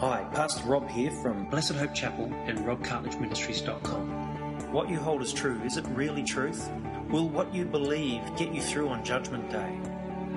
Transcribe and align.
Hi, 0.00 0.26
Pastor 0.34 0.68
Rob 0.68 0.90
here 0.90 1.10
from 1.10 1.46
Blessed 1.46 1.72
Hope 1.72 1.94
Chapel 1.94 2.30
and 2.44 2.58
robcartledgeministries.com. 2.58 4.70
What 4.70 4.90
You 4.90 4.98
Hold 4.98 5.22
as 5.22 5.32
True. 5.32 5.58
Is 5.64 5.78
it 5.78 5.86
really 5.88 6.22
truth? 6.22 6.70
Will 7.08 7.30
what 7.30 7.54
you 7.54 7.64
believe 7.64 8.20
get 8.36 8.52
you 8.52 8.60
through 8.60 8.90
on 8.90 9.02
Judgment 9.02 9.50
Day? 9.50 9.80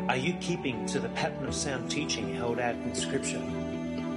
Are 0.08 0.16
you 0.16 0.32
keeping 0.36 0.86
to 0.86 1.02
the 1.02 1.10
pattern 1.10 1.46
of 1.46 1.54
sound 1.54 1.92
teaching 1.92 2.34
held 2.34 2.58
out 2.58 2.76
in 2.76 2.96
Scripture? 2.96 3.44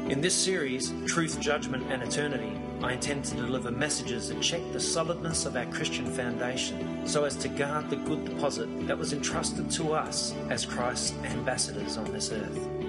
In 0.09 0.21
this 0.21 0.37
series, 0.37 0.93
Truth, 1.07 1.41
Judgment 1.41 1.91
and 1.91 2.05
Eternity, 2.05 2.57
I 2.81 2.93
intend 2.93 3.25
to 3.25 3.35
deliver 3.35 3.73
messages 3.73 4.29
that 4.29 4.41
check 4.41 4.61
the 4.73 4.79
solidness 4.79 5.45
of 5.45 5.57
our 5.57 5.67
Christian 5.67 6.07
foundation 6.07 7.05
so 7.05 7.25
as 7.25 7.35
to 7.39 7.49
guard 7.49 7.91
the 7.91 7.97
good 7.97 8.27
deposit 8.27 8.87
that 8.87 8.97
was 8.97 9.13
entrusted 9.13 9.73
to 9.73 9.93
us 9.93 10.37
as 10.51 10.65
Christ's 10.65 11.17
ambassadors 11.25 11.97
on 11.97 12.13
this 12.13 12.31
earth. 12.31 12.82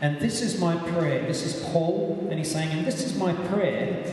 And 0.00 0.20
this 0.20 0.42
is 0.42 0.60
my 0.60 0.76
prayer. 0.76 1.26
This 1.26 1.44
is 1.44 1.62
Paul, 1.70 2.26
and 2.30 2.38
he's 2.38 2.50
saying, 2.50 2.70
and 2.70 2.86
this 2.86 3.02
is 3.02 3.16
my 3.16 3.32
prayer 3.32 4.04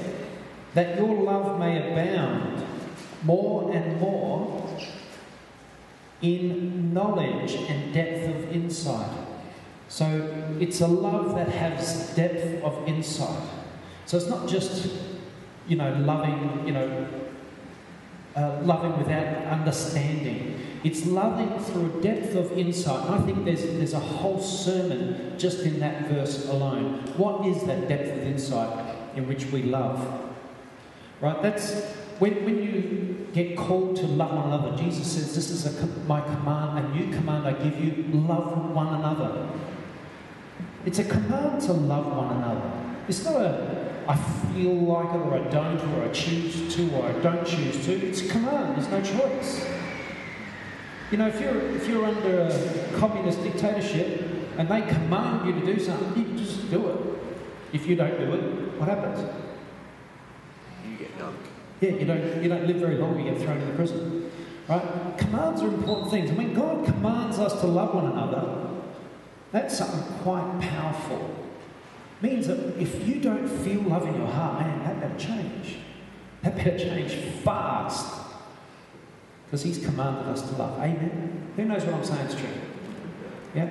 that 0.73 0.97
your 0.97 1.23
love 1.23 1.59
may 1.59 1.91
abound 1.91 2.65
more 3.23 3.71
and 3.71 3.99
more 3.99 4.69
in 6.21 6.93
knowledge 6.93 7.53
and 7.53 7.93
depth 7.93 8.29
of 8.29 8.51
insight. 8.51 9.11
So 9.89 10.55
it's 10.59 10.81
a 10.81 10.87
love 10.87 11.35
that 11.35 11.49
has 11.49 12.15
depth 12.15 12.63
of 12.63 12.87
insight. 12.87 13.49
So 14.05 14.17
it's 14.17 14.27
not 14.27 14.47
just, 14.47 14.91
you 15.67 15.75
know, 15.75 15.93
loving, 15.99 16.65
you 16.65 16.73
know, 16.73 17.07
uh, 18.35 18.61
loving 18.63 18.97
without 18.97 19.45
understanding. 19.45 20.59
It's 20.83 21.05
loving 21.05 21.57
through 21.59 21.97
a 21.97 22.01
depth 22.01 22.35
of 22.35 22.57
insight. 22.57 23.09
I 23.09 23.17
think 23.19 23.45
there's, 23.45 23.61
there's 23.63 23.93
a 23.93 23.99
whole 23.99 24.39
sermon 24.39 25.33
just 25.37 25.59
in 25.61 25.79
that 25.79 26.09
verse 26.09 26.49
alone. 26.49 26.99
What 27.15 27.45
is 27.45 27.63
that 27.63 27.87
depth 27.87 28.11
of 28.11 28.23
insight 28.23 28.95
in 29.15 29.27
which 29.27 29.45
we 29.45 29.63
love? 29.63 30.05
Right? 31.21 31.41
That's 31.41 31.83
when, 32.19 32.43
when 32.43 32.61
you 32.61 33.27
get 33.33 33.57
called 33.57 33.95
to 33.97 34.07
love 34.07 34.33
one 34.33 34.47
another. 34.47 34.75
Jesus 34.75 35.09
says, 35.09 35.33
This 35.33 35.49
is 35.49 35.65
a, 35.65 35.87
my 36.05 36.19
command, 36.19 36.85
a 36.85 36.89
new 36.89 37.15
command 37.15 37.47
I 37.47 37.53
give 37.53 37.79
you 37.79 38.03
love 38.11 38.71
one 38.71 38.87
another. 38.87 39.49
It's 40.85 40.99
a 40.99 41.05
command 41.05 41.61
to 41.61 41.73
love 41.73 42.07
one 42.07 42.37
another. 42.37 42.71
It's 43.07 43.23
not 43.23 43.41
a 43.41 43.83
I 44.07 44.17
feel 44.17 44.73
like 44.73 45.15
it 45.15 45.17
or 45.17 45.35
I 45.35 45.47
don't, 45.49 45.79
or 45.93 46.03
I 46.03 46.09
choose 46.09 46.75
to 46.75 46.93
or 46.93 47.05
I 47.05 47.13
don't 47.19 47.45
choose 47.47 47.85
to. 47.85 47.93
It's 48.05 48.21
a 48.21 48.27
command, 48.27 48.75
there's 48.75 48.89
no 48.89 49.01
choice. 49.01 49.65
You 51.13 51.19
know, 51.19 51.27
if 51.27 51.39
you're, 51.39 51.75
if 51.75 51.87
you're 51.87 52.05
under 52.05 52.39
a 52.39 52.97
communist 52.97 53.43
dictatorship 53.43 54.19
and 54.57 54.67
they 54.67 54.81
command 54.81 55.45
you 55.45 55.61
to 55.61 55.75
do 55.75 55.79
something, 55.79 56.27
you 56.27 56.35
just 56.35 56.71
do 56.71 56.89
it. 56.89 56.97
If 57.71 57.85
you 57.85 57.95
don't 57.95 58.17
do 58.17 58.33
it, 58.33 58.79
what 58.79 58.89
happens? 58.89 59.19
You 60.89 60.97
get 60.97 61.15
dunked. 61.19 61.35
Yeah, 61.81 61.91
you 61.91 62.05
don't, 62.05 62.41
you 62.41 62.49
don't 62.49 62.65
live 62.65 62.77
very 62.77 62.95
long, 62.95 63.23
you 63.23 63.31
get 63.31 63.39
thrown 63.39 63.59
into 63.59 63.75
prison. 63.75 64.31
Right? 64.67 65.13
Commands 65.19 65.61
are 65.61 65.67
important 65.67 66.09
things. 66.09 66.29
And 66.31 66.37
when 66.39 66.55
God 66.55 66.83
commands 66.83 67.37
us 67.37 67.61
to 67.61 67.67
love 67.67 67.93
one 67.93 68.07
another, 68.07 68.69
that's 69.51 69.77
something 69.77 70.01
quite 70.23 70.61
powerful. 70.61 71.29
It 72.23 72.27
Means 72.27 72.47
that 72.47 72.81
if 72.81 73.07
you 73.07 73.19
don't 73.19 73.47
feel 73.47 73.81
love 73.81 74.07
in 74.07 74.15
your 74.15 74.29
heart, 74.29 74.61
man, 74.61 74.79
that 74.79 74.99
better 74.99 75.19
change. 75.19 75.77
That 76.41 76.55
better 76.55 76.75
change 76.75 77.13
fast. 77.43 78.22
Because 79.53 79.65
He's 79.65 79.85
commanded 79.85 80.25
us 80.29 80.41
to 80.49 80.55
love. 80.55 80.79
Amen. 80.79 81.51
Who 81.55 81.65
knows 81.65 81.85
what 81.85 81.93
I'm 81.93 82.03
saying 82.03 82.25
is 82.25 82.33
true? 82.33 82.49
Yeah? 83.53 83.69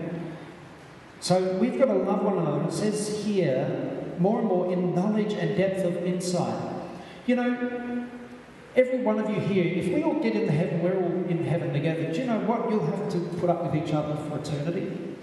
So 1.18 1.54
we've 1.54 1.76
got 1.76 1.86
to 1.86 1.94
love 1.94 2.22
one 2.22 2.38
another. 2.38 2.68
It 2.68 2.72
says 2.72 3.24
here, 3.24 4.14
more 4.16 4.38
and 4.38 4.46
more 4.46 4.72
in 4.72 4.94
knowledge 4.94 5.32
and 5.32 5.56
depth 5.56 5.84
of 5.84 5.96
insight. 6.06 6.72
You 7.26 7.34
know, 7.34 8.06
every 8.76 9.00
one 9.00 9.18
of 9.18 9.28
you 9.28 9.40
here, 9.40 9.64
if 9.64 9.92
we 9.92 10.04
all 10.04 10.20
get 10.20 10.36
into 10.36 10.52
heaven, 10.52 10.82
we're 10.84 10.94
all 10.94 11.28
in 11.28 11.42
heaven 11.42 11.72
together. 11.72 12.12
Do 12.12 12.20
you 12.20 12.26
know 12.26 12.38
what? 12.38 12.70
You'll 12.70 12.86
have 12.86 13.10
to 13.10 13.18
put 13.40 13.50
up 13.50 13.64
with 13.64 13.74
each 13.82 13.92
other 13.92 14.14
for 14.14 14.38
eternity. 14.38 15.16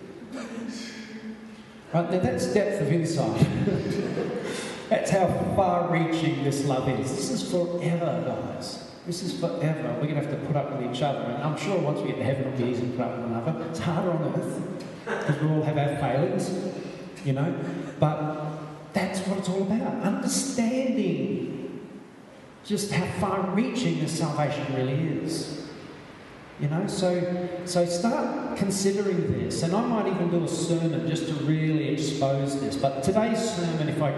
Right, 1.94 2.12
now 2.12 2.20
that's 2.20 2.48
depth 2.48 2.82
of 2.82 2.92
insight. 2.92 3.48
that's 4.90 5.12
how 5.12 5.28
far 5.56 5.90
reaching 5.90 6.44
this 6.44 6.66
love 6.66 6.90
is. 7.00 7.16
This 7.16 7.30
is 7.30 7.50
forever, 7.50 8.24
guys. 8.28 8.89
This 9.10 9.24
is 9.24 9.40
forever. 9.40 9.98
We're 10.00 10.06
going 10.06 10.22
to 10.22 10.22
have 10.22 10.30
to 10.30 10.46
put 10.46 10.56
up 10.56 10.72
with 10.72 10.96
each 10.96 11.02
other. 11.02 11.22
And 11.22 11.42
I'm 11.42 11.58
sure 11.58 11.80
once 11.80 12.00
we 12.00 12.10
get 12.10 12.18
to 12.18 12.24
heaven, 12.24 12.54
it'll 12.54 12.64
be 12.64 12.72
easy 12.72 12.82
to 12.82 12.88
put 12.90 13.02
up 13.02 13.18
with 13.18 13.26
one 13.26 13.42
another. 13.42 13.66
It's 13.68 13.80
harder 13.80 14.12
on 14.12 14.22
earth 14.36 14.86
because 15.04 15.42
we 15.42 15.50
all 15.50 15.64
have 15.64 15.80
our 15.80 15.96
failings, 15.98 16.52
you 17.26 17.34
know. 17.34 17.52
But 18.00 18.52
that's 18.94 19.22
what 19.22 19.40
it's 19.40 19.50
all 19.50 19.64
about 19.64 20.04
understanding 20.04 21.90
just 22.64 22.92
how 22.92 23.08
far 23.20 23.50
reaching 23.56 24.00
this 24.00 24.20
salvation 24.20 24.76
really 24.76 25.24
is. 25.24 25.68
You 26.60 26.68
know, 26.68 26.86
so 26.86 27.50
so 27.66 27.86
start 27.88 28.58
considering 28.58 29.40
this, 29.40 29.64
and 29.64 29.74
I 29.74 29.88
might 29.88 30.06
even 30.06 30.30
do 30.30 30.44
a 30.44 30.48
sermon 30.48 31.08
just 31.08 31.28
to 31.30 31.34
really 31.46 31.88
expose 31.88 32.62
this. 32.62 32.78
But 32.78 33.02
today's 33.02 33.40
sermon, 33.40 33.90
if 33.90 34.04
I 34.04 34.12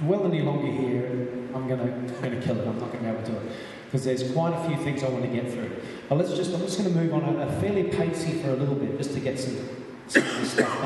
dwell 0.00 0.26
any 0.26 0.42
longer 0.42 0.70
here, 0.70 1.48
I'm 1.54 1.62
I'm 1.62 1.68
gonna 1.68 2.42
kill 2.42 2.58
it. 2.58 2.68
I'm 2.68 2.78
not 2.78 2.92
gonna 2.92 2.98
be 2.98 3.08
able 3.08 3.22
to 3.22 3.30
do 3.30 3.36
it 3.38 3.52
because 3.96 4.04
there's 4.04 4.32
quite 4.32 4.52
a 4.52 4.68
few 4.68 4.76
things 4.84 5.02
I 5.02 5.08
want 5.08 5.24
to 5.24 5.30
get 5.30 5.50
through. 5.50 5.70
But 6.08 6.18
let's 6.18 6.34
just 6.34 6.52
I'm 6.52 6.60
just 6.60 6.78
going 6.78 6.92
to 6.92 7.00
move 7.00 7.14
on 7.14 7.24
a, 7.24 7.46
a 7.46 7.60
fairly 7.60 7.84
pacey 7.84 8.42
for 8.42 8.50
a 8.50 8.56
little 8.56 8.74
bit, 8.74 8.98
just 8.98 9.14
to 9.14 9.20
get 9.20 9.38
some 9.38 9.56
some 10.06 10.22
stuff 10.44 10.80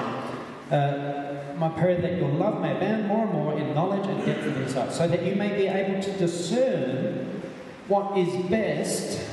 done. 0.71 0.79
Uh, 0.79 1.55
my 1.59 1.69
prayer 1.71 2.01
that 2.01 2.19
your 2.19 2.29
love 2.29 2.61
may 2.61 2.77
abound 2.77 3.09
more 3.09 3.25
and 3.25 3.33
more 3.33 3.59
in 3.59 3.75
knowledge 3.75 4.07
and 4.07 4.25
depth 4.25 4.47
of 4.47 4.57
insight, 4.63 4.93
so 4.93 5.09
that 5.09 5.25
you 5.25 5.35
may 5.35 5.57
be 5.57 5.67
able 5.67 6.01
to 6.01 6.13
discern 6.19 7.43
what 7.89 8.17
is 8.17 8.35
best 8.47 9.27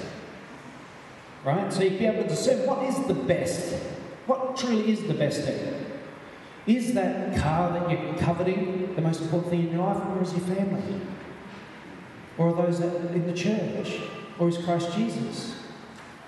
right? 1.44 1.72
So 1.72 1.84
you 1.84 1.92
be 1.92 2.06
able 2.06 2.24
to 2.24 2.30
discern 2.30 2.66
what 2.66 2.84
is 2.84 3.08
the 3.08 3.14
best. 3.14 3.74
What 4.26 4.58
truly 4.58 4.92
is 4.92 5.04
the 5.08 5.14
best 5.14 5.44
thing? 5.44 5.86
Is 6.66 6.94
that 6.96 7.38
car 7.38 7.72
that 7.72 7.90
you're 7.90 8.16
coveting 8.16 8.94
the 8.96 9.02
most 9.02 9.22
important 9.22 9.52
thing 9.52 9.68
in 9.68 9.72
your 9.72 9.86
life, 9.86 10.04
or 10.08 10.22
is 10.22 10.34
your 10.34 10.42
family? 10.42 11.00
Or 12.38 12.50
are 12.50 12.54
those 12.54 12.80
in 12.80 13.26
the 13.26 13.34
church? 13.34 14.00
Or 14.40 14.48
is 14.48 14.58
Christ 14.58 14.94
Jesus? 14.96 15.56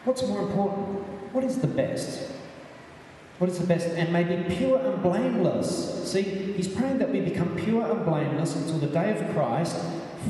What's 0.05 0.25
more 0.27 0.41
important? 0.41 1.07
What 1.33 1.43
is 1.43 1.59
the 1.59 1.67
best? 1.67 2.31
What 3.37 3.49
is 3.49 3.59
the 3.59 3.67
best? 3.67 3.87
And 3.89 4.11
may 4.11 4.23
be 4.23 4.55
pure 4.55 4.79
and 4.79 5.01
blameless. 5.01 6.11
See, 6.11 6.21
he's 6.21 6.67
praying 6.67 6.97
that 6.97 7.11
we 7.11 7.21
become 7.21 7.55
pure 7.55 7.89
and 7.89 8.03
blameless 8.03 8.55
until 8.55 8.79
the 8.79 8.87
day 8.87 9.17
of 9.17 9.33
Christ, 9.33 9.77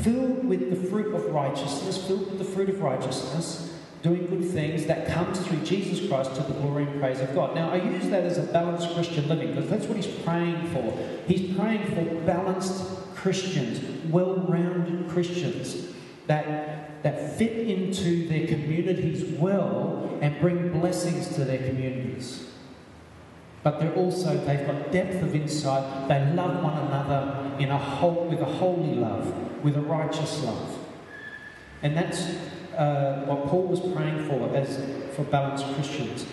filled 0.02 0.46
with 0.46 0.70
the 0.70 0.90
fruit 0.90 1.16
of 1.16 1.26
righteousness, 1.34 2.06
filled 2.06 2.30
with 2.30 2.38
the 2.38 2.46
fruit 2.46 2.70
of 2.70 2.82
righteousness, 2.82 3.74
doing 4.04 4.28
good 4.28 4.46
things 4.52 4.86
that 4.86 5.08
comes 5.08 5.40
through 5.40 5.62
Jesus 5.62 6.08
Christ 6.08 6.36
to 6.36 6.44
the 6.44 6.54
glory 6.60 6.84
and 6.84 7.00
praise 7.00 7.20
of 7.20 7.34
God. 7.34 7.56
Now, 7.56 7.72
I 7.72 7.78
use 7.78 8.10
that 8.10 8.24
as 8.24 8.38
a 8.38 8.44
balanced 8.44 8.94
Christian 8.94 9.28
living 9.28 9.56
because 9.56 9.70
that's 9.70 9.86
what 9.88 9.98
he's 9.98 10.14
praying 10.24 10.68
for. 10.68 10.98
He's 11.26 11.58
praying 11.58 11.86
for 11.96 12.04
balanced 12.26 13.09
Christians, 13.22 13.82
well-rounded 14.10 15.10
Christians 15.10 15.94
that, 16.28 17.04
that 17.04 17.38
fit 17.38 17.68
into 17.68 18.28
their 18.28 18.48
communities 18.48 19.24
well 19.40 20.18
and 20.22 20.40
bring 20.40 20.72
blessings 20.80 21.36
to 21.36 21.44
their 21.44 21.58
communities. 21.70 22.50
But 23.62 23.80
they're 23.80 23.94
also, 23.94 24.38
they've 24.46 24.66
got 24.66 24.92
depth 24.92 25.22
of 25.22 25.36
insight. 25.36 26.08
They 26.08 26.34
love 26.34 26.64
one 26.64 26.78
another 26.78 27.58
in 27.60 27.70
a 27.72 27.78
whole, 27.78 28.26
with 28.26 28.40
a 28.40 28.46
holy 28.46 28.96
love, 28.96 29.64
with 29.64 29.76
a 29.76 29.82
righteous 29.82 30.42
love. 30.44 30.78
And 31.82 31.96
that's 31.96 32.22
uh, 32.78 33.26
what 33.26 33.48
Paul 33.48 33.64
was 33.64 33.82
praying 33.82 34.28
for 34.30 34.56
as 34.56 34.78
for 35.16 35.24
balanced 35.24 35.66
Christians. 35.76 36.26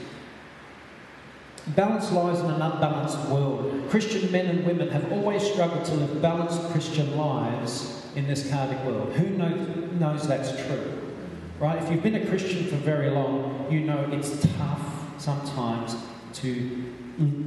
Balance 1.69 2.13
lies 2.13 2.39
in 2.39 2.47
an 2.47 2.63
unbalanced 2.63 3.19
world. 3.29 3.89
Christian 3.91 4.31
men 4.31 4.47
and 4.47 4.65
women 4.65 4.89
have 4.91 5.11
always 5.13 5.43
struggled 5.43 5.85
to 5.87 5.95
live 5.95 6.23
balanced 6.23 6.63
Christian 6.71 7.17
lives 7.17 8.07
in 8.15 8.29
this 8.29 8.49
chaotic 8.49 8.83
world. 8.85 9.13
Who 9.15 9.31
knows, 9.31 9.93
knows 9.99 10.29
that's 10.29 10.51
true? 10.67 11.13
Right? 11.59 11.83
If 11.83 11.91
you've 11.91 12.03
been 12.03 12.15
a 12.15 12.27
Christian 12.27 12.67
for 12.67 12.77
very 12.77 13.11
long, 13.11 13.67
you 13.71 13.81
know 13.81 14.09
it's 14.13 14.47
tough 14.59 14.81
sometimes 15.19 15.97
to 16.35 16.53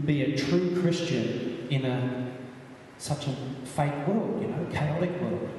be 0.06 0.24
a 0.24 0.38
true 0.38 0.82
Christian 0.82 1.68
in 1.70 1.86
a 1.86 2.32
such 2.98 3.28
a 3.28 3.36
fake 3.64 4.06
world, 4.06 4.42
you 4.42 4.48
know, 4.50 4.68
chaotic 4.74 5.22
world. 5.22 5.50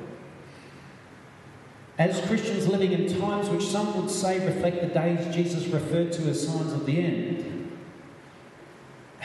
As 1.97 2.21
Christians 2.27 2.69
living 2.69 2.93
in 2.93 3.21
times 3.21 3.49
which 3.49 3.65
some 3.65 4.01
would 4.01 4.11
say 4.11 4.45
reflect 4.45 4.83
the 4.83 4.89
days 4.89 5.35
Jesus 5.35 5.67
referred 5.69 6.12
to 6.12 6.23
as 6.29 6.47
signs 6.47 6.73
of 6.73 6.85
the 6.85 7.03
end, 7.03 7.60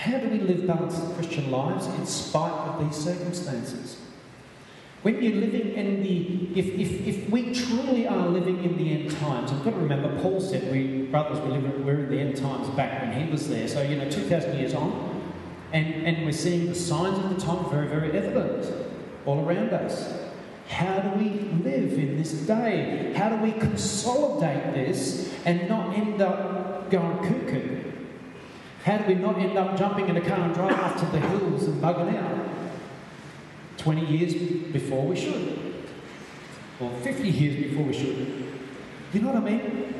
how 0.05 0.19
do 0.19 0.29
we 0.29 0.37
live 0.37 0.67
balanced 0.67 1.01
Christian 1.15 1.49
lives 1.49 1.87
in 1.87 2.05
spite 2.05 2.51
of 2.51 2.85
these 2.85 2.95
circumstances? 2.95 3.97
When 5.01 5.21
you're 5.21 5.35
living 5.35 5.73
in 5.73 6.03
the, 6.03 6.59
if, 6.59 6.67
if, 6.67 7.07
if 7.07 7.29
we 7.31 7.51
truly 7.51 8.07
are 8.07 8.27
living 8.27 8.63
in 8.63 8.77
the 8.77 8.91
end 8.91 9.17
times, 9.17 9.51
I've 9.51 9.63
got 9.63 9.71
to 9.71 9.77
remember, 9.77 10.21
Paul 10.21 10.39
said 10.39 10.71
we, 10.71 11.03
brothers, 11.03 11.39
we're, 11.39 11.59
we're 11.79 12.03
in 12.03 12.09
the 12.09 12.19
end 12.19 12.37
times 12.37 12.67
back 12.69 13.01
when 13.01 13.19
he 13.19 13.31
was 13.31 13.49
there. 13.49 13.67
So, 13.67 13.81
you 13.81 13.95
know, 13.95 14.07
2,000 14.07 14.59
years 14.59 14.75
on, 14.75 15.33
and, 15.73 15.87
and 16.05 16.23
we're 16.23 16.33
seeing 16.33 16.67
the 16.67 16.75
signs 16.75 17.17
of 17.17 17.35
the 17.35 17.41
time 17.41 17.67
very, 17.71 17.87
very 17.87 18.11
evident 18.11 18.71
all 19.25 19.43
around 19.43 19.71
us. 19.71 20.13
How 20.69 20.99
do 20.99 21.17
we 21.17 21.31
live 21.63 21.93
in 21.93 22.17
this 22.17 22.31
day? 22.31 23.11
How 23.15 23.29
do 23.29 23.37
we 23.37 23.53
consolidate 23.53 24.75
this 24.75 25.33
and 25.45 25.67
not 25.67 25.95
end 25.95 26.21
up 26.21 26.91
going 26.91 27.17
cuckoo? 27.19 27.84
How 28.85 28.99
do 28.99 29.05
we 29.07 29.15
not 29.15 29.39
end 29.39 29.57
up 29.57 29.75
jumping 29.75 30.09
in 30.09 30.15
a 30.15 30.21
car 30.21 30.39
and 30.39 30.53
driving 30.53 30.77
off 30.77 30.99
to 30.99 31.07
the 31.07 31.19
hills 31.19 31.63
and 31.63 31.81
bugging 31.81 32.15
out? 32.15 32.47
20 33.77 34.05
years 34.05 34.33
before 34.71 35.07
we 35.07 35.15
should, 35.15 35.73
or 36.79 36.91
50 37.01 37.27
years 37.27 37.55
before 37.55 37.83
we 37.83 37.93
should. 37.93 38.45
You 39.11 39.21
know 39.21 39.31
what 39.31 39.37
I 39.37 39.39
mean? 39.39 39.93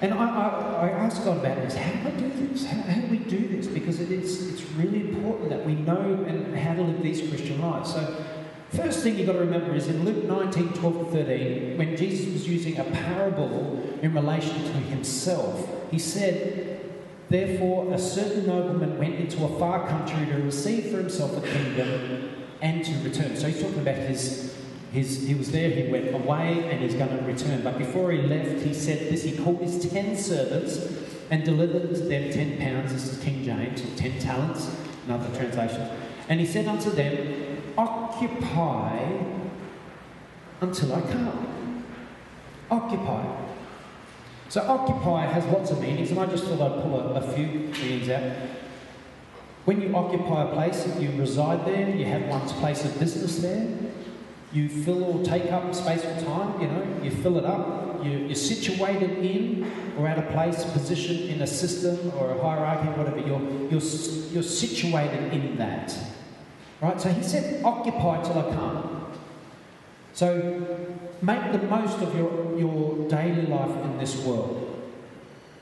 And 0.00 0.14
I, 0.14 0.26
I, 0.26 1.04
I 1.04 1.08
God 1.08 1.36
about 1.36 1.56
this. 1.58 1.74
How 1.74 1.92
do 1.92 2.08
I 2.08 2.10
do 2.12 2.48
this? 2.48 2.64
How, 2.64 2.80
how 2.80 3.00
do 3.02 3.08
we 3.08 3.18
do 3.18 3.48
this? 3.48 3.66
Because 3.66 4.00
it 4.00 4.10
is, 4.10 4.54
it's 4.54 4.62
really 4.70 5.00
important 5.10 5.50
that 5.50 5.66
we 5.66 5.74
know 5.74 6.24
and 6.26 6.56
how 6.56 6.72
to 6.72 6.82
live 6.82 7.02
these 7.02 7.28
Christian 7.28 7.60
lives. 7.60 7.92
So, 7.92 8.24
first 8.70 9.02
thing 9.02 9.18
you've 9.18 9.26
got 9.26 9.34
to 9.34 9.40
remember 9.40 9.74
is 9.74 9.88
in 9.88 10.06
Luke 10.06 10.24
19 10.24 10.72
12 10.72 10.98
to 10.98 11.24
13, 11.24 11.76
when 11.76 11.94
Jesus 11.94 12.32
was 12.32 12.48
using 12.48 12.78
a 12.78 12.84
parable 12.84 13.82
in 14.00 14.14
relation 14.14 14.54
to 14.54 14.72
himself, 14.72 15.68
he 15.90 15.98
said, 15.98 16.81
Therefore, 17.28 17.92
a 17.92 17.98
certain 17.98 18.46
nobleman 18.46 18.98
went 18.98 19.14
into 19.14 19.44
a 19.44 19.58
far 19.58 19.88
country 19.88 20.26
to 20.26 20.42
receive 20.42 20.90
for 20.90 20.98
himself 20.98 21.36
a 21.36 21.40
kingdom 21.40 22.30
and 22.60 22.84
to 22.84 22.92
return. 23.08 23.36
So 23.36 23.48
he's 23.48 23.60
talking 23.60 23.80
about 23.80 23.96
his, 23.96 24.54
his 24.92 25.26
he 25.26 25.34
was 25.34 25.50
there, 25.50 25.70
he 25.70 25.90
went 25.90 26.14
away, 26.14 26.68
and 26.70 26.80
he's 26.80 26.94
going 26.94 27.16
to 27.16 27.24
return. 27.24 27.62
But 27.62 27.78
before 27.78 28.12
he 28.12 28.22
left, 28.22 28.62
he 28.62 28.74
said 28.74 29.10
this 29.10 29.22
he 29.22 29.36
called 29.36 29.60
his 29.60 29.90
ten 29.90 30.16
servants 30.16 30.86
and 31.30 31.44
delivered 31.44 31.94
them 31.94 32.30
ten 32.30 32.58
pounds. 32.58 32.92
This 32.92 33.12
is 33.12 33.22
King 33.24 33.44
James, 33.44 33.82
ten 33.96 34.18
talents 34.18 34.70
another 35.06 35.34
translation. 35.36 35.88
And 36.28 36.40
he 36.40 36.46
said 36.46 36.66
unto 36.66 36.90
them, 36.90 37.62
Occupy 37.76 39.18
until 40.60 40.94
I 40.94 41.00
come. 41.00 41.84
Occupy. 42.70 43.51
So 44.52 44.60
occupy 44.60 45.24
has 45.24 45.46
lots 45.46 45.70
of 45.70 45.80
meanings, 45.80 46.10
and 46.10 46.20
I 46.20 46.26
just 46.26 46.44
thought 46.44 46.60
I'd 46.60 46.82
pull 46.82 47.00
a, 47.00 47.14
a 47.14 47.32
few 47.32 47.46
meanings 47.46 48.10
out. 48.10 48.36
When 49.64 49.80
you 49.80 49.96
occupy 49.96 50.42
a 50.42 50.52
place, 50.52 50.86
you 51.00 51.10
reside 51.18 51.64
there, 51.64 51.88
you 51.88 52.04
have 52.04 52.24
one's 52.24 52.52
place 52.52 52.84
of 52.84 53.00
business 53.00 53.38
there, 53.38 53.66
you 54.52 54.68
fill 54.68 55.04
or 55.04 55.24
take 55.24 55.50
up 55.50 55.74
space 55.74 56.04
or 56.04 56.20
time, 56.20 56.60
you 56.60 56.68
know, 56.68 56.86
you 57.02 57.10
fill 57.10 57.38
it 57.38 57.46
up, 57.46 58.04
you, 58.04 58.30
are 58.30 58.34
situated 58.34 59.24
in 59.24 59.72
or 59.96 60.06
at 60.06 60.18
a 60.18 60.32
place, 60.32 60.62
position 60.64 61.30
in 61.30 61.40
a 61.40 61.46
system 61.46 62.12
or 62.18 62.32
a 62.32 62.42
hierarchy, 62.42 62.88
whatever, 62.88 63.20
you're, 63.20 63.40
you're, 63.70 63.80
you're 64.32 64.42
situated 64.42 65.32
in 65.32 65.56
that. 65.56 65.96
Right? 66.82 67.00
So 67.00 67.08
he 67.08 67.22
said, 67.22 67.64
occupy 67.64 68.22
till 68.22 68.38
I 68.38 68.54
come. 68.54 69.01
So 70.14 70.88
make 71.22 71.52
the 71.52 71.66
most 71.66 71.98
of 72.00 72.14
your, 72.14 72.58
your 72.58 73.08
daily 73.08 73.46
life 73.46 73.84
in 73.84 73.98
this 73.98 74.16
world. 74.24 74.68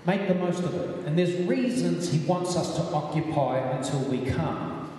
Make 0.07 0.29
the 0.29 0.35
most 0.35 0.61
of 0.61 0.75
it. 0.75 1.07
And 1.07 1.19
there's 1.19 1.37
reasons 1.47 2.11
he 2.11 2.19
wants 2.27 2.57
us 2.57 2.77
to 2.77 2.83
occupy 2.95 3.59
until 3.59 4.01
we 4.01 4.25
come. 4.25 4.91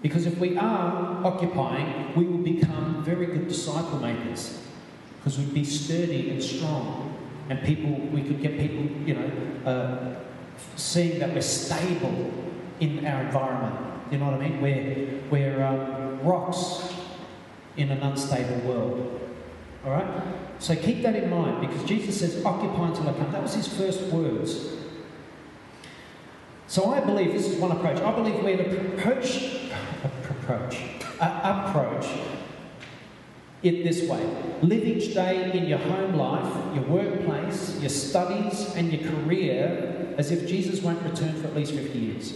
Because 0.00 0.26
if 0.26 0.38
we 0.38 0.56
are 0.56 1.26
occupying, 1.26 2.14
we 2.14 2.24
will 2.24 2.38
become 2.38 3.02
very 3.04 3.26
good 3.26 3.48
disciple 3.48 3.98
makers. 3.98 4.62
Because 5.18 5.38
we'd 5.38 5.54
be 5.54 5.64
sturdy 5.64 6.30
and 6.30 6.42
strong. 6.42 7.16
And 7.48 7.60
people, 7.62 7.90
we 8.12 8.22
could 8.22 8.40
get 8.40 8.58
people, 8.58 8.84
you 9.06 9.14
know, 9.14 9.30
uh, 9.64 10.14
seeing 10.76 11.18
that 11.18 11.32
we're 11.32 11.40
stable 11.40 12.32
in 12.78 13.04
our 13.06 13.22
environment. 13.22 14.02
You 14.12 14.18
know 14.18 14.26
what 14.26 14.34
I 14.34 14.48
mean? 14.48 14.60
We're, 14.60 15.20
we're 15.30 15.64
um, 15.64 16.20
rocks 16.22 16.94
in 17.78 17.90
an 17.90 18.02
unstable 18.02 18.68
world. 18.68 19.20
All 19.84 19.92
right? 19.92 20.24
So 20.58 20.74
keep 20.74 21.02
that 21.02 21.14
in 21.14 21.30
mind 21.30 21.66
because 21.66 21.84
Jesus 21.84 22.20
says, 22.20 22.44
occupy 22.44 22.88
until 22.88 23.08
I 23.08 23.12
come. 23.12 23.32
That 23.32 23.42
was 23.42 23.54
his 23.54 23.68
first 23.68 24.02
words. 24.12 24.74
So 26.66 26.92
I 26.92 27.00
believe 27.00 27.32
this 27.32 27.46
is 27.46 27.56
one 27.56 27.72
approach. 27.72 27.98
I 27.98 28.12
believe 28.14 28.34
to 28.40 28.94
approach, 28.94 29.70
approach, 30.24 30.82
approach 31.20 32.06
it 33.62 33.84
this 33.84 34.08
way. 34.08 34.24
Live 34.62 34.84
each 34.84 35.14
day 35.14 35.50
in 35.56 35.66
your 35.66 35.78
home 35.78 36.14
life, 36.14 36.74
your 36.74 36.84
workplace, 36.84 37.80
your 37.80 37.88
studies, 37.88 38.74
and 38.74 38.92
your 38.92 39.10
career 39.10 40.14
as 40.18 40.30
if 40.30 40.46
Jesus 40.46 40.82
won't 40.82 41.02
return 41.02 41.40
for 41.40 41.48
at 41.48 41.56
least 41.56 41.72
50 41.72 41.98
years. 41.98 42.32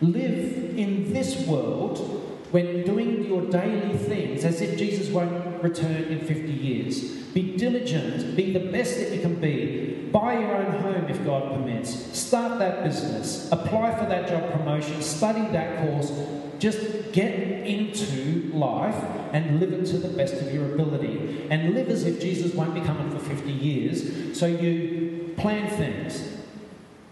Live 0.00 0.76
in 0.76 1.12
this 1.12 1.46
world 1.46 2.33
when 2.54 2.84
doing 2.84 3.24
your 3.24 3.42
daily 3.50 3.98
things 3.98 4.44
as 4.44 4.60
if 4.60 4.78
Jesus 4.78 5.08
won't 5.08 5.60
return 5.60 6.04
in 6.04 6.20
50 6.20 6.52
years. 6.52 7.00
Be 7.34 7.56
diligent, 7.56 8.36
be 8.36 8.52
the 8.52 8.70
best 8.70 8.96
that 8.96 9.10
you 9.10 9.20
can 9.20 9.34
be. 9.40 10.08
Buy 10.12 10.38
your 10.38 10.54
own 10.54 10.80
home 10.80 11.08
if 11.08 11.24
God 11.24 11.52
permits. 11.52 11.90
Start 12.16 12.60
that 12.60 12.84
business. 12.84 13.50
Apply 13.50 13.98
for 13.98 14.06
that 14.06 14.28
job 14.28 14.52
promotion. 14.52 15.02
Study 15.02 15.40
that 15.50 15.80
course. 15.80 16.12
Just 16.60 17.10
get 17.10 17.34
into 17.66 18.56
life 18.56 19.02
and 19.32 19.58
live 19.58 19.72
it 19.72 19.84
to 19.86 19.98
the 19.98 20.16
best 20.16 20.34
of 20.34 20.54
your 20.54 20.74
ability. 20.74 21.48
And 21.50 21.74
live 21.74 21.88
as 21.88 22.04
if 22.04 22.20
Jesus 22.20 22.54
won't 22.54 22.72
be 22.72 22.82
coming 22.82 23.10
for 23.10 23.18
50 23.18 23.50
years. 23.50 24.38
So 24.38 24.46
you 24.46 25.34
plan 25.36 25.68
things. 25.70 26.22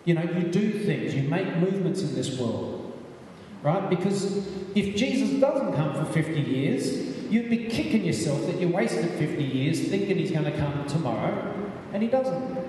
You 0.05 0.15
know, 0.15 0.23
you 0.23 0.45
do 0.45 0.85
things. 0.85 1.17
You 1.17 1.25
make 1.25 1.57
movements 1.57 2.01
in 2.03 2.15
this 2.15 2.39
world 2.39 2.82
right? 3.63 3.89
Because 3.89 4.47
if 4.75 4.97
Jesus 4.97 5.41
doesn't 5.41 5.75
come 5.75 5.95
for 5.95 6.11
50 6.13 6.41
years, 6.41 7.31
you'd 7.31 7.51
be 7.51 7.69
kicking 7.69 8.05
yourself 8.05 8.45
that 8.47 8.61
you 8.61 8.69
wasted 8.69 9.11
50 9.11 9.43
years 9.43 9.89
thinking 9.89 10.19
he's 10.19 10.31
going 10.31 10.45
to 10.45 10.57
come 10.57 10.87
tomorrow, 10.87 11.71
and 11.93 12.03
he 12.03 12.09
doesn't. 12.09 12.69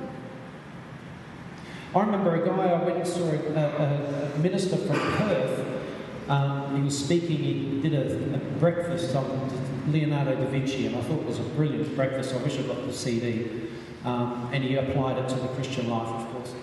I 1.95 1.99
remember 1.99 2.41
a 2.41 2.45
guy, 2.45 2.69
I 2.69 2.83
went 2.83 2.97
and 2.97 3.07
saw 3.07 3.29
a, 3.29 3.35
a, 3.35 4.31
a 4.35 4.39
minister 4.39 4.77
from 4.77 4.99
Perth. 4.99 5.81
Um, 6.27 6.77
he 6.77 6.81
was 6.83 6.97
speaking, 6.97 7.37
he 7.37 7.81
did 7.81 7.93
a, 7.93 8.35
a, 8.35 8.39
breakfast 8.59 9.15
on 9.15 9.91
Leonardo 9.91 10.35
da 10.35 10.45
Vinci, 10.45 10.87
and 10.87 10.95
I 10.95 11.01
thought 11.01 11.19
it 11.19 11.25
was 11.25 11.39
a 11.39 11.43
brilliant 11.43 11.95
breakfast. 11.95 12.33
I 12.33 12.37
wish 12.37 12.57
I 12.57 12.63
got 12.63 12.87
the 12.87 12.93
CD. 12.93 13.69
Um, 14.05 14.49
and 14.51 14.63
he 14.63 14.75
applied 14.75 15.17
it 15.17 15.29
to 15.29 15.35
the 15.35 15.47
Christian 15.49 15.89
life, 15.89 16.07
of 16.07 16.31
course. 16.31 16.55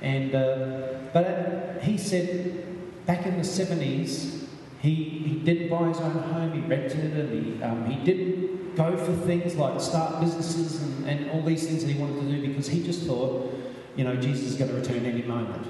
And 0.00 0.34
uh, 0.34 0.98
but 1.12 1.82
he 1.82 1.98
said 1.98 2.64
back 3.08 3.24
in 3.24 3.38
the 3.38 3.42
70s, 3.42 4.44
he, 4.80 4.94
he 4.94 5.36
didn't 5.42 5.70
buy 5.70 5.88
his 5.88 5.98
own 5.98 6.10
home, 6.10 6.52
he 6.52 6.60
rented 6.68 7.16
and 7.16 7.56
he, 7.56 7.62
um, 7.62 7.86
he 7.86 8.04
didn't 8.04 8.76
go 8.76 8.96
for 8.98 9.14
things 9.26 9.56
like 9.56 9.80
start 9.80 10.20
businesses 10.20 10.82
and, 10.82 11.08
and 11.08 11.30
all 11.30 11.42
these 11.42 11.66
things 11.66 11.82
that 11.82 11.90
he 11.90 11.98
wanted 11.98 12.20
to 12.20 12.30
do 12.30 12.46
because 12.46 12.68
he 12.68 12.84
just 12.84 13.06
thought, 13.06 13.50
you 13.96 14.04
know, 14.04 14.14
Jesus 14.14 14.48
is 14.48 14.56
going 14.56 14.70
to 14.70 14.76
return 14.76 15.06
any 15.06 15.22
moment. 15.22 15.66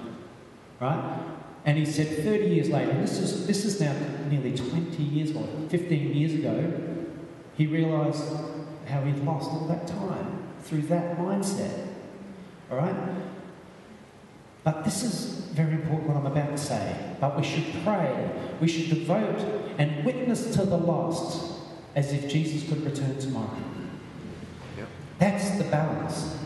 Right? 0.81 1.21
And 1.65 1.79
he 1.79 1.87
said 1.87 2.25
30 2.25 2.49
years 2.49 2.71
later, 2.71 2.91
and 2.91 3.05
this 3.05 3.19
is, 3.21 3.47
this 3.47 3.65
is 3.65 3.81
now 3.81 3.95
nearly 4.29 4.57
20 4.57 5.01
years 5.01 5.35
or 5.37 5.47
15 5.69 6.15
years 6.15 6.35
ago, 6.35 6.73
he 7.57 7.69
realised 7.69 8.25
how 8.89 9.01
he'd 9.03 9.19
lost 9.19 9.49
all 9.49 9.67
that 9.69 9.87
time 9.87 10.43
through 10.63 10.83
that 10.83 11.17
mindset. 11.17 11.87
All 12.69 12.79
right? 12.79 12.97
But 14.65 14.85
this 14.85 15.03
is 15.03 15.39
very 15.53 15.73
important 15.73 16.09
what 16.09 16.17
I'm 16.17 16.27
about 16.27 16.51
to 16.51 16.59
say. 16.59 16.97
But 17.21 17.37
we 17.37 17.45
should 17.45 17.65
pray, 17.85 18.31
we 18.61 18.69
should 18.69 18.89
devote 18.89 19.41
and 19.79 20.05
witness 20.05 20.55
to 20.57 20.65
the 20.65 20.77
lost 20.77 21.61
as 21.95 22.13
if 22.13 22.29
Jesus 22.29 22.69
could 22.69 22.85
return 22.85 23.19
tomorrow. 23.19 23.57
Yep. 24.77 24.89
That's 25.19 25.51
the 25.53 25.65
balance. 25.65 26.37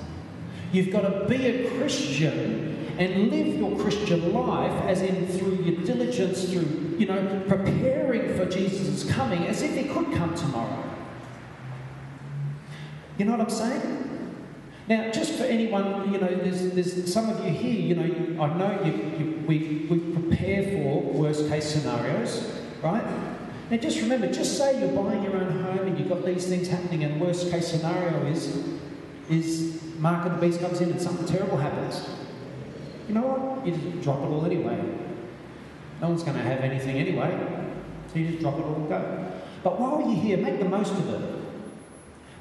You've 0.73 0.91
got 0.91 1.03
to 1.03 1.27
be 1.29 1.47
a 1.47 1.71
Christian 1.79 2.73
and 2.99 3.31
live 3.31 3.59
your 3.59 3.79
Christian 3.79 4.33
life 4.33 4.83
as 4.85 5.03
in 5.03 5.27
through 5.27 5.65
your 5.65 5.85
diligence, 5.85 6.51
through, 6.51 6.97
you 6.99 7.07
know, 7.07 7.43
preparing 7.49 8.35
for 8.37 8.47
Jesus' 8.47 9.11
coming 9.11 9.47
as 9.47 9.63
if 9.63 9.75
he 9.75 9.85
could 9.85 10.13
come 10.13 10.35
tomorrow. 10.35 10.85
You 13.19 13.27
know 13.27 13.33
what 13.33 13.41
I'm 13.41 13.51
saying? 13.51 14.22
Now, 14.89 15.11
just 15.11 15.35
for 15.35 15.45
anyone, 15.45 16.13
you 16.13 16.19
know, 16.19 16.27
there's, 16.27 16.73
there's 16.73 17.13
some 17.13 17.31
of 17.31 17.45
you 17.45 17.53
here, 17.53 17.81
you 17.81 17.95
know, 17.95 18.43
I 18.43 18.53
know 18.55 18.83
you, 18.85 18.93
you, 19.17 19.45
we, 19.47 19.87
we 19.89 19.99
prepare 20.13 20.65
for 20.65 21.01
worst 21.03 21.49
case 21.49 21.73
scenarios, 21.73 22.61
right? 22.83 23.05
Now, 23.71 23.77
just 23.77 24.01
remember, 24.01 24.31
just 24.33 24.59
say 24.59 24.81
you're 24.81 24.91
buying 24.93 25.23
your 25.23 25.37
own 25.37 25.63
home 25.63 25.87
and 25.87 25.99
you've 25.99 26.09
got 26.09 26.25
these 26.25 26.47
things 26.47 26.69
happening, 26.69 27.05
and 27.05 27.21
worst 27.21 27.51
case 27.51 27.69
scenario 27.69 28.27
is, 28.27 28.57
is 29.31 29.81
Mark 29.99 30.27
of 30.27 30.33
the 30.41 30.47
Beast 30.47 30.61
comes 30.61 30.81
in 30.81 30.91
and 30.91 31.01
something 31.01 31.27
terrible 31.27 31.59
happens. 31.59 32.09
You 33.07 33.15
know 33.15 33.23
what? 33.23 33.65
You 33.65 33.77
just 33.77 34.03
drop 34.03 34.19
it 34.19 34.27
all 34.27 34.45
anyway. 34.45 34.79
No 36.01 36.09
one's 36.09 36.25
going 36.25 36.37
to 36.37 36.43
have 36.43 36.59
anything 36.61 36.97
anyway, 36.97 37.31
so 38.13 38.19
you 38.19 38.29
just 38.31 38.41
drop 38.41 38.59
it 38.59 38.65
all 38.65 38.75
and 38.75 38.89
go. 38.89 39.33
But 39.63 39.79
while 39.79 40.01
you're 40.01 40.21
here, 40.21 40.39
make 40.39 40.59
the 40.59 40.65
most 40.65 40.93
of 40.93 41.09
it. 41.09 41.32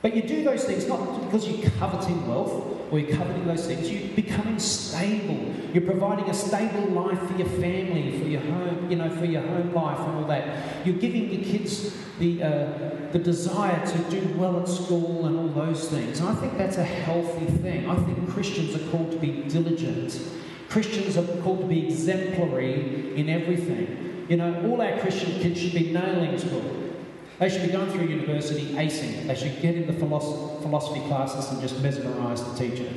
But 0.01 0.15
you 0.15 0.23
do 0.23 0.43
those 0.43 0.63
things 0.63 0.87
not 0.87 1.21
because 1.25 1.47
you're 1.47 1.69
coveting 1.71 2.27
wealth 2.27 2.81
or 2.91 2.99
you're 2.99 3.15
coveting 3.15 3.45
those 3.45 3.67
things, 3.67 3.89
you're 3.89 4.13
becoming 4.15 4.59
stable. 4.59 5.53
You're 5.73 5.83
providing 5.83 6.29
a 6.29 6.33
stable 6.33 6.87
life 6.89 7.21
for 7.21 7.37
your 7.37 7.47
family, 7.47 8.19
for 8.19 8.27
your 8.27 8.41
home, 8.41 8.89
you 8.89 8.97
know, 8.97 9.09
for 9.09 9.25
your 9.25 9.41
home 9.43 9.73
life 9.73 9.99
and 9.99 10.17
all 10.17 10.25
that. 10.25 10.85
You're 10.85 10.97
giving 10.97 11.31
your 11.31 11.43
kids 11.43 11.95
the, 12.19 12.43
uh, 12.43 13.11
the 13.11 13.19
desire 13.19 13.85
to 13.85 13.97
do 14.09 14.37
well 14.37 14.59
at 14.59 14.67
school 14.67 15.25
and 15.27 15.37
all 15.37 15.65
those 15.65 15.87
things. 15.89 16.19
And 16.19 16.29
I 16.29 16.35
think 16.35 16.57
that's 16.57 16.77
a 16.77 16.83
healthy 16.83 17.45
thing. 17.45 17.89
I 17.89 17.95
think 17.95 18.29
Christians 18.29 18.75
are 18.75 18.91
called 18.91 19.11
to 19.11 19.17
be 19.17 19.43
diligent. 19.47 20.19
Christians 20.67 21.15
are 21.15 21.25
called 21.41 21.61
to 21.61 21.67
be 21.67 21.87
exemplary 21.87 23.15
in 23.15 23.29
everything. 23.29 24.25
You 24.27 24.37
know, 24.37 24.69
all 24.69 24.81
our 24.81 24.99
Christian 24.99 25.39
kids 25.39 25.61
should 25.61 25.73
be 25.73 25.91
nailing 25.91 26.37
school. 26.37 26.80
They 27.41 27.49
should 27.49 27.63
be 27.63 27.69
going 27.69 27.89
through 27.89 28.05
university 28.05 28.67
acing. 28.75 29.25
They 29.25 29.33
should 29.33 29.59
get 29.63 29.73
into 29.73 29.93
philosophy 29.93 30.99
classes 31.07 31.51
and 31.51 31.59
just 31.59 31.81
mesmerise 31.81 32.43
the 32.43 32.69
teacher 32.69 32.87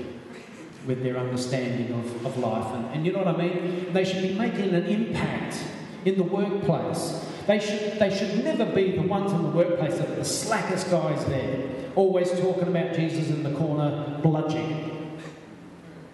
with 0.87 1.03
their 1.03 1.17
understanding 1.17 1.91
of, 1.99 2.27
of 2.27 2.37
life. 2.37 2.67
And, 2.75 2.85
and 2.95 3.07
you 3.07 3.13
know 3.13 3.21
what 3.21 3.29
I 3.29 3.39
mean? 3.39 3.91
They 3.95 4.05
should 4.05 4.21
be 4.21 4.35
making 4.35 4.75
an 4.75 4.85
impact 4.85 5.57
in 6.05 6.19
the 6.19 6.25
workplace. 6.25 7.27
They 7.47 7.59
should, 7.59 7.99
they 7.99 8.15
should 8.15 8.45
never 8.45 8.67
be 8.67 8.91
the 8.91 9.01
ones 9.01 9.33
in 9.33 9.43
the 9.45 9.49
workplace 9.49 9.97
that 9.97 10.11
are 10.11 10.17
the 10.17 10.25
slackest 10.27 10.91
guys 10.91 11.25
there, 11.25 11.65
always 11.95 12.31
talking 12.33 12.69
about 12.69 12.93
Jesus 12.93 13.31
in 13.31 13.45
the 13.45 13.55
corner, 13.55 14.21
bludging, 14.23 15.21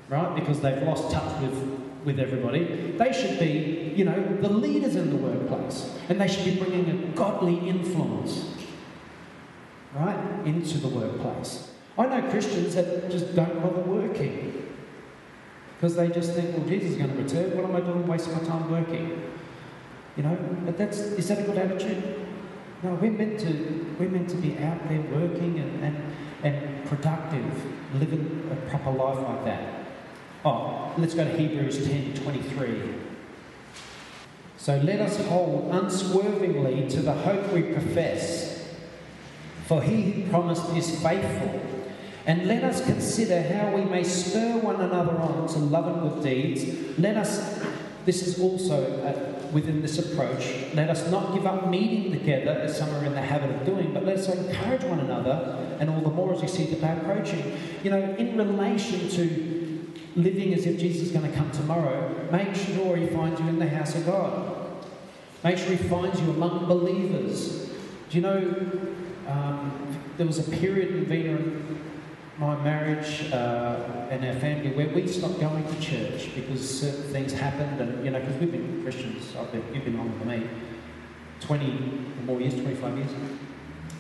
right? 0.09 0.37
Because 0.37 0.61
they've 0.61 0.85
lost 0.85 1.11
touch 1.11 1.43
with 1.43 1.90
with 2.05 2.19
everybody. 2.19 2.95
They 2.97 3.13
should 3.13 3.39
be, 3.39 3.93
you 3.97 4.05
know, 4.05 4.39
the 4.41 4.49
leaders 4.49 4.97
in 4.97 5.11
the 5.11 5.17
workplace. 5.17 5.95
And 6.09 6.21
they 6.21 6.29
should 6.29 6.45
be 6.45 6.57
bringing 6.57 6.89
a 6.91 7.07
godly 7.15 7.57
influence, 7.69 8.55
right, 9.95 10.19
into 10.45 10.79
the 10.79 10.89
workplace. 10.89 11.71
I 11.99 12.07
know 12.07 12.31
Christians 12.31 12.75
that 12.77 13.11
just 13.11 13.35
don't 13.35 13.63
bother 13.63 13.83
working 13.83 14.51
because 15.77 15.97
they 15.97 16.09
just 16.09 16.35
think, 16.35 16.57
well, 16.57 16.67
Jesus 16.67 16.93
is 16.93 16.97
going 16.97 17.11
to 17.11 17.23
return. 17.23 17.57
What 17.57 17.65
am 17.65 17.77
I 17.77 17.81
doing 17.81 18.07
wasting 18.07 18.35
my 18.35 18.41
time 18.41 18.71
working? 18.71 19.33
You 20.17 20.23
know, 20.23 20.37
but 20.65 20.77
that's, 20.77 20.99
is 20.99 21.29
that 21.29 21.41
a 21.41 21.43
good 21.43 21.59
attitude? 21.59 22.27
No, 22.83 22.95
we're 22.95 23.11
meant 23.11 23.41
to, 23.41 23.95
we're 23.99 24.09
meant 24.09 24.29
to 24.31 24.37
be 24.37 24.59
out 24.59 24.89
there 24.89 25.01
working 25.01 25.59
and, 25.59 25.85
and, 25.85 26.15
and 26.43 26.87
productive, 26.87 27.45
living 28.01 28.51
a 28.51 28.71
proper 28.71 28.91
life 28.91 29.19
like 29.19 29.45
that. 29.45 29.80
Oh, 30.43 30.95
let's 30.97 31.15
go 31.15 31.25
to 31.25 31.37
Hebrews 31.37 31.87
10 31.87 32.15
23. 32.15 32.95
So 34.57 34.77
let 34.79 35.01
us 35.01 35.19
hold 35.27 35.71
unswervingly 35.71 36.89
to 36.91 37.01
the 37.01 37.13
hope 37.13 37.53
we 37.53 37.63
profess, 37.63 38.69
for 39.67 39.83
he 39.83 40.03
who 40.03 40.31
promised 40.31 40.65
is 40.77 41.03
faithful. 41.03 41.61
And 42.27 42.47
let 42.47 42.63
us 42.65 42.85
consider 42.85 43.43
how 43.43 43.75
we 43.75 43.85
may 43.85 44.05
spur 44.05 44.59
one 44.59 44.81
another 44.81 45.13
on 45.13 45.49
to 45.49 45.59
love 45.59 45.87
and 45.87 46.11
good 46.11 46.23
deeds. 46.23 46.99
Let 46.99 47.17
us, 47.17 47.63
this 48.05 48.27
is 48.27 48.39
also 48.39 49.03
uh, 49.03 49.51
within 49.53 49.83
this 49.83 49.99
approach, 49.99 50.55
let 50.75 50.91
us 50.91 51.11
not 51.11 51.35
give 51.35 51.47
up 51.47 51.69
meeting 51.69 52.13
together 52.13 52.53
as 52.53 52.79
some 52.79 52.91
are 52.95 53.05
in 53.05 53.13
the 53.13 53.21
habit 53.21 53.51
of 53.51 53.67
doing, 53.67 53.93
but 53.93 54.05
let 54.05 54.19
us 54.19 54.29
encourage 54.29 54.85
one 54.85 55.01
another, 55.01 55.77
and 55.81 55.91
all 55.91 56.01
the 56.01 56.11
more 56.11 56.33
as 56.33 56.43
we 56.43 56.49
see 56.49 56.65
the 56.65 56.77
day 56.77 56.97
approaching. 56.97 57.59
You 57.83 57.91
know, 57.91 58.15
in 58.17 58.37
relation 58.37 59.09
to 59.11 59.50
living 60.17 60.55
as 60.55 60.67
if 60.67 60.79
Jesus 60.79 61.09
is 61.09 61.13
going 61.13 61.31
to 61.31 61.37
come 61.37 61.51
tomorrow, 61.51 62.29
make 62.31 62.55
sure 62.55 62.97
he 62.97 63.07
finds 63.07 63.41
you 63.41 63.49
in 63.49 63.59
the 63.59 63.69
house 63.69 63.95
of 63.95 64.07
God. 64.07 64.57
Make 65.43 65.59
sure 65.59 65.69
he 65.69 65.77
finds 65.77 66.21
you 66.21 66.31
among 66.31 66.67
believers. 66.67 67.71
Do 68.11 68.17
you 68.17 68.21
know, 68.21 68.71
um, 69.27 69.97
there 70.17 70.27
was 70.27 70.39
a 70.39 70.51
period 70.51 70.91
in 70.91 71.05
Vina 71.07 71.37
and 71.37 71.81
my 72.39 72.57
marriage 72.63 73.31
uh, 73.33 74.09
and 74.11 74.25
our 74.25 74.35
family 74.41 74.71
where 74.73 74.89
we 74.89 75.07
stopped 75.07 75.41
going 75.41 75.65
to 75.65 75.81
church 75.81 76.35
because 76.35 76.81
certain 76.81 77.05
things 77.13 77.33
happened, 77.33 77.81
and 77.81 78.05
you 78.05 78.11
know, 78.11 78.19
because 78.19 78.37
we've 78.37 78.51
been 78.51 78.83
Christians, 78.83 79.35
I've 79.39 79.53
been, 79.53 79.63
you've 79.75 79.85
been 79.85 79.99
longer 79.99 80.19
than 80.19 80.41
me, 80.41 80.49
20 81.41 81.67
or 81.67 82.25
more 82.25 82.41
years, 82.41 82.55
25 82.55 82.97
years. 82.99 83.11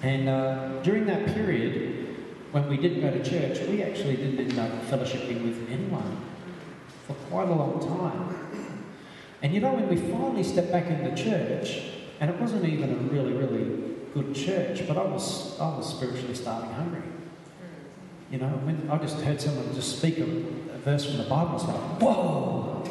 And 0.02 0.28
uh, 0.28 0.82
during 0.82 1.04
that 1.06 1.26
period, 1.34 2.09
when 2.52 2.68
we 2.68 2.76
didn't 2.76 3.00
go 3.00 3.10
to 3.10 3.22
church, 3.22 3.60
we 3.68 3.82
actually 3.82 4.16
didn't 4.16 4.38
end 4.38 4.58
up 4.58 4.70
fellowshipping 4.86 5.42
with 5.44 5.70
anyone 5.70 6.18
for 7.06 7.14
quite 7.14 7.48
a 7.48 7.52
long 7.52 7.80
time. 7.80 8.76
And 9.42 9.54
you 9.54 9.60
know, 9.60 9.72
when 9.72 9.88
we 9.88 9.96
finally 9.96 10.42
stepped 10.42 10.72
back 10.72 10.86
into 10.86 11.14
church, 11.14 11.82
and 12.20 12.30
it 12.30 12.38
wasn't 12.38 12.64
even 12.64 12.90
a 12.90 12.96
really, 12.96 13.32
really 13.32 13.94
good 14.12 14.34
church, 14.34 14.86
but 14.86 14.98
I 14.98 15.04
was, 15.04 15.58
I 15.58 15.76
was 15.76 15.96
spiritually 15.96 16.34
starting 16.34 16.70
hungry. 16.72 17.02
You 18.30 18.38
know, 18.38 18.48
when 18.48 18.88
I 18.90 18.98
just 18.98 19.20
heard 19.20 19.40
someone 19.40 19.74
just 19.74 19.98
speak 19.98 20.18
a, 20.18 20.24
a 20.24 20.78
verse 20.78 21.06
from 21.06 21.18
the 21.18 21.24
Bible, 21.24 21.56
it's 21.56 21.64
like, 21.64 22.00
whoa! 22.00 22.84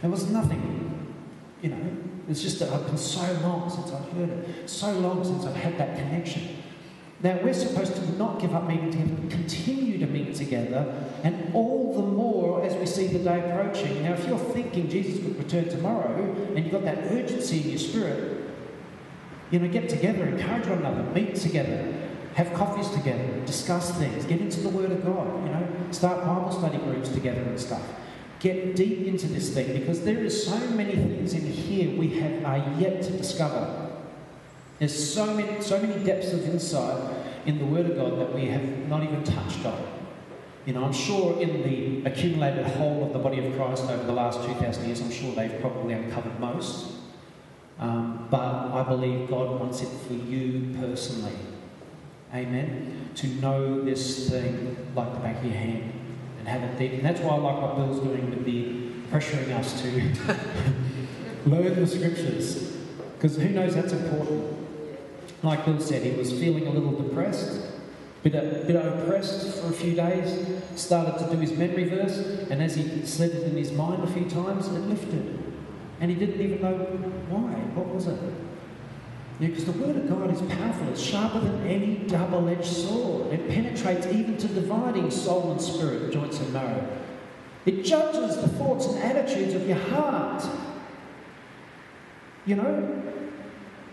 There 0.00 0.10
was 0.10 0.30
nothing, 0.30 1.14
you 1.62 1.70
know, 1.70 1.96
it's 2.28 2.42
just 2.42 2.58
that 2.60 2.72
I've 2.72 2.86
been 2.86 2.96
so 2.96 3.32
long 3.42 3.68
since 3.68 3.90
I've 3.90 4.08
heard 4.12 4.30
it, 4.30 4.70
so 4.70 4.92
long 4.92 5.24
since 5.24 5.44
I've 5.44 5.56
had 5.56 5.78
that 5.78 5.96
connection. 5.96 6.57
Now, 7.20 7.36
we're 7.42 7.52
supposed 7.52 7.96
to 7.96 8.12
not 8.16 8.40
give 8.40 8.54
up 8.54 8.68
meeting 8.68 8.92
together, 8.92 9.28
continue 9.28 9.98
to 9.98 10.06
meet 10.06 10.36
together, 10.36 11.04
and 11.24 11.52
all 11.52 11.92
the 11.94 12.02
more 12.02 12.64
as 12.64 12.74
we 12.76 12.86
see 12.86 13.08
the 13.08 13.18
day 13.18 13.50
approaching. 13.50 14.04
Now, 14.04 14.12
if 14.12 14.26
you're 14.28 14.38
thinking 14.38 14.88
Jesus 14.88 15.20
could 15.20 15.36
return 15.36 15.68
tomorrow 15.68 16.32
and 16.54 16.58
you've 16.58 16.70
got 16.70 16.84
that 16.84 16.98
urgency 17.10 17.62
in 17.62 17.70
your 17.70 17.78
spirit, 17.78 18.48
you 19.50 19.58
know, 19.58 19.66
get 19.66 19.88
together, 19.88 20.26
encourage 20.26 20.68
one 20.68 20.78
another, 20.78 21.02
meet 21.10 21.34
together, 21.34 21.92
have 22.34 22.54
coffees 22.54 22.88
together, 22.90 23.40
discuss 23.46 23.90
things, 23.98 24.24
get 24.26 24.40
into 24.40 24.60
the 24.60 24.68
Word 24.68 24.92
of 24.92 25.04
God, 25.04 25.44
you 25.44 25.50
know, 25.50 25.66
start 25.90 26.24
Bible 26.24 26.52
study 26.52 26.78
groups 26.78 27.08
together 27.08 27.42
and 27.42 27.58
stuff. 27.58 27.82
Get 28.38 28.76
deep 28.76 29.08
into 29.08 29.26
this 29.26 29.52
thing 29.52 29.76
because 29.76 30.04
there 30.04 30.18
is 30.18 30.46
so 30.46 30.56
many 30.68 30.92
things 30.92 31.34
in 31.34 31.44
here 31.44 31.98
we 31.98 32.20
have 32.20 32.44
are 32.44 32.80
yet 32.80 33.02
to 33.02 33.10
discover. 33.10 33.87
There's 34.78 35.12
so 35.12 35.26
many, 35.34 35.60
so 35.60 35.80
many 35.80 36.02
depths 36.04 36.32
of 36.32 36.48
insight 36.48 37.16
in 37.46 37.58
the 37.58 37.64
Word 37.64 37.86
of 37.86 37.96
God 37.96 38.18
that 38.20 38.34
we 38.34 38.46
have 38.46 38.88
not 38.88 39.02
even 39.02 39.24
touched 39.24 39.64
on. 39.66 39.82
You 40.66 40.74
know, 40.74 40.84
I'm 40.84 40.92
sure 40.92 41.40
in 41.40 41.62
the 41.62 42.08
accumulated 42.08 42.66
whole 42.66 43.04
of 43.04 43.12
the 43.12 43.18
body 43.18 43.44
of 43.44 43.56
Christ 43.56 43.84
over 43.84 44.04
the 44.04 44.12
last 44.12 44.44
2,000 44.44 44.86
years, 44.86 45.00
I'm 45.00 45.10
sure 45.10 45.34
they've 45.34 45.60
probably 45.60 45.94
uncovered 45.94 46.38
most. 46.38 46.92
Um, 47.78 48.28
but 48.30 48.38
I 48.38 48.84
believe 48.86 49.30
God 49.30 49.58
wants 49.58 49.82
it 49.82 49.88
for 50.06 50.12
you 50.12 50.76
personally. 50.78 51.32
Amen. 52.34 53.10
To 53.16 53.26
know 53.26 53.82
this 53.82 54.28
thing 54.28 54.76
like 54.94 55.12
the 55.14 55.20
back 55.20 55.38
of 55.38 55.44
your 55.44 55.54
hand 55.54 55.92
and 56.38 56.48
have 56.48 56.62
it 56.62 56.78
deep. 56.78 56.92
And 56.92 57.04
that's 57.04 57.20
why 57.20 57.36
I 57.36 57.38
like 57.38 57.62
what 57.62 57.76
Bill's 57.76 58.00
doing 58.00 58.30
with 58.30 58.44
the 58.44 58.90
pressuring 59.10 59.56
us 59.56 59.80
to 59.80 59.88
learn 61.48 61.74
the 61.74 61.86
scriptures. 61.86 62.76
Because 63.14 63.36
who 63.36 63.48
knows 63.48 63.74
that's 63.74 63.92
important. 63.92 64.57
Like 65.42 65.64
Bill 65.64 65.80
said, 65.80 66.02
he 66.02 66.12
was 66.12 66.32
feeling 66.32 66.66
a 66.66 66.70
little 66.70 67.00
depressed, 67.00 67.60
a 68.24 68.30
bit 68.30 68.74
oppressed 68.74 69.58
for 69.58 69.68
a 69.68 69.72
few 69.72 69.94
days, 69.94 70.62
started 70.74 71.18
to 71.18 71.30
do 71.32 71.40
his 71.40 71.52
memory 71.52 71.88
verse, 71.88 72.18
and 72.50 72.60
as 72.62 72.74
he 72.74 73.06
said 73.06 73.30
it 73.30 73.44
in 73.44 73.56
his 73.56 73.70
mind 73.72 74.02
a 74.02 74.06
few 74.08 74.28
times, 74.28 74.66
it 74.66 74.80
lifted. 74.80 75.38
And 76.00 76.10
he 76.10 76.16
didn't 76.16 76.40
even 76.40 76.60
know 76.60 76.74
why. 77.28 77.52
What 77.74 77.86
was 77.94 78.06
it? 78.08 78.18
Yeah, 79.40 79.48
because 79.48 79.66
the 79.66 79.72
Word 79.72 79.96
of 79.96 80.08
God 80.08 80.32
is 80.32 80.40
powerful. 80.52 80.88
It's 80.88 81.00
sharper 81.00 81.38
than 81.38 81.64
any 81.64 81.96
double 82.08 82.48
edged 82.48 82.64
sword. 82.64 83.32
It 83.32 83.48
penetrates 83.48 84.06
even 84.08 84.36
to 84.38 84.48
dividing 84.48 85.12
soul 85.12 85.52
and 85.52 85.60
spirit, 85.60 86.12
joints 86.12 86.40
and 86.40 86.52
marrow. 86.52 86.88
It 87.64 87.84
judges 87.84 88.36
the 88.36 88.48
thoughts 88.48 88.86
and 88.86 88.98
attitudes 88.98 89.54
of 89.54 89.68
your 89.68 89.78
heart. 89.78 90.44
You 92.46 92.56
know, 92.56 93.02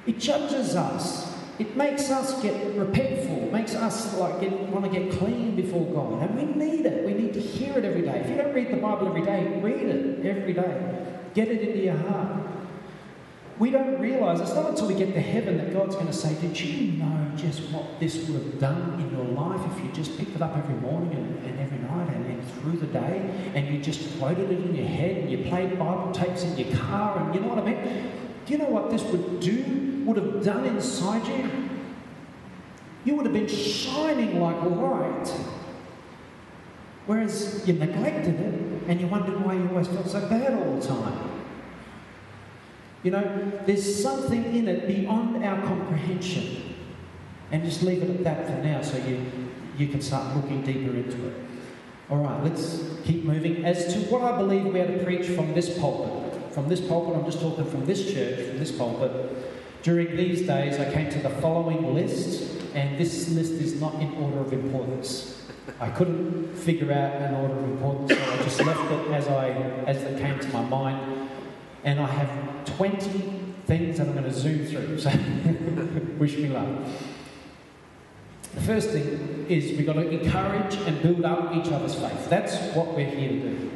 it 0.08 0.18
judges 0.18 0.76
us. 0.76 1.35
It 1.58 1.78
makes 1.78 2.10
us 2.10 2.42
get 2.42 2.54
repentful, 2.76 3.52
makes 3.52 3.76
us 3.76 4.14
like 4.16 4.42
get, 4.42 4.52
want 4.52 4.86
to 4.86 5.00
get 5.00 5.18
clean 5.18 5.56
before 5.56 5.86
God. 5.94 6.22
And 6.22 6.36
we 6.36 6.66
need 6.66 6.86
it. 6.86 7.06
We 7.06 7.14
need 7.14 7.34
to 7.34 7.40
hear 7.40 7.78
it 7.78 7.86
every 7.86 8.02
day. 8.02 8.20
If 8.20 8.30
you 8.30 8.36
don't 8.36 8.54
read 8.54 8.72
the 8.72 8.78
Bible 8.78 9.08
every 9.08 9.22
day, 9.22 9.60
read 9.62 9.84
it 9.84 10.26
every 10.26 10.54
day. 10.54 11.18
Get 11.34 11.48
it 11.48 11.62
into 11.62 11.80
your 11.80 11.96
heart. 11.96 12.46
We 13.58 13.70
don't 13.70 14.02
realise, 14.02 14.42
it's 14.42 14.54
not 14.54 14.70
until 14.70 14.88
we 14.88 14.96
get 14.96 15.14
to 15.14 15.22
heaven 15.22 15.58
that 15.58 15.74
God's 15.74 15.96
going 15.96 16.08
to 16.08 16.14
say, 16.14 16.36
Did 16.42 16.60
you 16.60 16.94
know 16.94 17.32
just 17.38 17.62
what 17.72 18.00
this 18.02 18.28
would 18.28 18.42
have 18.42 18.60
done 18.60 19.00
in 19.00 19.12
your 19.12 19.26
life 19.26 19.62
if 19.72 19.84
you 19.84 19.92
just 19.92 20.18
picked 20.18 20.36
it 20.36 20.42
up 20.42 20.58
every 20.58 20.76
morning 20.76 21.14
and, 21.14 21.46
and 21.46 21.60
every 21.60 21.78
night 21.80 22.14
and, 22.14 22.26
and 22.26 22.52
through 22.54 22.78
the 22.78 22.88
day 22.88 23.52
and 23.54 23.74
you 23.74 23.82
just 23.82 24.02
floated 24.02 24.52
it 24.52 24.60
in 24.60 24.76
your 24.76 24.88
head 24.88 25.18
and 25.18 25.32
you 25.32 25.38
played 25.50 25.78
Bible 25.80 26.12
tapes 26.12 26.44
in 26.44 26.58
your 26.58 26.78
car 26.78 27.18
and 27.18 27.34
you 27.34 27.42
know 27.42 27.48
what 27.48 27.60
I 27.60 27.64
mean? 27.64 28.12
Do 28.46 28.54
you 28.54 28.60
know 28.60 28.70
what 28.70 28.90
this 28.90 29.04
would 29.04 29.40
do 29.40 30.04
would 30.06 30.18
have 30.18 30.44
done 30.44 30.66
inside 30.66 31.26
you, 31.28 31.70
you 33.04 33.16
would 33.16 33.26
have 33.26 33.34
been 33.34 33.48
shining 33.48 34.40
like 34.40 34.62
light. 34.64 35.28
Whereas 37.06 37.68
you 37.68 37.74
neglected 37.74 38.40
it 38.40 38.84
and 38.88 39.00
you 39.00 39.08
wondered 39.08 39.44
why 39.44 39.56
you 39.56 39.68
always 39.70 39.88
felt 39.88 40.08
so 40.08 40.28
bad 40.28 40.54
all 40.54 40.76
the 40.76 40.88
time. 40.88 41.32
You 43.04 43.12
know, 43.12 43.52
there's 43.68 44.04
something 44.04 44.44
in 44.56 44.68
it 44.68 44.88
beyond 44.88 45.44
our 45.44 45.62
comprehension. 45.68 46.76
And 47.52 47.64
just 47.64 47.84
leave 47.84 48.02
it 48.02 48.10
at 48.10 48.24
that 48.24 48.48
for 48.48 48.64
now 48.64 48.82
so 48.82 48.98
you, 48.98 49.24
you 49.78 49.88
can 49.88 50.02
start 50.02 50.36
looking 50.36 50.64
deeper 50.64 50.96
into 50.96 51.28
it. 51.28 51.34
All 52.10 52.18
right, 52.18 52.44
let's 52.44 52.84
keep 53.04 53.24
moving. 53.24 53.64
As 53.64 53.94
to 53.94 54.00
what 54.12 54.24
I 54.24 54.36
believe 54.38 54.66
we 54.66 54.80
are 54.80 54.88
to 54.88 55.04
preach 55.04 55.28
from 55.28 55.54
this 55.54 55.78
pulpit, 55.78 56.25
from 56.56 56.70
this 56.70 56.80
pulpit, 56.80 57.18
I'm 57.18 57.26
just 57.26 57.42
talking 57.42 57.66
from 57.66 57.86
this 57.86 58.14
church, 58.14 58.48
from 58.48 58.60
this 58.60 58.72
pulpit. 58.72 59.84
During 59.84 60.16
these 60.16 60.48
days, 60.48 60.80
I 60.80 60.90
came 60.90 61.10
to 61.10 61.20
the 61.20 61.30
following 61.30 61.94
list, 61.94 62.62
and 62.74 62.98
this 62.98 63.30
list 63.32 63.52
is 63.52 63.80
not 63.82 63.94
in 63.96 64.14
order 64.16 64.40
of 64.40 64.54
importance. 64.54 65.46
I 65.82 65.90
couldn't 65.90 66.56
figure 66.56 66.94
out 66.94 67.22
an 67.22 67.36
order 67.36 67.60
of 67.60 67.64
importance, 67.66 68.18
so 68.18 68.32
I 68.32 68.38
just 68.38 68.66
left 68.66 68.90
it 68.90 69.12
as 69.12 69.28
I 69.28 69.50
as 69.86 70.02
it 70.04 70.18
came 70.22 70.40
to 70.40 70.48
my 70.50 70.64
mind. 70.64 71.30
And 71.84 72.00
I 72.00 72.08
have 72.08 72.66
20 72.78 73.00
things 73.68 73.98
that 73.98 74.08
I'm 74.08 74.14
going 74.14 74.24
to 74.24 74.32
zoom 74.32 74.66
through. 74.66 74.98
So 74.98 75.10
wish 76.18 76.38
me 76.38 76.48
luck. 76.48 76.70
The 78.56 78.62
first 78.62 78.92
thing 78.92 79.46
is 79.50 79.78
we've 79.78 79.86
got 79.86 79.94
to 79.94 80.10
encourage 80.10 80.76
and 80.88 81.02
build 81.02 81.26
up 81.26 81.54
each 81.54 81.72
other's 81.72 81.96
faith. 81.96 82.30
That's 82.30 82.56
what 82.76 82.96
we're 82.96 83.10
here 83.10 83.30
to 83.30 83.40
do. 83.40 83.75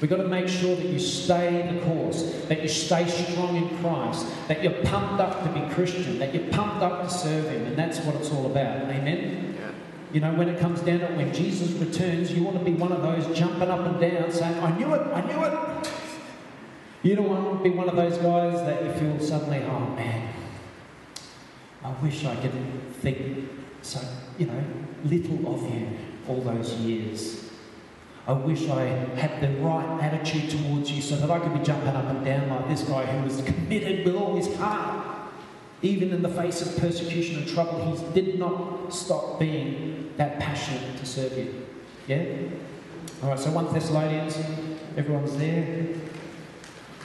We've 0.00 0.08
got 0.08 0.16
to 0.16 0.28
make 0.28 0.48
sure 0.48 0.74
that 0.76 0.86
you 0.86 0.98
stay 0.98 1.70
the 1.70 1.80
course, 1.82 2.22
that 2.48 2.62
you 2.62 2.68
stay 2.68 3.06
strong 3.06 3.56
in 3.56 3.68
Christ, 3.78 4.26
that 4.48 4.62
you're 4.62 4.82
pumped 4.84 5.20
up 5.20 5.42
to 5.42 5.48
be 5.50 5.74
Christian, 5.74 6.18
that 6.18 6.34
you're 6.34 6.48
pumped 6.48 6.82
up 6.82 7.02
to 7.02 7.10
serve 7.10 7.44
Him, 7.50 7.66
and 7.66 7.76
that's 7.76 7.98
what 8.00 8.16
it's 8.16 8.30
all 8.30 8.46
about. 8.46 8.88
Amen? 8.88 9.54
Yeah. 9.58 9.70
You 10.12 10.20
know, 10.20 10.32
when 10.34 10.48
it 10.48 10.58
comes 10.58 10.80
down 10.80 11.00
to 11.00 11.12
it, 11.12 11.16
when 11.16 11.34
Jesus 11.34 11.70
returns, 11.72 12.32
you 12.32 12.42
want 12.42 12.58
to 12.58 12.64
be 12.64 12.72
one 12.72 12.92
of 12.92 13.02
those 13.02 13.36
jumping 13.36 13.68
up 13.68 13.80
and 13.80 14.00
down 14.00 14.32
saying, 14.32 14.58
I 14.60 14.76
knew 14.78 14.94
it, 14.94 15.02
I 15.02 15.20
knew 15.20 15.44
it. 15.44 15.92
You 17.02 17.16
don't 17.16 17.28
want 17.28 17.58
to 17.58 17.62
be 17.62 17.76
one 17.76 17.88
of 17.88 17.96
those 17.96 18.16
guys 18.18 18.54
that 18.66 18.84
you 18.84 18.92
feel 18.92 19.20
suddenly, 19.20 19.62
oh 19.64 19.80
man, 19.94 20.32
I 21.84 21.90
wish 22.02 22.24
I 22.24 22.34
didn't 22.36 22.94
think 23.00 23.48
so, 23.82 24.00
you 24.38 24.46
know, 24.46 24.64
little 25.04 25.54
of 25.54 25.74
you 25.74 25.88
all 26.26 26.40
those 26.40 26.72
years. 26.74 27.49
I 28.30 28.32
wish 28.34 28.68
I 28.68 28.84
had 29.16 29.40
the 29.40 29.48
right 29.60 30.00
attitude 30.00 30.50
towards 30.50 30.88
you 30.88 31.02
so 31.02 31.16
that 31.16 31.28
I 31.32 31.40
could 31.40 31.52
be 31.52 31.64
jumping 31.64 31.88
up 31.88 32.04
and 32.04 32.24
down 32.24 32.48
like 32.48 32.68
this 32.68 32.82
guy 32.82 33.04
who 33.04 33.24
was 33.24 33.42
committed 33.44 34.06
with 34.06 34.14
all 34.14 34.36
his 34.36 34.54
heart. 34.54 35.04
Even 35.82 36.12
in 36.12 36.22
the 36.22 36.28
face 36.28 36.62
of 36.62 36.80
persecution 36.80 37.38
and 37.38 37.48
trouble, 37.48 37.84
he 37.84 38.20
did 38.20 38.38
not 38.38 38.94
stop 38.94 39.40
being 39.40 40.12
that 40.16 40.38
passionate 40.38 40.96
to 40.98 41.04
serve 41.04 41.36
you. 41.36 41.66
Yeah? 42.06 42.24
All 43.24 43.30
right, 43.30 43.38
so 43.38 43.50
1 43.50 43.74
Thessalonians, 43.74 44.38
everyone's 44.96 45.36
there. 45.36 45.86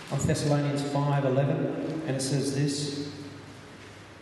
1 0.10 0.27
Thessalonians 0.27 0.84
5 0.84 1.25
11, 1.25 2.03
and 2.05 2.17
it 2.17 2.22
says 2.22 2.53
this 2.53 3.10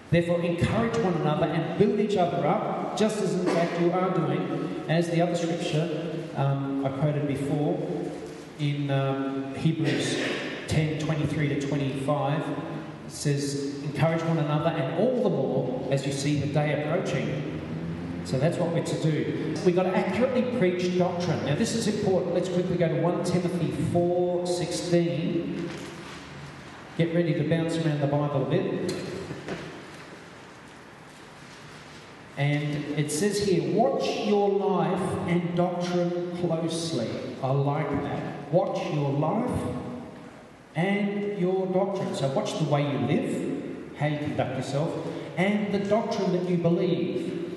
Therefore, 0.10 0.40
encourage 0.40 0.98
one 1.00 1.16
another 1.16 1.48
and 1.48 1.78
build 1.78 2.00
each 2.00 2.16
other 2.16 2.48
up, 2.48 2.96
just 2.96 3.22
as 3.22 3.34
in 3.34 3.46
fact 3.46 3.82
you 3.82 3.92
are 3.92 4.10
doing, 4.12 4.86
as 4.88 5.10
the 5.10 5.20
other 5.20 5.36
scripture 5.36 6.30
um, 6.38 6.73
I 6.84 6.90
quoted 6.90 7.28
before 7.28 7.80
in 8.60 8.92
um, 8.92 9.56
Hebrews 9.56 10.20
10 10.68 11.00
23 11.00 11.48
to 11.50 11.68
25. 11.68 12.42
It 12.42 12.46
says, 13.08 13.82
Encourage 13.84 14.22
one 14.24 14.38
another, 14.38 14.70
and 14.70 15.00
all 15.00 15.24
the 15.24 15.30
more 15.30 15.88
as 15.92 16.06
you 16.06 16.12
see 16.12 16.40
the 16.40 16.48
day 16.48 16.84
approaching. 16.84 17.62
So 18.26 18.38
that's 18.38 18.58
what 18.58 18.70
we're 18.70 18.84
to 18.84 19.02
do. 19.02 19.56
We've 19.66 19.76
got 19.76 19.84
to 19.84 19.96
accurately 19.96 20.44
preach 20.58 20.98
doctrine. 20.98 21.46
Now, 21.46 21.56
this 21.56 21.74
is 21.74 21.88
important. 21.88 22.34
Let's 22.34 22.50
quickly 22.50 22.76
go 22.76 22.90
to 22.90 22.96
1 22.96 23.24
Timothy 23.24 23.72
4 23.92 24.46
16. 24.46 25.70
Get 26.98 27.16
ready 27.16 27.34
to 27.34 27.48
bounce 27.48 27.78
around 27.78 28.02
the 28.02 28.08
Bible 28.08 28.46
a 28.46 28.50
bit. 28.50 28.94
And 32.38 32.98
it 32.98 33.12
says 33.12 33.48
here, 33.48 33.76
watch 33.76 34.08
your 34.26 34.50
life 34.50 35.28
and 35.28 35.56
doctrine 35.56 36.36
closely. 36.38 37.10
I 37.44 37.52
like 37.52 37.90
that. 38.04 38.52
Watch 38.52 38.94
your 38.94 39.12
life 39.12 39.62
and 40.76 41.40
your 41.40 41.68
doctrine. 41.68 42.16
So, 42.16 42.28
watch 42.30 42.58
the 42.58 42.66
way 42.66 42.92
you 42.92 42.98
live, 43.00 43.96
how 43.98 44.08
you 44.08 44.18
conduct 44.18 44.58
yourself, 44.58 44.92
and 45.38 45.72
the 45.74 45.80
doctrine 45.80 46.32
that 46.34 46.50
you 46.50 46.58
believe. 46.58 47.54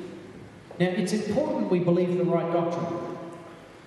Now, 0.78 0.88
it's 0.88 1.14
important 1.14 1.70
we 1.70 1.78
believe 1.78 2.18
the 2.18 2.24
right 2.24 2.52
doctrine. 2.52 3.16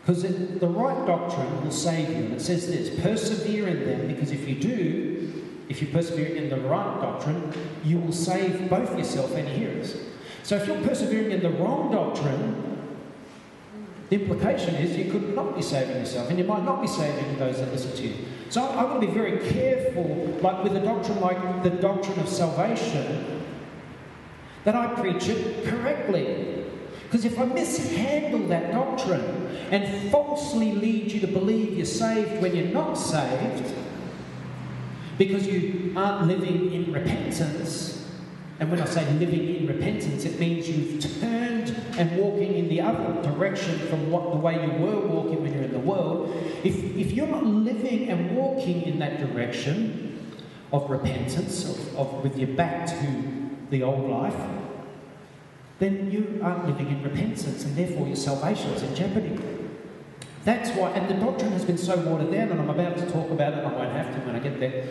Because 0.02 0.24
the 0.24 0.68
right 0.68 1.06
doctrine 1.06 1.64
will 1.64 1.72
save 1.72 2.10
you. 2.10 2.36
It 2.36 2.42
says 2.42 2.66
this 2.66 3.00
persevere 3.02 3.68
in 3.68 3.86
them, 3.86 4.08
because 4.08 4.32
if 4.32 4.48
you 4.48 4.56
do, 4.56 5.44
if 5.68 5.84
you 5.84 5.88
persevere 5.90 6.36
in 6.36 6.50
the 6.50 6.60
right 6.62 7.00
doctrine, 7.00 7.54
you 7.84 8.00
will 8.00 8.12
save 8.12 8.72
both 8.72 8.98
yourself 8.98 9.36
and 9.36 9.48
your 9.48 9.58
hearers. 9.58 9.98
So 10.44 10.56
if 10.56 10.68
you're 10.68 10.82
persevering 10.82 11.32
in 11.32 11.42
the 11.42 11.50
wrong 11.50 11.92
doctrine, 11.92 12.66
the 14.10 14.22
implication 14.22 14.76
is 14.76 14.98
you 14.98 15.12
could 15.12 15.36
not 15.36 15.56
be 15.56 15.62
saving 15.62 15.98
yourself, 15.98 16.30
and 16.30 16.40
you 16.40 16.46
might 16.46 16.64
not 16.64 16.82
be 16.82 16.88
saving 16.88 17.38
those 17.38 17.60
that 17.60 17.72
listen 17.72 17.96
to 17.96 18.08
you. 18.08 18.16
So 18.50 18.64
I 18.64 18.84
want 18.84 19.02
to 19.02 19.08
be 19.08 19.14
very 19.14 19.38
careful, 19.52 20.40
like 20.42 20.64
with 20.64 20.76
a 20.76 20.80
doctrine 20.80 21.20
like 21.22 21.64
the 21.64 21.70
doctrine 21.70 22.20
of 22.20 22.28
salvation, 22.28 23.44
that 24.64 24.76
I 24.76 24.88
preach 24.96 25.28
it 25.28 25.66
correctly. 25.66 26.66
Because 27.04 27.26
if 27.26 27.40
I 27.40 27.46
mishandle 27.46 28.48
that 28.48 28.72
doctrine 28.72 29.48
and 29.72 30.12
falsely 30.12 30.74
lead 30.74 31.12
you 31.12 31.20
to 31.22 31.28
believe 31.28 31.76
you're 31.76 31.86
saved 31.86 32.42
when 32.42 32.56
you're 32.56 32.68
not 32.68 32.96
saved, 32.96 33.74
because 35.18 35.46
you 35.46 35.94
aren't 35.96 36.28
living 36.28 36.74
in 36.74 36.94
repentance, 36.94 37.99
and 38.60 38.70
when 38.70 38.82
I 38.82 38.86
say 38.86 39.10
living 39.14 39.56
in 39.56 39.68
repentance, 39.68 40.26
it 40.26 40.38
means 40.40 40.70
you've 40.70 41.02
turned 41.22 41.70
and 41.98 42.18
walking 42.18 42.56
in 42.56 42.68
the 42.68 42.82
other 42.82 43.22
direction 43.22 43.80
from 43.88 44.12
what 44.12 44.32
the 44.32 44.38
way 44.38 44.56
you 44.56 44.72
were 44.84 45.00
walking 45.08 45.42
when 45.42 45.54
you're 45.54 45.64
in 45.64 45.72
the 45.72 45.80
world. 45.80 46.36
If, 46.64 46.76
if 46.96 47.12
you're 47.14 47.28
not 47.28 47.46
living 47.46 48.10
and 48.10 48.36
walking 48.36 48.82
in 48.82 49.00
that 49.00 49.20
direction 49.20 50.36
of 50.74 50.90
repentance, 50.90 51.64
of, 51.66 51.98
of 51.98 52.24
with 52.24 52.38
your 52.38 52.50
back 52.50 52.86
to 52.88 53.50
the 53.70 53.84
old 53.84 54.10
life, 54.10 54.36
then 55.80 56.12
you 56.12 56.42
aren't 56.44 56.68
living 56.68 56.90
in 56.90 57.02
repentance, 57.02 57.64
and 57.64 57.76
therefore 57.78 58.08
your 58.08 58.18
salvation 58.18 58.72
is 58.72 58.84
in 58.84 58.94
jeopardy. 58.94 59.40
That's 60.44 60.70
why, 60.72 60.92
and 60.92 61.10
the 61.10 61.14
doctrine 61.14 61.52
has 61.54 61.64
been 61.64 61.78
so 61.78 61.98
watered 61.98 62.32
down, 62.32 62.50
and 62.50 62.60
I'm 62.60 62.70
about 62.70 62.98
to 62.98 63.10
talk 63.10 63.30
about 63.30 63.54
it, 63.54 63.60
I 63.64 63.72
won't 63.72 63.92
have 63.92 64.14
to 64.16 64.20
when 64.22 64.36
I 64.36 64.40
get 64.40 64.60
there. 64.60 64.86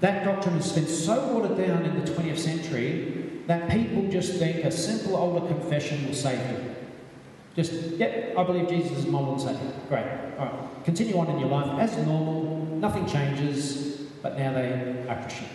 That 0.00 0.24
doctrine 0.24 0.56
has 0.56 0.72
been 0.72 0.86
so 0.86 1.32
watered 1.32 1.56
down 1.56 1.84
in 1.84 2.04
the 2.04 2.10
20th 2.10 2.38
century 2.38 3.42
that 3.46 3.70
people 3.70 4.10
just 4.10 4.38
think 4.38 4.64
a 4.64 4.70
simple 4.70 5.16
older 5.16 5.46
confession 5.46 6.06
will 6.06 6.14
save 6.14 6.50
you. 6.50 6.74
Just, 7.54 7.72
yep, 7.96 8.36
I 8.36 8.44
believe 8.44 8.68
Jesus 8.68 8.98
is 8.98 9.06
my 9.06 9.18
Lord 9.18 9.40
and 9.40 9.48
Savior. 9.48 9.72
Great. 9.88 10.04
All 10.38 10.46
right. 10.46 10.84
Continue 10.84 11.16
on 11.16 11.30
in 11.30 11.38
your 11.38 11.48
life 11.48 11.80
as 11.80 11.96
normal, 12.06 12.66
nothing 12.76 13.06
changes, 13.06 14.02
but 14.22 14.38
now 14.38 14.52
they 14.52 15.04
are 15.08 15.20
Christian. 15.22 15.46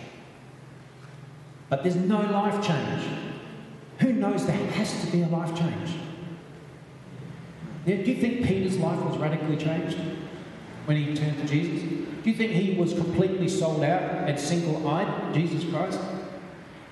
But 1.68 1.84
there's 1.84 1.96
no 1.96 2.20
life 2.20 2.66
change. 2.66 3.04
Who 4.00 4.12
knows 4.14 4.46
there 4.46 4.56
has 4.56 5.04
to 5.04 5.12
be 5.12 5.22
a 5.22 5.28
life 5.28 5.56
change? 5.56 5.96
Now, 7.86 7.96
do 7.96 8.10
you 8.10 8.20
think 8.20 8.44
Peter's 8.44 8.78
life 8.78 9.00
was 9.00 9.16
radically 9.18 9.56
changed 9.56 9.98
when 10.86 10.96
he 10.96 11.14
turned 11.14 11.38
to 11.38 11.46
Jesus? 11.46 12.01
Do 12.22 12.30
you 12.30 12.36
think 12.36 12.52
he 12.52 12.78
was 12.78 12.92
completely 12.92 13.48
sold 13.48 13.82
out 13.82 14.28
and 14.28 14.38
single 14.38 14.88
eyed, 14.88 15.34
Jesus 15.34 15.68
Christ? 15.68 15.98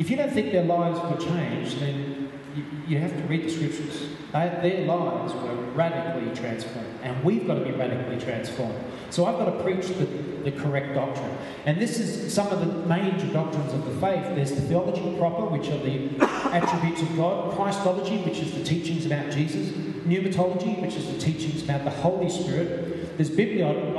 If 0.00 0.10
you 0.10 0.16
don't 0.16 0.32
think 0.32 0.50
their 0.50 0.64
lives 0.64 0.98
were 0.98 1.24
changed, 1.24 1.78
then 1.78 2.32
you, 2.56 2.64
you 2.88 2.98
have 2.98 3.12
to 3.12 3.22
read 3.24 3.44
the 3.44 3.50
scriptures. 3.50 4.08
They, 4.32 4.58
their 4.62 4.86
lives 4.86 5.32
were 5.34 5.54
radically 5.74 6.34
transformed, 6.34 6.98
and 7.02 7.22
we've 7.22 7.46
got 7.46 7.54
to 7.54 7.64
be 7.64 7.70
radically 7.70 8.18
transformed. 8.18 8.82
So 9.10 9.26
I've 9.26 9.36
got 9.36 9.56
to 9.56 9.62
preach 9.62 9.86
the, 9.88 10.06
the 10.50 10.52
correct 10.52 10.94
doctrine. 10.94 11.36
And 11.66 11.80
this 11.80 12.00
is 12.00 12.32
some 12.32 12.48
of 12.48 12.60
the 12.60 12.86
major 12.88 13.26
doctrines 13.32 13.72
of 13.72 13.84
the 13.84 14.00
faith. 14.00 14.24
There's 14.34 14.52
the 14.52 14.62
theology 14.62 15.16
proper, 15.16 15.44
which 15.44 15.68
are 15.68 15.78
the 15.78 16.08
attributes 16.52 17.02
of 17.02 17.16
God, 17.16 17.54
Christology, 17.56 18.18
which 18.22 18.38
is 18.38 18.52
the 18.54 18.64
teachings 18.64 19.06
about 19.06 19.30
Jesus, 19.30 19.68
pneumatology, 19.68 20.80
which 20.80 20.96
is 20.96 21.06
the 21.12 21.18
teachings 21.18 21.62
about 21.62 21.84
the 21.84 21.90
Holy 21.90 22.28
Spirit. 22.28 23.16
There's 23.16 23.30
biblio- 23.30 23.94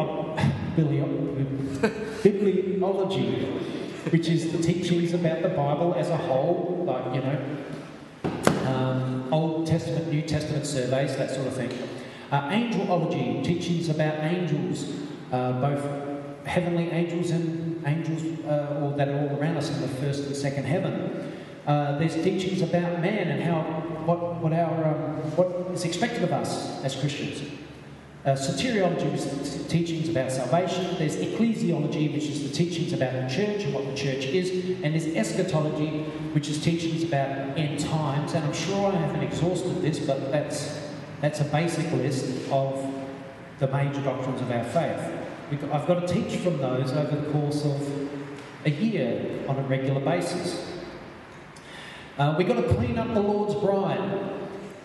bibliology, 0.75 2.11
which 4.11 4.27
is 4.27 4.51
the 4.51 4.57
teachings 4.61 5.13
about 5.13 5.41
the 5.41 5.49
Bible 5.49 5.93
as 5.95 6.09
a 6.09 6.17
whole, 6.17 6.83
like, 6.85 7.15
you 7.15 7.21
know, 7.21 7.37
um, 8.67 9.27
Old 9.31 9.67
Testament, 9.67 10.07
New 10.09 10.21
Testament 10.21 10.65
surveys, 10.65 11.15
that 11.17 11.31
sort 11.31 11.47
of 11.47 11.53
thing. 11.53 11.71
Uh, 12.31 12.49
angelology, 12.49 13.43
teachings 13.43 13.89
about 13.89 14.23
angels, 14.23 14.85
uh, 15.31 15.51
both 15.59 15.83
heavenly 16.45 16.89
angels 16.91 17.31
and 17.31 17.85
angels 17.85 18.23
uh, 18.45 18.79
or 18.81 18.97
that 18.97 19.09
are 19.09 19.19
all 19.19 19.37
around 19.37 19.57
us 19.57 19.69
in 19.69 19.81
the 19.81 19.87
first 19.87 20.25
and 20.25 20.35
second 20.35 20.63
heaven. 20.65 21.33
Uh, 21.67 21.97
there's 21.99 22.15
teachings 22.15 22.61
about 22.61 22.99
man 23.01 23.27
and 23.27 23.43
how 23.43 23.61
what 24.05 24.35
what 24.41 24.53
our 24.53 24.85
um, 24.85 25.15
what 25.35 25.47
is 25.73 25.85
expected 25.85 26.23
of 26.23 26.31
us 26.31 26.83
as 26.83 26.95
Christians. 26.95 27.41
Uh, 28.23 28.33
soteriology 28.33 29.11
is 29.15 29.57
the 29.57 29.67
teachings 29.67 30.07
about 30.07 30.31
salvation. 30.31 30.95
There's 30.99 31.15
ecclesiology, 31.15 32.13
which 32.13 32.25
is 32.25 32.47
the 32.47 32.55
teachings 32.55 32.93
about 32.93 33.13
the 33.13 33.27
church 33.27 33.63
and 33.63 33.73
what 33.73 33.87
the 33.87 33.95
church 33.95 34.25
is. 34.25 34.51
And 34.83 34.93
there's 34.93 35.07
eschatology, 35.07 36.03
which 36.33 36.47
is 36.47 36.63
teachings 36.63 37.01
about 37.01 37.57
end 37.57 37.79
times. 37.79 38.33
And 38.33 38.45
I'm 38.45 38.53
sure 38.53 38.91
I 38.91 38.95
haven't 38.95 39.23
exhausted 39.23 39.81
this, 39.81 39.97
but 39.97 40.31
that's, 40.31 40.87
that's 41.19 41.39
a 41.39 41.45
basic 41.45 41.91
list 41.93 42.47
of 42.51 42.93
the 43.57 43.67
major 43.69 44.01
doctrines 44.01 44.39
of 44.39 44.51
our 44.51 44.65
faith. 44.65 45.63
I've 45.71 45.87
got 45.87 46.07
to 46.07 46.13
teach 46.13 46.39
from 46.41 46.59
those 46.59 46.91
over 46.91 47.15
the 47.15 47.31
course 47.31 47.65
of 47.65 48.09
a 48.65 48.69
year 48.69 49.43
on 49.47 49.57
a 49.57 49.63
regular 49.63 49.99
basis. 49.99 50.79
Uh, 52.19 52.35
we've 52.37 52.47
got 52.47 52.61
to 52.61 52.73
clean 52.75 52.99
up 52.99 53.11
the 53.15 53.19
Lord's 53.19 53.55
bride. 53.55 54.29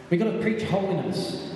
We've 0.08 0.18
got 0.18 0.30
to 0.30 0.40
preach 0.40 0.62
holiness 0.62 1.55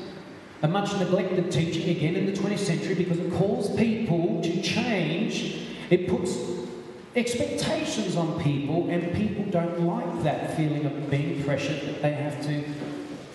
a 0.62 0.68
much 0.68 0.92
neglected 0.98 1.50
teaching 1.50 1.88
again 1.88 2.16
in 2.16 2.26
the 2.26 2.32
20th 2.32 2.58
century 2.58 2.94
because 2.94 3.18
it 3.18 3.32
calls 3.32 3.74
people 3.76 4.42
to 4.42 4.62
change. 4.62 5.66
It 5.88 6.08
puts 6.08 6.36
expectations 7.16 8.16
on 8.16 8.40
people, 8.42 8.88
and 8.90 9.14
people 9.14 9.44
don't 9.44 9.86
like 9.86 10.22
that 10.22 10.56
feeling 10.56 10.84
of 10.84 11.10
being 11.10 11.42
pressured 11.42 11.80
that 11.82 12.02
they 12.02 12.12
have 12.12 12.44
to 12.46 12.64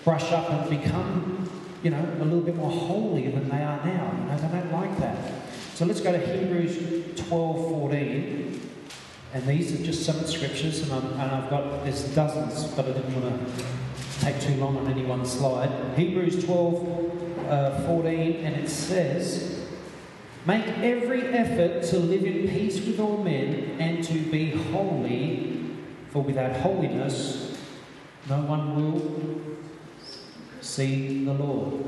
brush 0.03 0.31
up 0.31 0.49
and 0.51 0.69
become, 0.69 1.49
you 1.83 1.89
know, 1.89 2.15
a 2.19 2.23
little 2.23 2.41
bit 2.41 2.55
more 2.55 2.71
holy 2.71 3.29
than 3.29 3.49
they 3.49 3.61
are 3.61 3.83
now. 3.83 4.11
You 4.19 4.25
know, 4.25 4.37
they 4.37 4.59
don't 4.59 4.71
like 4.71 4.97
that. 4.99 5.17
So 5.73 5.85
let's 5.85 5.99
go 5.99 6.11
to 6.11 6.19
Hebrews 6.19 7.19
12 7.27 7.69
14. 7.69 8.61
And 9.33 9.45
these 9.45 9.77
are 9.77 9.83
just 9.83 10.05
some 10.05 10.23
scriptures, 10.25 10.89
and, 10.89 10.93
i 11.19 11.27
have 11.27 11.49
got, 11.49 11.83
there's 11.83 12.03
dozens, 12.15 12.63
but 12.73 12.85
I 12.85 12.93
didn't 12.93 13.21
want 13.21 13.57
to 13.57 13.63
take 14.25 14.41
too 14.41 14.55
long 14.55 14.75
on 14.77 14.87
any 14.87 15.05
one 15.05 15.23
slide. 15.23 15.69
Hebrews 15.95 16.43
12, 16.45 17.47
uh, 17.47 17.79
14, 17.85 18.43
and 18.43 18.55
it 18.55 18.67
says, 18.67 19.67
Make 20.47 20.67
every 20.79 21.27
effort 21.27 21.83
to 21.89 21.99
live 21.99 22.23
in 22.23 22.47
peace 22.49 22.83
with 22.83 22.99
all 22.99 23.23
men 23.23 23.77
and 23.79 24.03
to 24.03 24.13
be 24.31 24.49
holy, 24.49 25.75
for 26.09 26.23
without 26.23 26.55
holiness 26.57 27.55
no 28.27 28.41
one 28.41 28.75
will 28.75 29.57
see 30.61 31.23
the 31.23 31.33
Lord. 31.33 31.83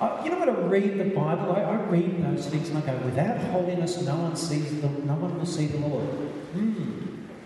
I, 0.00 0.24
you 0.24 0.30
know, 0.30 0.38
when 0.38 0.48
I 0.50 0.52
read 0.52 0.98
the 0.98 1.04
Bible, 1.04 1.52
I, 1.52 1.62
I, 1.62 1.74
read 1.74 2.24
those 2.24 2.46
things 2.46 2.68
and 2.68 2.78
I 2.78 2.80
go, 2.80 2.96
without 3.04 3.38
holiness 3.50 4.00
no 4.02 4.14
one 4.16 4.36
sees 4.36 4.80
the, 4.80 4.88
no 4.88 5.14
one 5.14 5.36
will 5.36 5.46
see 5.46 5.66
the 5.66 5.78
Lord. 5.78 6.06
Mm. 6.54 6.89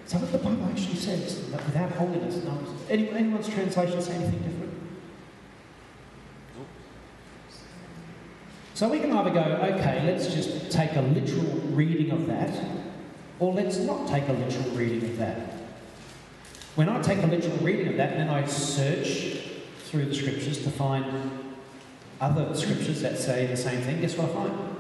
That 0.08 0.20
what 0.20 0.32
the 0.32 0.38
Bible 0.38 0.68
actually 0.70 0.96
says? 0.96 1.50
That 1.50 1.64
without 1.64 1.90
holiness, 1.92 2.36
no 2.44 2.58
Any, 2.88 3.08
anyone's 3.10 3.48
translation 3.48 4.00
say 4.00 4.14
anything 4.14 4.42
different? 4.42 4.72
So 8.74 8.88
we 8.88 9.00
can 9.00 9.12
either 9.12 9.30
go, 9.30 9.40
okay, 9.40 10.02
let's 10.04 10.32
just 10.32 10.70
take 10.70 10.94
a 10.96 11.00
literal 11.00 11.44
reading 11.72 12.10
of 12.10 12.26
that, 12.26 12.52
or 13.38 13.52
let's 13.52 13.78
not 13.78 14.08
take 14.08 14.28
a 14.28 14.32
literal 14.32 14.70
reading 14.76 15.10
of 15.10 15.16
that. 15.18 15.52
When 16.74 16.88
I 16.88 17.00
take 17.00 17.22
a 17.22 17.26
literal 17.26 17.56
reading 17.58 17.88
of 17.88 17.96
that, 17.96 18.16
then 18.16 18.28
I 18.28 18.44
search 18.46 19.38
through 19.84 20.06
the 20.06 20.14
scriptures 20.14 20.62
to 20.64 20.70
find 20.70 21.54
other 22.20 22.54
scriptures 22.54 23.00
that 23.02 23.18
say 23.18 23.46
the 23.46 23.56
same 23.56 23.80
thing, 23.82 24.00
guess 24.00 24.16
what 24.16 24.30
I 24.30 24.34
find? 24.34 24.76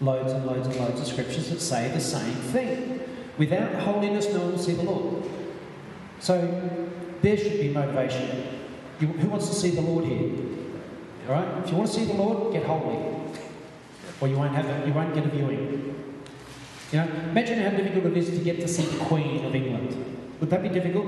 Loads 0.00 0.32
and 0.32 0.46
loads 0.46 0.68
and 0.68 0.76
loads 0.76 1.00
of 1.00 1.06
scriptures 1.06 1.50
that 1.50 1.60
say 1.60 1.90
the 1.92 2.00
same 2.00 2.34
thing. 2.34 3.00
Without 3.38 3.72
holiness, 3.82 4.26
no 4.32 4.40
one 4.40 4.52
will 4.52 4.58
see 4.58 4.72
the 4.72 4.82
Lord. 4.82 5.24
So 6.18 6.36
there 7.22 7.36
should 7.36 7.60
be 7.60 7.68
motivation. 7.68 8.44
You, 9.00 9.06
who 9.06 9.28
wants 9.28 9.48
to 9.48 9.54
see 9.54 9.70
the 9.70 9.80
Lord 9.80 10.04
here? 10.04 10.32
All 11.28 11.34
right. 11.34 11.64
If 11.64 11.70
you 11.70 11.76
want 11.76 11.88
to 11.88 11.94
see 11.94 12.04
the 12.04 12.14
Lord, 12.14 12.52
get 12.52 12.64
holy, 12.64 12.98
or 14.20 14.28
you 14.28 14.36
won't 14.36 14.54
have 14.54 14.66
it. 14.66 14.86
You 14.88 14.92
won't 14.92 15.14
get 15.14 15.24
a 15.24 15.28
viewing. 15.28 15.94
You 16.90 16.98
know, 16.98 17.06
imagine 17.30 17.60
how 17.60 17.70
difficult 17.70 18.06
it 18.06 18.16
is 18.16 18.30
to 18.30 18.38
get 18.38 18.60
to 18.60 18.66
see 18.66 18.82
the 18.82 19.04
Queen 19.04 19.44
of 19.44 19.54
England. 19.54 20.30
Would 20.40 20.50
that 20.50 20.62
be 20.62 20.68
difficult? 20.68 21.06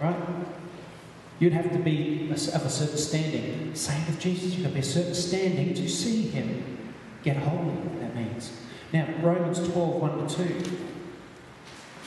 Right? 0.00 0.16
You'd 1.38 1.52
have 1.54 1.72
to 1.72 1.78
be 1.78 2.28
of 2.30 2.36
a 2.36 2.68
certain 2.68 2.98
standing. 2.98 3.74
Same 3.74 4.04
with 4.06 4.20
Jesus. 4.20 4.54
You've 4.54 4.64
got 4.64 4.68
to 4.68 4.74
be 4.74 4.80
a 4.80 4.84
certain 4.84 5.14
standing 5.14 5.74
to 5.74 5.88
see 5.88 6.28
him. 6.28 6.92
Get 7.22 7.36
holy, 7.36 7.74
that 8.00 8.14
means. 8.14 8.52
Now, 8.92 9.08
Romans 9.22 9.58
12, 9.58 9.74
1 9.74 10.28
to 10.28 10.36
2. 10.36 10.78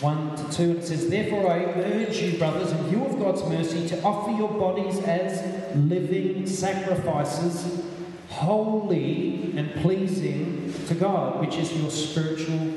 1 0.01 0.36
to 0.36 0.51
2, 0.51 0.63
and 0.63 0.77
it 0.79 0.86
says, 0.86 1.10
Therefore 1.10 1.49
I 1.49 1.63
urge 1.63 2.17
you, 2.17 2.38
brothers, 2.38 2.71
in 2.71 2.84
view 2.89 3.05
of 3.05 3.17
God's 3.17 3.43
mercy, 3.45 3.88
to 3.88 4.01
offer 4.03 4.31
your 4.31 4.49
bodies 4.49 4.99
as 4.99 5.41
living 5.73 6.45
sacrifices, 6.45 7.81
holy 8.29 9.53
and 9.58 9.73
pleasing 9.75 10.73
to 10.88 10.95
God, 10.95 11.39
which 11.39 11.55
is 11.55 11.71
your 11.77 11.89
spiritual 11.89 12.73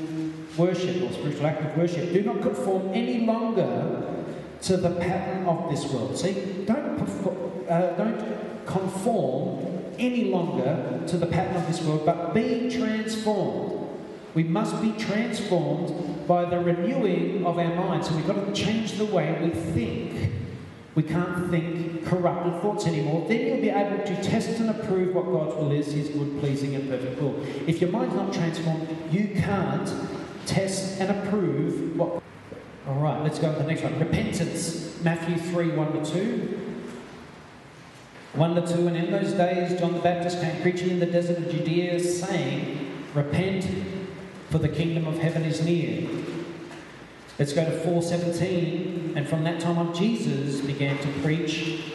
worship 0.57 1.02
or 1.02 1.12
spiritual 1.12 1.46
act 1.46 1.64
of 1.64 1.76
worship. 1.76 2.12
Do 2.12 2.22
not 2.22 2.40
conform 2.40 2.90
any 2.94 3.26
longer 3.26 4.24
to 4.62 4.76
the 4.76 4.90
pattern 4.90 5.46
of 5.46 5.68
this 5.70 5.90
world. 5.92 6.16
See, 6.16 6.64
don't, 6.66 6.98
perform, 6.98 7.37
uh, 7.68 7.81
don't 7.92 8.66
conform 8.66 9.66
any 9.98 10.24
longer 10.24 11.02
to 11.09 11.16
the 11.16 11.26
pattern 11.26 11.57
of 11.57 11.66
this 11.66 11.83
world, 11.83 12.07
but 12.07 12.33
be 12.33 12.70
transformed. 12.70 13.88
We 14.35 14.44
must 14.44 14.81
be 14.81 14.92
transformed 14.92 16.17
by 16.28 16.44
the 16.44 16.60
renewing 16.60 17.44
of 17.46 17.58
our 17.58 17.74
minds. 17.74 18.08
So 18.08 18.14
we've 18.14 18.26
got 18.26 18.46
to 18.46 18.52
change 18.52 18.92
the 18.92 19.06
way 19.06 19.36
we 19.42 19.48
think. 19.48 20.32
We 20.94 21.02
can't 21.02 21.50
think 21.50 22.04
corrupted 22.04 22.60
thoughts 22.60 22.86
anymore. 22.86 23.26
Then 23.26 23.46
you'll 23.46 23.60
be 23.60 23.70
able 23.70 24.04
to 24.04 24.22
test 24.22 24.60
and 24.60 24.70
approve 24.70 25.14
what 25.14 25.24
God's 25.24 25.56
will 25.56 25.72
is, 25.72 25.92
His 25.92 26.10
good, 26.10 26.38
pleasing, 26.40 26.74
and 26.74 26.88
perfect 26.88 27.20
will. 27.20 27.42
If 27.66 27.80
your 27.80 27.90
mind's 27.90 28.14
not 28.14 28.32
transformed, 28.32 28.88
you 29.10 29.28
can't 29.40 29.92
test 30.44 31.00
and 31.00 31.10
approve 31.10 31.96
what. 31.96 32.22
All 32.86 32.94
right, 32.94 33.22
let's 33.22 33.38
go 33.38 33.52
to 33.52 33.58
the 33.58 33.64
next 33.66 33.82
one. 33.82 33.98
Repentance. 33.98 35.00
Matthew 35.02 35.36
3 35.36 35.70
1 35.70 36.04
to 36.04 36.12
2. 36.12 36.68
1 38.34 38.54
to 38.54 38.74
2. 38.74 38.88
And 38.88 38.96
in 38.96 39.10
those 39.10 39.32
days, 39.32 39.78
John 39.78 39.92
the 39.92 40.00
Baptist 40.00 40.40
came 40.40 40.60
preaching 40.62 40.90
in 40.90 41.00
the 41.00 41.06
desert 41.06 41.38
of 41.38 41.50
Judea, 41.50 42.00
saying, 42.00 43.06
Repent, 43.14 43.66
for 44.50 44.58
the 44.58 44.68
kingdom 44.68 45.06
of 45.06 45.18
heaven 45.18 45.44
is 45.44 45.62
near. 45.62 46.08
Let's 47.38 47.52
go 47.52 47.64
to 47.64 47.70
417. 47.70 49.12
And 49.14 49.28
from 49.28 49.44
that 49.44 49.61
time 49.61 49.78
on, 49.78 49.94
Jesus 49.94 50.61
began 50.61 50.98
to 50.98 51.08
preach, 51.20 51.92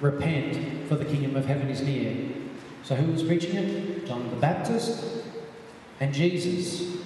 Repent, 0.00 0.88
for 0.88 0.96
the 0.96 1.04
kingdom 1.04 1.36
of 1.36 1.46
heaven 1.46 1.68
is 1.68 1.80
near. 1.80 2.28
So 2.82 2.94
who 2.96 3.12
was 3.12 3.22
preaching 3.22 3.56
it? 3.56 4.06
John 4.06 4.28
the 4.30 4.36
Baptist 4.36 5.04
and 6.00 6.12
Jesus. 6.12 6.98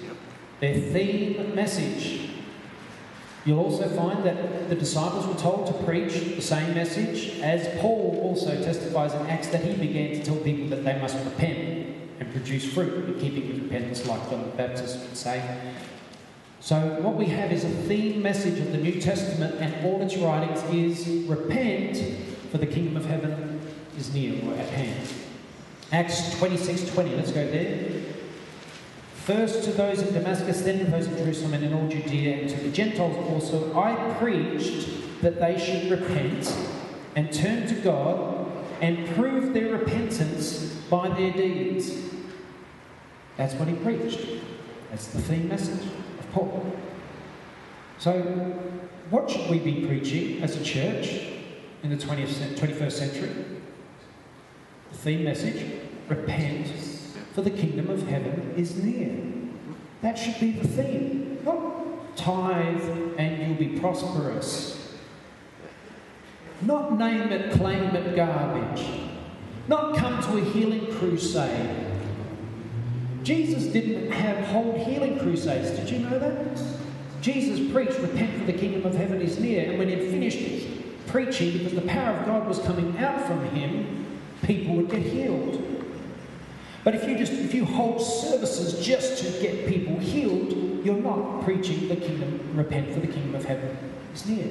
Their 0.59 0.73
theme 0.73 1.53
message. 1.53 2.31
You'll 3.45 3.59
also 3.59 3.87
find 3.89 4.25
that 4.25 4.67
the 4.67 4.75
disciples 4.75 5.27
were 5.27 5.35
told 5.35 5.67
to 5.67 5.73
preach 5.85 6.13
the 6.35 6.41
same 6.41 6.73
message, 6.73 7.39
as 7.39 7.79
Paul 7.79 8.19
also 8.23 8.61
testifies 8.61 9.13
in 9.13 9.21
Acts 9.27 9.47
that 9.49 9.63
he 9.63 9.73
began 9.75 10.19
to 10.19 10.23
tell 10.23 10.35
people 10.37 10.67
that 10.69 10.83
they 10.83 10.99
must 10.99 11.15
repent 11.23 11.96
and 12.19 12.31
produce 12.31 12.71
fruit 12.73 13.05
in 13.05 13.19
keeping 13.19 13.47
with 13.47 13.63
repentance, 13.63 14.05
like 14.05 14.29
John 14.29 14.43
the 14.43 14.57
Baptist 14.57 14.99
would 14.99 15.17
say. 15.17 15.73
So, 16.59 16.99
what 17.01 17.15
we 17.15 17.25
have 17.25 17.51
is 17.51 17.63
a 17.63 17.69
theme 17.69 18.21
message 18.21 18.59
of 18.59 18.71
the 18.71 18.77
New 18.77 18.99
Testament 18.99 19.55
and 19.61 19.85
all 19.85 20.01
its 20.01 20.17
writings 20.17 20.63
is 20.73 21.07
repent, 21.27 21.97
for 22.51 22.57
the 22.57 22.65
kingdom 22.65 22.97
of 22.97 23.05
heaven 23.05 23.61
is 23.97 24.13
near 24.13 24.33
or 24.45 24.55
at 24.55 24.69
hand. 24.69 25.07
Acts 25.91 26.37
26 26.37 26.93
20, 26.93 27.15
let's 27.15 27.31
go 27.31 27.45
there. 27.49 28.01
First 29.13 29.65
to 29.65 29.71
those 29.71 30.01
in 30.01 30.13
Damascus, 30.13 30.61
then 30.61 30.79
to 30.79 30.85
those 30.85 31.07
in 31.07 31.17
Jerusalem 31.17 31.53
and 31.53 31.65
in 31.65 31.73
all 31.73 31.87
Judea, 31.87 32.39
and 32.39 32.49
to 32.49 32.55
the 32.57 32.71
Gentiles 32.71 33.17
also, 33.29 33.77
I 33.77 34.13
preached 34.19 35.21
that 35.21 35.39
they 35.39 35.59
should 35.59 35.91
repent 35.91 36.55
and 37.15 37.31
turn 37.31 37.67
to 37.67 37.75
God 37.75 38.36
and 38.81 39.07
prove 39.15 39.53
their 39.53 39.77
repentance 39.77 40.75
by 40.89 41.09
their 41.09 41.31
deeds. 41.31 41.93
That's 43.35 43.53
what 43.55 43.67
he 43.67 43.75
preached. 43.75 44.19
That's 44.89 45.07
the 45.07 45.21
theme 45.21 45.49
message 45.49 45.85
of 46.19 46.31
Paul. 46.31 46.65
So, 47.99 48.21
what 49.09 49.29
should 49.29 49.49
we 49.49 49.59
be 49.59 49.85
preaching 49.85 50.43
as 50.43 50.55
a 50.55 50.63
church 50.63 51.21
in 51.83 51.89
the 51.89 51.97
20th, 51.97 52.55
21st 52.57 52.91
century? 52.91 53.45
The 54.91 54.97
theme 54.97 55.23
message 55.23 55.63
repent, 56.07 56.67
for 57.33 57.41
the 57.41 57.49
kingdom 57.49 57.89
of 57.89 58.07
heaven 58.07 58.53
is 58.57 58.81
near. 58.83 59.15
That 60.01 60.17
should 60.17 60.39
be 60.39 60.51
the 60.51 60.67
theme. 60.67 61.39
Not 61.43 62.15
tithe 62.17 63.17
and 63.17 63.47
you'll 63.47 63.69
be 63.69 63.79
prosperous. 63.79 64.76
Not 66.61 66.97
name 66.97 67.31
it, 67.31 67.51
claim 67.53 67.95
it 67.95 68.15
garbage. 68.15 68.87
Not 69.67 69.97
come 69.97 70.21
to 70.23 70.37
a 70.37 70.45
healing 70.51 70.91
crusade. 70.95 71.85
Jesus 73.23 73.65
didn't 73.65 74.11
have 74.11 74.45
whole 74.45 74.83
healing 74.85 75.19
crusades. 75.19 75.71
Did 75.71 75.89
you 75.89 75.99
know 75.99 76.17
that? 76.17 76.61
Jesus 77.21 77.71
preached, 77.71 77.99
Repent 77.99 78.39
for 78.39 78.45
the 78.45 78.57
kingdom 78.57 78.85
of 78.85 78.95
heaven 78.95 79.21
is 79.21 79.39
near. 79.39 79.69
And 79.69 79.77
when 79.77 79.89
he'd 79.89 80.09
finished 80.09 80.67
preaching 81.07 81.57
because 81.57 81.73
the 81.73 81.81
power 81.81 82.15
of 82.15 82.25
God 82.25 82.47
was 82.47 82.59
coming 82.59 82.97
out 82.97 83.25
from 83.27 83.43
him, 83.49 84.05
people 84.43 84.75
would 84.75 84.89
get 84.89 85.01
healed. 85.01 85.63
But 86.83 86.95
if 86.95 87.07
you 87.07 87.17
just 87.17 87.33
if 87.33 87.53
you 87.53 87.65
hold 87.65 88.01
services 88.01 88.85
just 88.85 89.23
to 89.23 89.41
get 89.41 89.67
people 89.67 89.97
healed, 89.97 90.85
you're 90.85 90.95
not 90.95 91.43
preaching 91.43 91.89
the 91.89 91.97
kingdom, 91.97 92.39
repent 92.55 92.93
for 92.93 93.01
the 93.01 93.07
kingdom 93.07 93.35
of 93.35 93.43
heaven 93.43 93.77
is 94.13 94.25
near. 94.25 94.47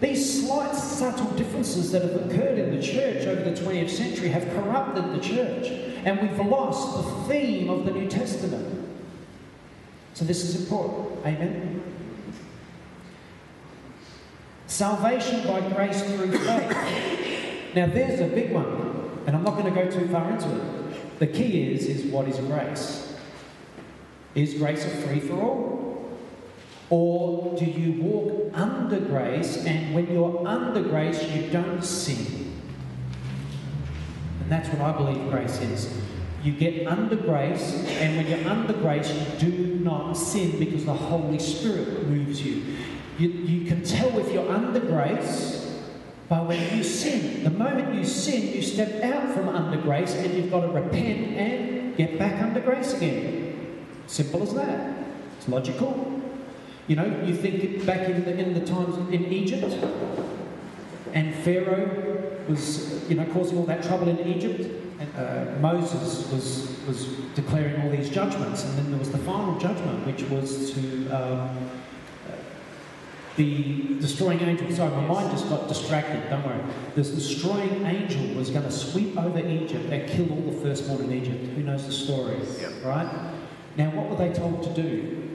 These 0.00 0.46
slight, 0.46 0.74
subtle 0.74 1.30
differences 1.32 1.92
that 1.92 2.02
have 2.02 2.14
occurred 2.14 2.58
in 2.58 2.74
the 2.74 2.82
church 2.82 3.26
over 3.26 3.48
the 3.48 3.60
20th 3.60 3.90
century 3.90 4.28
have 4.28 4.48
corrupted 4.54 5.12
the 5.12 5.20
church, 5.20 5.68
and 6.04 6.20
we've 6.20 6.46
lost 6.46 6.96
the 6.96 7.32
theme 7.32 7.68
of 7.68 7.84
the 7.84 7.90
New 7.90 8.08
Testament. 8.08 8.88
So, 10.14 10.24
this 10.24 10.42
is 10.42 10.62
important. 10.62 11.26
Amen. 11.26 11.82
Salvation 14.66 15.46
by 15.46 15.60
grace 15.68 16.02
through 16.02 16.32
faith. 16.32 17.74
Now, 17.74 17.86
there's 17.86 18.20
a 18.20 18.26
big 18.26 18.52
one, 18.52 19.22
and 19.26 19.36
I'm 19.36 19.44
not 19.44 19.58
going 19.58 19.72
to 19.72 19.82
go 19.82 19.90
too 19.90 20.08
far 20.08 20.30
into 20.30 20.48
it. 20.48 21.18
The 21.18 21.26
key 21.26 21.72
is, 21.72 21.86
is 21.86 22.04
what 22.06 22.26
is 22.26 22.38
grace? 22.38 23.14
Is 24.34 24.54
grace 24.54 24.84
a 24.84 24.88
free 24.88 25.20
for 25.20 25.34
all? 25.34 25.89
Or 26.90 27.56
do 27.56 27.64
you 27.64 28.02
walk 28.02 28.52
under 28.52 28.98
grace, 28.98 29.64
and 29.64 29.94
when 29.94 30.12
you're 30.12 30.46
under 30.46 30.82
grace, 30.82 31.22
you 31.30 31.48
don't 31.50 31.84
sin? 31.84 32.60
And 34.42 34.50
that's 34.50 34.68
what 34.70 34.80
I 34.80 34.96
believe 34.96 35.30
grace 35.30 35.60
is. 35.60 35.96
You 36.42 36.52
get 36.52 36.88
under 36.88 37.14
grace, 37.14 37.74
and 38.00 38.16
when 38.16 38.26
you're 38.26 38.48
under 38.48 38.72
grace, 38.72 39.12
you 39.12 39.50
do 39.50 39.74
not 39.76 40.14
sin 40.14 40.58
because 40.58 40.84
the 40.84 40.94
Holy 40.94 41.38
Spirit 41.38 42.08
moves 42.08 42.44
you. 42.44 42.76
You, 43.18 43.28
you 43.28 43.68
can 43.68 43.84
tell 43.84 44.18
if 44.18 44.32
you're 44.32 44.50
under 44.50 44.80
grace 44.80 45.78
by 46.28 46.40
when 46.40 46.76
you 46.76 46.82
sin. 46.82 47.44
The 47.44 47.50
moment 47.50 47.94
you 47.94 48.04
sin, 48.04 48.54
you 48.54 48.62
step 48.62 49.02
out 49.04 49.34
from 49.34 49.48
under 49.48 49.80
grace 49.80 50.14
and 50.14 50.32
you've 50.34 50.50
got 50.50 50.62
to 50.62 50.68
repent 50.68 51.36
and 51.36 51.96
get 51.96 52.18
back 52.18 52.42
under 52.42 52.60
grace 52.60 52.94
again. 52.94 53.84
Simple 54.06 54.42
as 54.42 54.54
that. 54.54 54.94
It's 55.38 55.48
logical. 55.48 56.19
You 56.90 56.96
know, 56.96 57.22
you 57.24 57.36
think 57.36 57.86
back 57.86 58.08
in 58.08 58.24
the, 58.24 58.36
in 58.36 58.52
the 58.52 58.66
times 58.66 58.96
in 59.14 59.26
Egypt, 59.26 59.76
and 61.12 61.32
Pharaoh 61.36 62.42
was, 62.48 63.08
you 63.08 63.14
know, 63.14 63.24
causing 63.26 63.58
all 63.58 63.64
that 63.66 63.84
trouble 63.84 64.08
in 64.08 64.18
Egypt. 64.26 64.68
And 64.98 65.16
uh, 65.16 65.52
Moses 65.60 66.28
was 66.32 66.76
was 66.88 67.06
declaring 67.36 67.80
all 67.82 67.90
these 67.90 68.10
judgments, 68.10 68.64
and 68.64 68.76
then 68.76 68.90
there 68.90 68.98
was 68.98 69.12
the 69.12 69.18
final 69.18 69.56
judgment, 69.60 70.04
which 70.04 70.24
was 70.30 70.72
to 70.72 71.08
um, 71.10 71.70
the 73.36 74.00
destroying 74.00 74.40
angel, 74.40 74.68
sorry, 74.72 74.90
my 74.90 75.06
mind 75.06 75.30
just 75.30 75.48
got 75.48 75.68
distracted, 75.68 76.28
don't 76.28 76.44
worry. 76.44 76.60
This 76.96 77.10
destroying 77.10 77.86
angel 77.86 78.34
was 78.34 78.50
going 78.50 78.64
to 78.64 78.72
sweep 78.72 79.16
over 79.16 79.38
Egypt 79.38 79.84
and 79.92 80.10
kill 80.10 80.28
all 80.32 80.50
the 80.50 80.60
firstborn 80.60 81.04
in 81.04 81.12
Egypt. 81.12 81.46
Who 81.54 81.62
knows 81.62 81.86
the 81.86 81.92
story? 81.92 82.36
Yep. 82.60 82.84
Right? 82.84 83.32
Now, 83.76 83.90
what 83.90 84.10
were 84.10 84.16
they 84.16 84.34
told 84.34 84.64
to 84.64 84.82
do? 84.82 85.29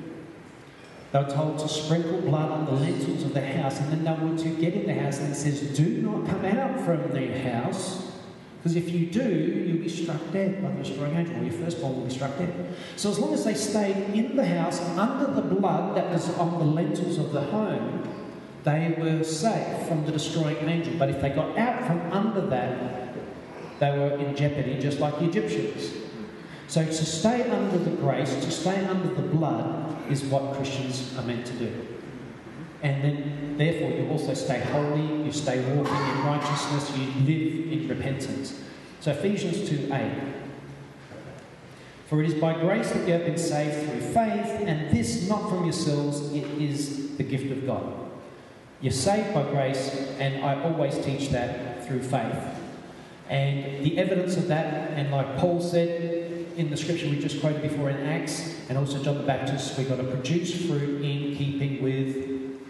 They 1.16 1.24
were 1.24 1.32
told 1.32 1.60
to 1.60 1.70
sprinkle 1.70 2.20
blood 2.20 2.52
on 2.52 2.66
the 2.66 2.74
lintels 2.74 3.24
of 3.24 3.34
the 3.34 3.40
house, 3.40 3.80
and 3.80 3.90
then 3.90 4.04
they 4.04 4.22
were 4.22 4.38
to 4.38 4.50
get 4.60 4.74
in 4.74 4.86
the 4.86 5.02
house, 5.02 5.20
and 5.20 5.32
it 5.32 5.36
says, 5.36 5.62
Do 5.62 6.02
not 6.02 6.28
come 6.28 6.44
out 6.44 6.78
from 6.82 7.10
the 7.14 7.40
house, 7.40 8.12
because 8.58 8.76
if 8.76 8.90
you 8.90 9.06
do, 9.06 9.24
you'll 9.24 9.82
be 9.82 9.88
struck 9.88 10.20
dead 10.34 10.62
by 10.62 10.72
the 10.72 10.84
destroying 10.84 11.16
angel, 11.16 11.38
or 11.38 11.44
your 11.46 11.54
firstborn 11.54 11.96
will 11.96 12.06
be 12.08 12.14
struck 12.14 12.38
dead. 12.38 12.76
So, 12.98 13.12
as 13.12 13.18
long 13.18 13.34
as 13.34 13.46
they 13.46 13.54
stayed 13.54 13.96
in 14.14 14.36
the 14.36 14.46
house 14.46 14.82
under 14.82 15.34
the 15.34 15.56
blood 15.56 15.96
that 15.96 16.12
was 16.12 16.28
on 16.38 16.60
the 16.60 16.66
lintels 16.66 17.18
of 17.18 17.32
the 17.32 17.44
home, 17.44 18.04
they 18.66 18.94
were 19.00 19.24
safe 19.24 19.88
from 19.88 20.06
the 20.06 20.12
destroying 20.12 20.58
angel. 20.68 20.96
But 21.00 21.12
if 21.12 21.22
they 21.22 21.30
got 21.30 21.58
out 21.58 21.88
from 21.88 22.12
under 22.12 22.46
that, 22.48 23.14
they 23.80 23.98
were 23.98 24.18
in 24.18 24.36
jeopardy, 24.36 24.82
just 24.82 25.00
like 25.00 25.18
the 25.20 25.30
Egyptians. 25.30 25.94
So, 26.68 26.84
to 26.84 26.94
stay 26.94 27.50
under 27.50 27.78
the 27.78 27.92
grace, 27.92 28.34
to 28.34 28.52
stay 28.52 28.84
under 28.86 29.14
the 29.14 29.22
blood, 29.22 30.12
is 30.12 30.24
what 30.26 30.56
Christians 30.56 31.16
are 31.18 31.24
meant 31.24 31.46
to 31.48 31.54
do. 31.54 31.88
And 32.82 33.04
then, 33.04 33.56
therefore, 33.58 33.92
you 33.92 34.10
also 34.10 34.34
stay 34.34 34.60
holy, 34.60 35.24
you 35.24 35.32
stay 35.32 35.60
walking 35.76 35.96
in 35.96 36.26
righteousness, 36.26 36.98
you 36.98 37.06
live 37.26 37.72
in 37.72 37.88
repentance. 37.88 38.62
So, 39.00 39.12
Ephesians 39.12 39.70
2 39.70 39.90
8. 39.94 40.12
For 42.08 42.22
it 42.22 42.28
is 42.28 42.36
by 42.36 42.54
grace 42.60 42.92
that 42.92 43.08
you 43.08 43.14
have 43.14 43.26
been 43.26 43.38
saved 43.38 43.90
through 43.90 44.02
faith, 44.02 44.62
and 44.68 44.96
this 44.96 45.28
not 45.28 45.50
from 45.50 45.64
yourselves, 45.64 46.34
it 46.34 46.46
is 46.62 47.16
the 47.18 47.24
gift 47.24 47.52
of 47.52 47.66
God. 47.66 47.94
You're 48.82 48.92
saved 48.92 49.34
by 49.34 49.44
grace, 49.44 49.96
and 50.20 50.44
I 50.44 50.62
always 50.64 51.04
teach 51.04 51.30
that 51.30 51.88
through 51.88 52.04
faith. 52.04 52.38
And 53.30 53.84
the 53.84 53.98
evidence 53.98 54.38
of 54.38 54.48
that, 54.50 54.92
and 54.92 55.12
like 55.12 55.38
Paul 55.38 55.60
said 55.62 56.35
in 56.58 56.70
the 56.70 56.78
scripture 56.78 57.10
we 57.10 57.20
just 57.20 57.42
quoted 57.42 57.62
before 57.62 57.90
in 57.90 58.06
Acts, 58.06 58.56
and 58.70 58.78
also 58.78 59.04
John 59.04 59.18
the 59.18 59.24
Baptist, 59.24 59.78
we've 59.78 59.90
got 59.90 59.98
to 59.98 60.04
produce 60.04 60.66
fruit 60.66 61.02
in 61.02 61.36
keeping 61.36 61.84
with 61.84 62.62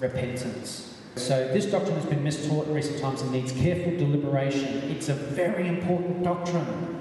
repentance. 0.00 0.98
So 1.16 1.48
this 1.48 1.66
doctrine 1.66 1.94
has 1.94 2.06
been 2.06 2.22
mistaught 2.24 2.66
in 2.68 2.74
recent 2.74 3.00
times 3.00 3.20
and 3.22 3.32
needs 3.32 3.52
careful 3.52 3.96
deliberation. 3.96 4.90
It's 4.90 5.08
a 5.08 5.14
very 5.14 5.68
important 5.68 6.22
doctrine. 6.22 7.00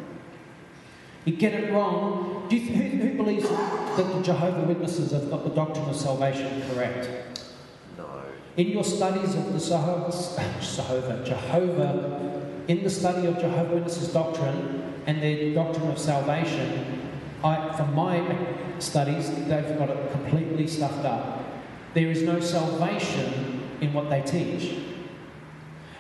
You 1.24 1.36
get 1.36 1.54
it 1.54 1.72
wrong. 1.72 2.48
Do 2.50 2.58
you 2.58 2.74
who, 2.74 2.98
who 2.98 3.14
believes 3.16 3.48
that 3.48 4.14
the 4.14 4.22
Jehovah 4.22 4.62
Witnesses 4.68 5.12
have 5.12 5.30
got 5.30 5.44
the 5.44 5.52
doctrine 5.52 5.88
of 5.88 5.96
salvation 5.96 6.64
correct? 6.74 7.10
No. 7.98 8.24
In 8.58 8.68
your 8.68 8.84
studies 8.84 9.36
of 9.36 9.54
the 9.54 9.60
Jehovah, 9.60 10.12
Jehovah, 10.62 11.24
Jehovah, 11.24 12.42
in 12.68 12.84
the 12.84 12.90
study 12.90 13.28
of 13.28 13.40
Jehovah 13.40 13.76
Witnesses 13.76 14.12
doctrine 14.12 14.91
and 15.06 15.22
their 15.22 15.54
doctrine 15.54 15.90
of 15.90 15.98
salvation, 15.98 17.10
I, 17.44 17.76
from 17.76 17.96
my 17.96 18.38
studies, 18.80 19.30
they've 19.48 19.78
got 19.78 19.90
it 19.90 20.12
completely 20.12 20.68
stuffed 20.68 21.06
up. 21.06 21.44
There 21.94 22.10
is 22.10 22.24
no 22.24 22.40
salvation 22.40 23.70
in 23.82 23.94
what 23.94 24.10
they 24.10 24.22
teach. 24.22 24.78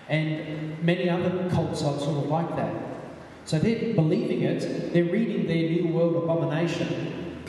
And 0.08 0.82
many 0.84 1.10
other 1.10 1.50
cults 1.50 1.84
are 1.84 1.98
sort 2.00 2.24
of 2.24 2.30
like 2.30 2.56
that. 2.56 2.76
So 3.46 3.58
they're 3.58 3.94
believing 3.94 4.44
it, 4.44 4.94
they're 4.94 5.06
reading 5.06 5.48
their 5.48 5.70
New 5.70 5.88
World 5.88 6.16
Abomination, 6.24 7.44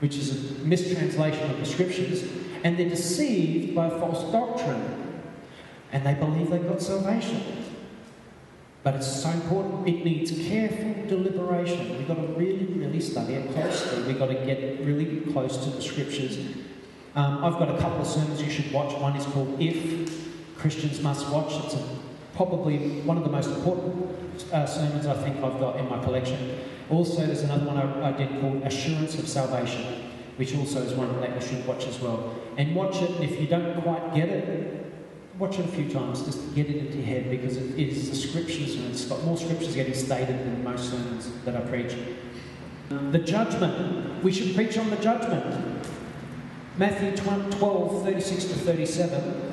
which 0.00 0.16
is 0.16 0.60
a 0.60 0.64
mistranslation 0.64 1.50
of 1.50 1.58
the 1.58 1.64
scriptures, 1.64 2.24
and 2.64 2.76
they're 2.76 2.88
deceived 2.88 3.74
by 3.74 3.88
false 3.88 4.30
doctrine. 4.30 5.22
And 5.92 6.04
they 6.04 6.14
believe 6.14 6.50
they've 6.50 6.68
got 6.68 6.82
salvation. 6.82 7.61
But 8.82 8.96
it's 8.96 9.22
so 9.22 9.30
important, 9.30 9.86
it 9.86 10.04
needs 10.04 10.32
careful 10.48 11.06
deliberation. 11.06 11.96
We've 11.96 12.08
got 12.08 12.16
to 12.16 12.26
really, 12.34 12.64
really 12.64 13.00
study 13.00 13.34
it 13.34 13.52
closely. 13.52 14.02
We've 14.02 14.18
got 14.18 14.26
to 14.26 14.34
get 14.34 14.84
really 14.84 15.20
close 15.32 15.56
to 15.64 15.70
the 15.70 15.80
scriptures. 15.80 16.38
Um, 17.14 17.44
I've 17.44 17.58
got 17.58 17.68
a 17.68 17.78
couple 17.78 18.00
of 18.00 18.06
sermons 18.06 18.42
you 18.42 18.50
should 18.50 18.72
watch. 18.72 18.98
One 18.98 19.14
is 19.16 19.24
called 19.26 19.60
If 19.60 20.28
Christians 20.58 21.00
Must 21.00 21.28
Watch. 21.30 21.64
It's 21.64 21.74
a, 21.74 21.88
probably 22.34 23.02
one 23.02 23.18
of 23.18 23.24
the 23.24 23.30
most 23.30 23.50
important 23.50 24.10
uh, 24.52 24.66
sermons 24.66 25.06
I 25.06 25.14
think 25.22 25.36
I've 25.36 25.60
got 25.60 25.76
in 25.76 25.88
my 25.88 26.02
collection. 26.02 26.58
Also, 26.90 27.24
there's 27.24 27.42
another 27.42 27.66
one 27.66 27.76
I, 27.76 28.08
I 28.08 28.12
did 28.12 28.40
called 28.40 28.62
Assurance 28.62 29.16
of 29.18 29.28
Salvation, 29.28 30.10
which 30.36 30.56
also 30.56 30.82
is 30.82 30.92
one 30.94 31.20
that 31.20 31.40
you 31.40 31.46
should 31.46 31.66
watch 31.66 31.86
as 31.86 32.00
well. 32.00 32.34
And 32.56 32.74
watch 32.74 33.00
it, 33.00 33.10
if 33.20 33.40
you 33.40 33.46
don't 33.46 33.80
quite 33.82 34.14
get 34.14 34.28
it, 34.28 34.81
watch 35.38 35.58
it 35.58 35.64
a 35.64 35.68
few 35.68 35.88
times 35.88 36.22
just 36.22 36.40
to 36.40 36.54
get 36.54 36.68
it 36.68 36.76
into 36.76 36.98
your 36.98 37.06
head 37.06 37.30
because 37.30 37.56
it 37.56 37.78
is 37.78 38.10
the 38.10 38.16
scriptures 38.16 38.74
and 38.76 38.90
it's 38.90 39.04
got 39.04 39.22
more 39.24 39.36
scriptures 39.36 39.74
getting 39.74 39.94
stated 39.94 40.38
than 40.38 40.62
most 40.62 40.90
sermons 40.90 41.30
that 41.44 41.56
I 41.56 41.60
preach. 41.60 41.94
The 42.88 43.18
judgment. 43.18 44.22
We 44.22 44.32
should 44.32 44.54
preach 44.54 44.76
on 44.76 44.90
the 44.90 44.96
judgment. 44.96 45.86
Matthew 46.76 47.16
12, 47.16 48.04
36 48.04 48.44
to 48.44 48.54
37. 48.54 49.52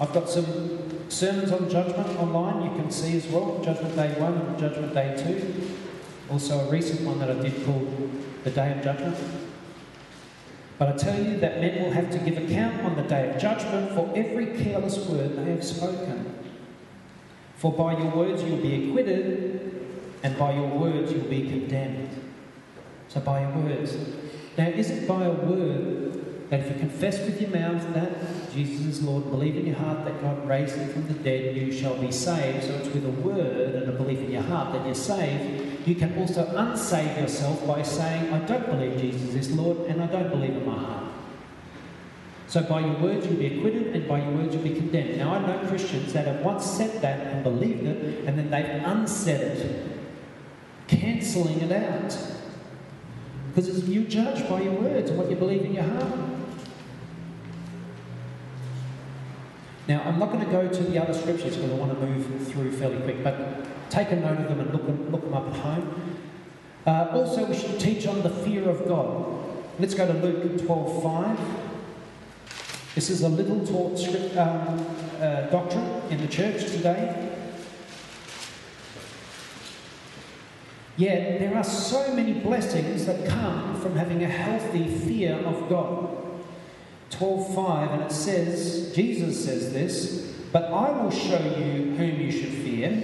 I've 0.00 0.12
got 0.12 0.28
some 0.28 1.10
sermons 1.10 1.52
on 1.52 1.70
judgment 1.70 2.08
online 2.18 2.62
you 2.62 2.76
can 2.80 2.90
see 2.90 3.16
as 3.16 3.26
well 3.26 3.62
Judgment 3.62 3.94
Day 3.94 4.12
1 4.18 4.32
and 4.34 4.58
Judgment 4.58 4.92
Day 4.94 5.14
2. 5.22 6.32
Also, 6.32 6.66
a 6.66 6.70
recent 6.70 7.02
one 7.02 7.18
that 7.18 7.30
I 7.30 7.34
did 7.34 7.64
called 7.64 8.10
The 8.44 8.50
Day 8.50 8.72
of 8.72 8.82
Judgment. 8.82 9.16
But 10.82 10.94
I 10.94 10.96
tell 10.96 11.22
you 11.22 11.36
that 11.36 11.60
men 11.60 11.80
will 11.80 11.92
have 11.92 12.10
to 12.10 12.18
give 12.18 12.36
account 12.38 12.82
on 12.82 12.96
the 12.96 13.02
day 13.02 13.30
of 13.30 13.40
judgment 13.40 13.92
for 13.92 14.12
every 14.16 14.46
careless 14.46 14.98
word 15.06 15.36
they 15.36 15.52
have 15.52 15.62
spoken. 15.62 16.34
For 17.54 17.72
by 17.72 17.96
your 17.96 18.10
words 18.10 18.42
you'll 18.42 18.56
be 18.56 18.88
acquitted, 18.88 19.86
and 20.24 20.36
by 20.36 20.54
your 20.54 20.66
words 20.66 21.12
you'll 21.12 21.28
be 21.28 21.48
condemned. 21.48 22.08
So 23.06 23.20
by 23.20 23.42
your 23.42 23.52
words. 23.52 23.96
Now, 24.58 24.66
is 24.70 24.90
it 24.90 25.06
by 25.06 25.26
a 25.26 25.30
word 25.30 26.21
that 26.52 26.60
if 26.60 26.68
you 26.68 26.78
confess 26.80 27.18
with 27.20 27.40
your 27.40 27.48
mouth 27.48 27.94
that 27.94 28.52
Jesus 28.52 28.84
is 28.84 29.02
Lord, 29.02 29.30
believe 29.30 29.56
in 29.56 29.66
your 29.68 29.76
heart 29.76 30.04
that 30.04 30.20
God 30.20 30.46
raised 30.46 30.76
him 30.76 30.92
from 30.92 31.08
the 31.08 31.14
dead, 31.14 31.56
you 31.56 31.72
shall 31.72 31.96
be 31.96 32.12
saved? 32.12 32.64
So 32.64 32.74
it's 32.74 32.88
with 32.88 33.06
a 33.06 33.10
word 33.26 33.74
and 33.74 33.88
a 33.88 33.92
belief 33.92 34.18
in 34.18 34.30
your 34.30 34.42
heart 34.42 34.74
that 34.74 34.84
you're 34.84 34.94
saved. 34.94 35.88
You 35.88 35.94
can 35.94 36.14
also 36.18 36.44
unsave 36.44 37.18
yourself 37.18 37.66
by 37.66 37.80
saying, 37.80 38.34
I 38.34 38.40
don't 38.40 38.66
believe 38.66 39.00
Jesus 39.00 39.34
is 39.34 39.56
Lord 39.56 39.78
and 39.86 40.02
I 40.02 40.06
don't 40.08 40.28
believe 40.28 40.50
in 40.50 40.66
my 40.66 40.76
heart. 40.76 41.14
So 42.48 42.62
by 42.64 42.80
your 42.80 42.98
words 42.98 43.26
you'll 43.26 43.38
be 43.38 43.56
acquitted, 43.56 43.96
and 43.96 44.06
by 44.06 44.20
your 44.20 44.32
words 44.32 44.54
you'll 44.54 44.62
be 44.62 44.74
condemned. 44.74 45.16
Now 45.16 45.32
I 45.32 45.38
know 45.38 45.66
Christians 45.68 46.12
that 46.12 46.26
have 46.26 46.42
once 46.42 46.66
said 46.66 47.00
that 47.00 47.28
and 47.28 47.42
believed 47.42 47.86
it, 47.86 48.26
and 48.26 48.38
then 48.38 48.50
they've 48.50 48.82
unsaid 48.84 49.40
it, 49.40 49.98
cancelling 50.86 51.62
it 51.62 51.72
out. 51.72 52.14
Because 53.48 53.74
it's 53.74 53.88
you 53.88 54.04
judge 54.04 54.46
by 54.50 54.60
your 54.60 54.74
words 54.74 55.08
and 55.08 55.18
what 55.18 55.30
you 55.30 55.36
believe 55.36 55.64
in 55.64 55.72
your 55.72 55.84
heart. 55.84 56.31
Now, 59.88 60.02
I'm 60.04 60.18
not 60.18 60.30
going 60.30 60.44
to 60.44 60.50
go 60.50 60.68
to 60.68 60.82
the 60.84 61.02
other 61.02 61.12
scriptures 61.12 61.56
because 61.56 61.72
I 61.72 61.74
want 61.74 61.92
to 61.92 62.06
move 62.06 62.52
through 62.52 62.72
fairly 62.72 62.98
quick, 62.98 63.24
but 63.24 63.90
take 63.90 64.12
a 64.12 64.16
note 64.16 64.38
of 64.38 64.48
them 64.48 64.60
and 64.60 64.72
look 64.72 64.86
them, 64.86 65.10
look 65.10 65.22
them 65.22 65.34
up 65.34 65.48
at 65.48 65.56
home. 65.56 66.18
Uh, 66.86 67.08
also, 67.12 67.44
we 67.46 67.56
should 67.56 67.80
teach 67.80 68.06
on 68.06 68.22
the 68.22 68.30
fear 68.30 68.68
of 68.68 68.86
God. 68.86 69.44
Let's 69.78 69.94
go 69.94 70.06
to 70.06 70.12
Luke 70.12 70.64
12 70.64 71.02
5. 71.02 71.38
This 72.94 73.10
is 73.10 73.22
a 73.22 73.28
little 73.28 73.66
taught 73.66 73.98
script, 73.98 74.36
um, 74.36 74.86
uh, 75.20 75.42
doctrine 75.46 76.02
in 76.10 76.20
the 76.20 76.28
church 76.28 76.70
today. 76.70 77.30
Yet 80.96 81.40
there 81.40 81.56
are 81.56 81.64
so 81.64 82.14
many 82.14 82.34
blessings 82.34 83.06
that 83.06 83.26
come 83.26 83.80
from 83.80 83.96
having 83.96 84.22
a 84.22 84.28
healthy 84.28 84.86
fear 84.86 85.36
of 85.36 85.68
God. 85.68 86.21
12:5 87.12 87.92
and 87.92 88.02
it 88.02 88.12
says 88.12 88.92
Jesus 88.94 89.44
says 89.44 89.72
this, 89.72 90.32
but 90.52 90.64
I 90.64 90.90
will 90.90 91.10
show 91.10 91.38
you 91.38 91.94
whom 91.94 92.20
you 92.20 92.30
should 92.30 92.50
fear. 92.50 93.02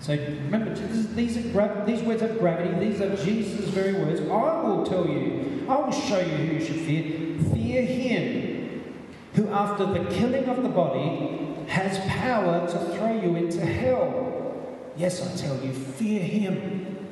So 0.00 0.14
remember, 0.14 0.74
these, 1.14 1.36
gra- 1.52 1.84
these 1.86 2.02
words 2.02 2.22
have 2.22 2.38
gravity. 2.40 2.88
These 2.88 3.00
are 3.00 3.14
Jesus' 3.24 3.68
very 3.68 3.92
words. 3.92 4.20
I 4.20 4.62
will 4.62 4.84
tell 4.84 5.06
you. 5.06 5.64
I 5.68 5.76
will 5.76 5.92
show 5.92 6.18
you 6.18 6.24
who 6.24 6.54
you 6.54 6.64
should 6.64 6.80
fear. 6.80 7.38
Fear 7.54 7.82
him 7.82 8.82
who, 9.34 9.48
after 9.48 9.86
the 9.86 10.04
killing 10.10 10.46
of 10.46 10.62
the 10.64 10.68
body, 10.68 11.54
has 11.68 11.98
power 12.10 12.66
to 12.66 12.96
throw 12.96 13.20
you 13.20 13.36
into 13.36 13.64
hell. 13.64 14.66
Yes, 14.96 15.22
I 15.22 15.40
tell 15.40 15.64
you, 15.64 15.72
fear 15.72 16.20
him. 16.20 17.08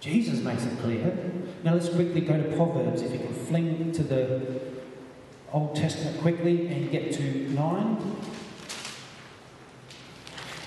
Jesus 0.00 0.40
makes 0.40 0.64
it 0.64 0.78
clear. 0.80 1.16
Now 1.62 1.74
let's 1.74 1.88
quickly 1.88 2.22
go 2.22 2.36
to 2.36 2.56
Proverbs. 2.56 3.02
If 3.02 3.12
you 3.12 3.18
can 3.18 3.34
fling 3.34 3.92
to 3.92 4.02
the 4.02 4.60
Old 5.54 5.76
Testament 5.76 6.20
quickly 6.20 6.66
and 6.66 6.90
get 6.90 7.12
to 7.12 7.22
9. 7.22 8.16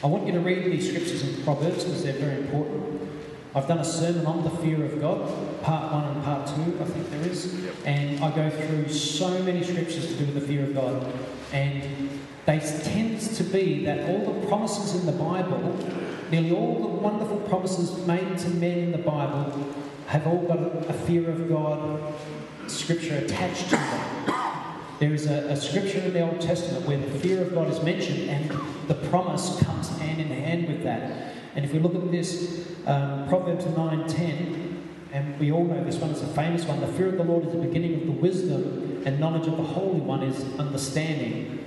I 0.01 0.07
want 0.07 0.25
you 0.25 0.31
to 0.31 0.39
read 0.39 0.63
these 0.63 0.87
scriptures 0.87 1.23
in 1.23 1.43
Proverbs 1.43 1.83
because 1.83 2.03
they're 2.03 2.13
very 2.13 2.37
important. 2.37 3.01
I've 3.53 3.67
done 3.67 3.79
a 3.79 3.85
sermon 3.85 4.25
on 4.25 4.45
the 4.45 4.49
fear 4.49 4.85
of 4.85 5.01
God, 5.01 5.61
part 5.61 5.91
one 5.91 6.05
and 6.05 6.23
part 6.23 6.47
two, 6.47 6.79
I 6.79 6.85
think 6.85 7.09
there 7.09 7.21
is. 7.23 7.53
And 7.83 8.23
I 8.23 8.33
go 8.33 8.49
through 8.49 8.87
so 8.87 9.43
many 9.43 9.61
scriptures 9.61 10.07
to 10.07 10.13
do 10.13 10.25
with 10.27 10.35
the 10.35 10.41
fear 10.41 10.63
of 10.63 10.73
God. 10.73 11.05
And 11.51 12.09
they 12.45 12.59
tend 12.59 13.19
to 13.19 13.43
be 13.43 13.83
that 13.83 14.09
all 14.09 14.31
the 14.31 14.47
promises 14.47 14.95
in 14.95 15.05
the 15.05 15.11
Bible, 15.11 15.77
nearly 16.31 16.53
all 16.53 16.79
the 16.79 16.87
wonderful 16.87 17.39
promises 17.41 18.07
made 18.07 18.37
to 18.37 18.49
men 18.51 18.77
in 18.77 18.91
the 18.93 18.99
Bible, 18.99 19.51
have 20.05 20.25
all 20.27 20.43
got 20.43 20.59
a 20.59 20.93
fear 20.93 21.29
of 21.29 21.49
God 21.49 22.13
scripture 22.67 23.17
attached 23.17 23.65
to 23.65 23.75
them. 23.75 24.16
There 24.99 25.13
is 25.13 25.27
a, 25.27 25.49
a, 25.49 25.55
scripture 25.55 25.99
in 25.99 26.13
the 26.13 26.21
Old 26.21 26.41
Testament 26.41 26.87
where 26.87 26.97
the 26.97 27.19
fear 27.19 27.43
of 27.43 27.53
God 27.53 27.69
is 27.69 27.81
mentioned 27.83 28.29
and 28.29 28.49
the 28.87 28.95
promise 29.09 29.61
comes 29.61 29.89
hand 29.99 30.19
in 30.19 30.27
hand 30.27 30.67
with 30.67 30.83
that. 30.83 31.35
And 31.55 31.63
if 31.63 31.71
we 31.71 31.79
look 31.79 31.93
at 31.93 32.11
this, 32.11 32.67
um, 32.87 33.27
Proverbs 33.27 33.65
9.10, 33.65 34.81
and 35.13 35.39
we 35.39 35.51
all 35.51 35.65
know 35.65 35.83
this 35.83 35.97
one, 35.97 36.11
it's 36.11 36.21
a 36.21 36.27
famous 36.27 36.65
one, 36.65 36.79
the 36.79 36.87
fear 36.87 37.09
of 37.09 37.17
the 37.17 37.23
Lord 37.23 37.45
is 37.45 37.51
the 37.51 37.59
beginning 37.59 38.01
of 38.01 38.05
the 38.07 38.11
wisdom 38.11 39.03
and 39.05 39.19
knowledge 39.19 39.47
of 39.47 39.57
the 39.57 39.63
Holy 39.63 39.99
One 39.99 40.23
is 40.23 40.43
understanding. 40.59 41.63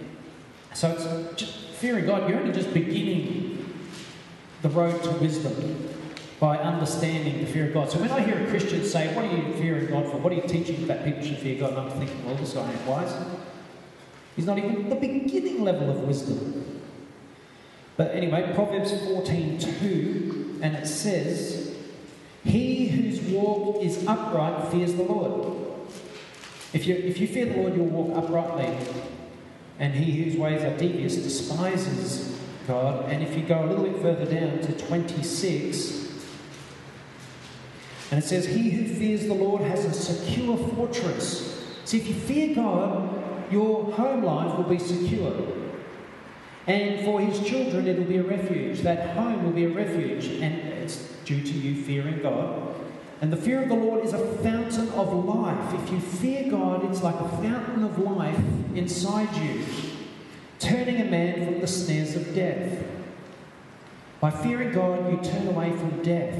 So 0.75 0.91
it's 0.91 1.41
just 1.41 1.57
fearing 1.75 2.07
God, 2.07 2.29
you're 2.29 2.39
only 2.39 2.53
just 2.53 2.75
beginning 2.75 3.81
the 4.63 4.69
road 4.71 5.03
to 5.05 5.11
wisdom 5.13 5.89
by 6.41 6.57
understanding 6.57 7.45
the 7.45 7.47
fear 7.47 7.67
of 7.67 7.75
God. 7.75 7.91
So 7.91 8.01
when 8.01 8.11
I 8.11 8.21
hear 8.21 8.43
a 8.43 8.49
Christian 8.49 8.83
say, 8.85 9.15
What 9.15 9.27
are 9.27 9.37
you 9.37 9.53
fearing 9.55 9.87
God 9.89 10.11
for? 10.11 10.17
What 10.17 10.33
are 10.33 10.37
you 10.37 10.49
teaching 10.49 10.87
that 10.87 11.05
people 11.05 11.23
should 11.23 11.37
fear 11.37 11.61
God? 11.61 11.75
And 11.75 11.81
I'm 11.81 11.91
thinking, 11.99 12.25
Well, 12.25 12.35
this 12.37 12.55
guy 12.55 12.69
ain't 12.69 12.87
wise. 12.87 13.15
He's 14.35 14.47
not 14.47 14.57
even 14.57 14.89
the 14.89 14.97
beginning 14.97 15.63
level 15.63 15.91
of 15.91 15.99
wisdom. 15.99 16.81
But 17.99 18.15
anyway, 18.15 18.51
Proverbs 18.55 18.91
14 19.05 19.59
2, 19.59 20.61
and 20.63 20.75
it 20.77 20.87
says, 20.87 21.77
He 22.43 22.89
whose 22.89 23.21
walk 23.21 23.83
is 23.83 24.07
upright 24.07 24.73
fears 24.73 24.95
the 24.95 25.03
Lord. 25.03 25.59
If 26.73 26.87
you, 26.87 26.95
if 26.95 27.21
you 27.21 27.29
fear 27.29 27.47
the 27.47 27.57
Lord, 27.57 27.77
you'll 27.77 27.87
walk 27.87 28.25
uprightly. 28.25 28.79
And 29.79 29.95
he 29.95 30.23
whose 30.23 30.37
ways 30.37 30.63
are 30.63 30.77
devious 30.77 31.17
despises 31.17 32.39
God. 32.67 33.11
And 33.11 33.23
if 33.23 33.37
you 33.37 33.43
go 33.43 33.65
a 33.65 33.67
little 33.67 33.85
bit 33.85 34.01
further 34.01 34.25
down 34.25 34.61
to 34.61 34.73
26, 34.73 36.00
and 38.11 38.19
it 38.19 38.27
says, 38.27 38.47
He 38.47 38.71
who 38.71 38.93
fears 38.95 39.27
the 39.27 39.35
Lord 39.35 39.63
has 39.63 39.85
a 39.85 39.93
secure 39.93 40.57
fortress. 40.57 41.65
See, 41.85 41.99
if 41.99 42.09
you 42.09 42.15
fear 42.15 42.55
God, 42.55 43.53
your 43.53 43.93
home 43.93 44.23
life 44.23 44.57
will 44.57 44.65
be 44.65 44.79
secure. 44.79 45.35
And 46.67 47.05
for 47.05 47.21
his 47.21 47.41
children, 47.41 47.89
it'll 47.89 48.05
be 48.05 48.19
a 48.19 48.23
refuge. 48.23 48.81
That 48.81 49.17
home 49.17 49.45
will 49.45 49.53
be 49.53 49.65
a 49.65 49.71
refuge. 49.71 50.27
And 50.41 50.55
it's 50.55 50.97
due 51.25 51.43
to 51.43 51.53
you 51.53 51.83
fearing 51.83 52.23
God. 52.23 52.75
And 53.21 53.33
the 53.33 53.37
fear 53.37 53.63
of 53.63 53.69
the 53.69 53.75
Lord 53.75 54.05
is 54.05 54.13
a 54.13 54.35
fountain 54.39 54.89
of 54.91 55.13
life. 55.25 55.75
If 55.83 55.91
you 55.91 56.01
fear 56.01 56.51
God, 56.51 56.89
it's 56.91 57.03
like 57.03 57.17
a 57.17 57.29
fountain 57.29 57.85
of 57.85 57.99
life 57.99 58.39
inside 58.75 59.35
you, 59.37 59.65
turning 60.59 61.01
a 61.01 61.05
man 61.05 61.45
from 61.45 61.61
the 61.61 61.67
snares 61.67 62.17
of 62.17 62.35
death. 62.35 62.83
By 64.21 64.31
fearing 64.31 64.73
God, 64.73 65.11
you 65.11 65.19
turn 65.29 65.49
away 65.49 65.71
from 65.71 66.03
death. 66.03 66.37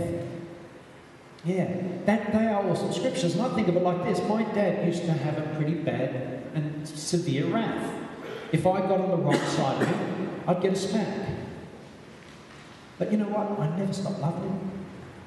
Yeah, 1.45 1.83
that, 2.05 2.33
they 2.33 2.47
are 2.47 2.69
awesome 2.69 2.93
scriptures. 2.93 3.35
And 3.35 3.43
I 3.43 3.55
think 3.55 3.69
of 3.69 3.77
it 3.77 3.83
like 3.83 4.05
this 4.05 4.21
my 4.29 4.43
dad 4.43 4.87
used 4.87 5.05
to 5.05 5.13
have 5.13 5.39
a 5.39 5.57
pretty 5.57 5.75
bad 5.75 6.43
and 6.55 6.87
severe 6.87 7.47
wrath. 7.47 7.93
If 8.53 8.67
I 8.67 8.81
got 8.81 9.01
on 9.01 9.11
the 9.11 9.17
wrong 9.17 9.47
side 9.47 9.83
of 9.83 9.89
him, 9.89 10.43
I'd 10.47 10.61
get 10.61 10.73
a 10.73 10.77
smack. 10.77 11.29
But 12.99 13.11
you 13.11 13.17
know 13.17 13.29
what? 13.29 13.59
I 13.59 13.79
never 13.79 13.93
stopped 13.93 14.21
loving 14.21 14.43
him. 14.43 14.71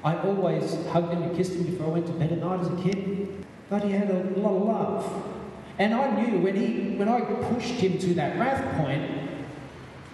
I 0.04 0.16
always 0.18 0.74
hugged 0.88 1.12
him 1.12 1.22
and 1.22 1.36
kissed 1.36 1.54
him 1.54 1.64
before 1.64 1.86
I 1.86 1.90
went 1.90 2.06
to 2.06 2.12
bed 2.12 2.30
at 2.30 2.38
night 2.38 2.60
as 2.60 2.68
a 2.68 2.76
kid. 2.76 3.44
But 3.68 3.82
he 3.82 3.92
had 3.92 4.10
a 4.10 4.38
lot 4.38 4.56
of 4.56 4.62
love. 4.62 5.24
And 5.78 5.94
I 5.94 6.10
knew 6.20 6.38
when 6.38 6.54
he 6.54 6.96
when 6.96 7.08
I 7.08 7.22
pushed 7.22 7.80
him 7.80 7.98
to 7.98 8.14
that 8.14 8.38
wrath 8.38 8.76
point, 8.76 9.10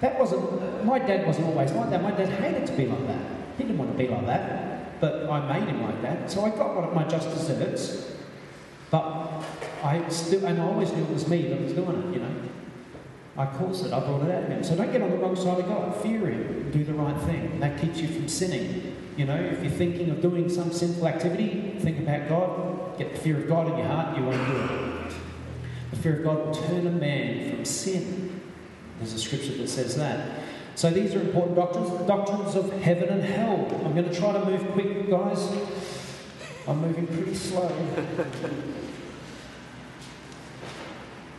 that 0.01 0.19
wasn't 0.19 0.85
my 0.87 0.99
dad 0.99 1.27
wasn't 1.27 1.49
always 1.49 1.73
like 1.73 1.91
that. 1.91 2.03
My 2.03 2.13
dad 2.13 2.29
hated 2.29 2.67
to 2.69 2.73
be 2.73 2.87
like 2.87 3.07
that. 3.09 3.21
He 3.59 3.65
didn't 3.65 3.77
want 3.77 3.93
to 3.93 3.99
be 3.99 4.09
like 4.09 4.25
that. 4.27 4.70
But 5.01 5.29
I 5.29 5.59
made 5.59 5.69
him 5.69 5.83
like 5.83 6.03
that. 6.03 6.31
So 6.31 6.45
I 6.45 6.51
got 6.51 6.77
what 6.77 6.95
my 6.95 7.05
just 7.05 7.31
desserts. 7.31 8.13
But 8.91 9.45
I 9.83 10.07
still 10.09 10.45
and 10.47 10.61
I 10.61 10.65
always 10.65 10.93
knew 10.93 11.03
it 11.03 11.11
was 11.11 11.29
me 11.29 11.49
that 11.49 11.61
was 11.61 11.73
doing 11.73 12.03
it, 12.03 12.15
you 12.15 12.21
know. 12.21 12.35
I 13.37 13.47
caused 13.47 13.87
it, 13.87 13.93
I 13.93 14.01
brought 14.01 14.23
it 14.23 14.31
out 14.31 14.45
of 14.45 14.49
him. 14.51 14.63
So 14.63 14.77
don't 14.77 14.93
get 14.93 15.01
on 15.01 15.11
the 15.11 15.17
wrong 15.17 15.37
side 15.37 15.61
of 15.61 15.67
God. 15.67 15.97
Fear 16.03 16.27
him. 16.27 16.71
Do 16.73 16.85
the 16.85 16.93
right 16.93 17.19
thing. 17.23 17.61
That 17.61 17.81
keeps 17.81 17.99
you 17.99 18.09
from 18.09 18.29
sinning. 18.29 18.97
You 19.17 19.25
know, 19.27 19.37
if 19.37 19.63
you're 19.63 19.73
thinking 19.73 20.11
of 20.11 20.21
doing 20.21 20.49
some 20.49 20.73
sinful 20.73 21.07
activity, 21.07 21.77
think 21.81 21.99
about 22.01 22.29
God. 22.29 22.99
Get 22.99 23.15
the 23.15 23.21
fear 23.21 23.39
of 23.39 23.49
God 23.49 23.71
in 23.71 23.79
your 23.79 23.87
heart, 23.87 24.17
you 24.17 24.25
won't 24.25 24.47
do 24.47 24.57
it. 24.57 25.13
The 25.91 25.97
fear 25.97 26.19
of 26.19 26.25
God 26.25 26.47
will 26.47 26.55
turn 26.55 26.87
a 26.87 26.91
man 26.91 27.55
from 27.55 27.65
sin. 27.65 28.41
There's 28.99 29.15
a 29.15 29.19
scripture 29.19 29.55
that 29.55 29.69
says 29.69 29.97
that. 29.97 30.41
So 30.81 30.89
these 30.89 31.15
are 31.15 31.21
important 31.21 31.57
doctrines, 31.57 31.91
the 31.91 32.07
doctrines 32.07 32.55
of 32.57 32.73
heaven 32.81 33.11
and 33.11 33.23
hell. 33.23 33.69
I'm 33.85 33.93
going 33.93 34.09
to 34.09 34.19
try 34.19 34.33
to 34.33 34.43
move 34.47 34.67
quick, 34.73 35.11
guys. 35.11 35.47
I'm 36.67 36.81
moving 36.81 37.07
pretty 37.07 37.35
slow. 37.35 37.69